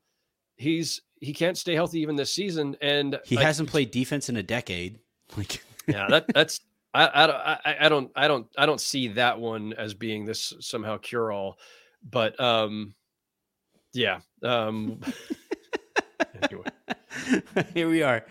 He's 0.61 1.01
he 1.19 1.33
can't 1.33 1.57
stay 1.57 1.73
healthy 1.73 1.99
even 1.99 2.15
this 2.15 2.31
season, 2.31 2.77
and 2.81 3.19
he 3.25 3.35
like, 3.35 3.45
hasn't 3.45 3.69
played 3.69 3.91
defense 3.91 4.29
in 4.29 4.37
a 4.37 4.43
decade. 4.43 4.99
Like 5.37 5.63
yeah, 5.87 6.07
that 6.09 6.25
that's 6.33 6.59
I, 6.93 7.05
I 7.05 7.85
I 7.85 7.87
don't 7.87 8.11
I 8.17 8.27
don't 8.27 8.47
I 8.57 8.65
don't 8.65 8.81
see 8.81 9.07
that 9.09 9.39
one 9.39 9.71
as 9.71 9.93
being 9.93 10.25
this 10.25 10.53
somehow 10.59 10.97
cure 10.97 11.31
all, 11.31 11.57
but 12.03 12.37
um 12.37 12.93
yeah 13.93 14.19
um 14.43 14.99
anyway. 16.43 16.65
Here 17.73 17.89
we 17.89 18.03
are. 18.03 18.25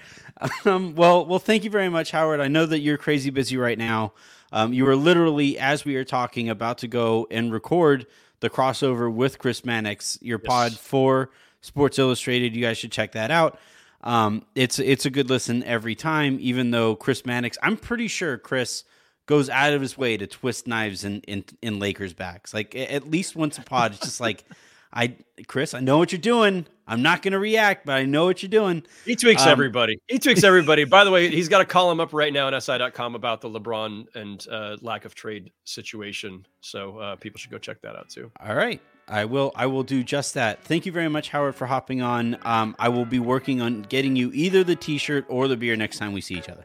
Um, 0.66 0.94
well, 0.94 1.24
well, 1.24 1.38
thank 1.38 1.64
you 1.64 1.70
very 1.70 1.88
much, 1.88 2.10
Howard. 2.10 2.40
I 2.40 2.48
know 2.48 2.66
that 2.66 2.80
you're 2.80 2.98
crazy 2.98 3.30
busy 3.30 3.56
right 3.56 3.78
now. 3.78 4.12
Um, 4.52 4.72
you 4.72 4.86
are 4.88 4.96
literally, 4.96 5.58
as 5.58 5.84
we 5.84 5.96
are 5.96 6.04
talking, 6.04 6.48
about 6.48 6.78
to 6.78 6.88
go 6.88 7.26
and 7.30 7.52
record 7.52 8.06
the 8.40 8.50
crossover 8.50 9.12
with 9.12 9.38
Chris 9.38 9.64
Mannix, 9.64 10.18
your 10.20 10.40
yes. 10.42 10.48
pod 10.48 10.72
for 10.72 11.30
Sports 11.60 11.98
Illustrated. 11.98 12.54
You 12.56 12.62
guys 12.62 12.78
should 12.78 12.92
check 12.92 13.12
that 13.12 13.30
out. 13.30 13.58
Um, 14.02 14.44
it's 14.54 14.78
it's 14.78 15.04
a 15.06 15.10
good 15.10 15.28
listen 15.28 15.62
every 15.64 15.94
time, 15.94 16.38
even 16.40 16.70
though 16.70 16.96
Chris 16.96 17.26
Mannix, 17.26 17.58
I'm 17.62 17.76
pretty 17.76 18.08
sure 18.08 18.38
Chris 18.38 18.84
goes 19.26 19.50
out 19.50 19.72
of 19.72 19.80
his 19.80 19.96
way 19.98 20.16
to 20.16 20.26
twist 20.26 20.66
knives 20.66 21.04
in 21.04 21.20
in, 21.22 21.44
in 21.60 21.78
Lakers 21.78 22.14
backs. 22.14 22.54
Like 22.54 22.74
at 22.74 23.10
least 23.10 23.36
once 23.36 23.58
a 23.58 23.62
pod, 23.62 23.92
it's 23.92 24.00
just 24.00 24.20
like 24.28 24.44
I 24.92 25.16
Chris, 25.46 25.74
I 25.74 25.80
know 25.80 25.98
what 25.98 26.12
you're 26.12 26.18
doing. 26.20 26.66
I'm 26.88 27.02
not 27.02 27.22
going 27.22 27.32
to 27.32 27.38
react, 27.38 27.86
but 27.86 27.92
I 27.92 28.04
know 28.04 28.24
what 28.24 28.42
you're 28.42 28.50
doing. 28.50 28.82
He 29.04 29.14
tweaks 29.14 29.42
Um, 29.42 29.50
everybody. 29.50 30.00
He 30.08 30.18
tweaks 30.18 30.42
everybody. 30.42 30.82
By 30.84 31.04
the 31.04 31.10
way, 31.12 31.28
he's 31.28 31.48
got 31.48 31.60
a 31.60 31.64
column 31.64 32.00
up 32.00 32.12
right 32.12 32.32
now 32.32 32.48
on 32.48 32.60
SI.com 32.60 33.14
about 33.14 33.40
the 33.42 33.48
LeBron 33.48 34.06
and 34.16 34.44
uh, 34.50 34.76
lack 34.80 35.04
of 35.04 35.14
trade 35.14 35.52
situation. 35.62 36.44
So 36.62 36.98
uh, 36.98 37.14
people 37.16 37.38
should 37.38 37.52
go 37.52 37.58
check 37.58 37.80
that 37.82 37.94
out 37.94 38.08
too. 38.08 38.32
All 38.44 38.56
right. 38.56 38.80
I 39.10 39.24
will 39.24 39.52
I 39.56 39.66
will 39.66 39.82
do 39.82 40.02
just 40.02 40.34
that. 40.34 40.62
Thank 40.62 40.86
you 40.86 40.92
very 40.92 41.08
much, 41.08 41.30
Howard, 41.30 41.56
for 41.56 41.66
hopping 41.66 42.00
on. 42.00 42.38
Um, 42.42 42.76
I 42.78 42.88
will 42.88 43.04
be 43.04 43.18
working 43.18 43.60
on 43.60 43.82
getting 43.82 44.16
you 44.16 44.30
either 44.32 44.62
the 44.62 44.76
t-shirt 44.76 45.26
or 45.28 45.48
the 45.48 45.56
beer 45.56 45.76
next 45.76 45.98
time 45.98 46.12
we 46.12 46.20
see 46.20 46.36
each 46.36 46.48
other. 46.48 46.64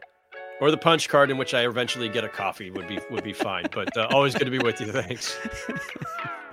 Or 0.60 0.70
the 0.70 0.78
punch 0.78 1.08
card 1.08 1.30
in 1.30 1.36
which 1.36 1.52
I 1.52 1.66
eventually 1.66 2.08
get 2.08 2.24
a 2.24 2.28
coffee 2.28 2.70
would 2.70 2.88
be 2.88 2.98
would 3.10 3.24
be 3.24 3.32
fine. 3.32 3.66
But 3.72 3.94
uh, 3.96 4.08
always 4.10 4.34
good 4.34 4.46
to 4.46 4.50
be 4.50 4.58
with 4.58 4.80
you. 4.80 4.92
Thanks. 4.92 5.36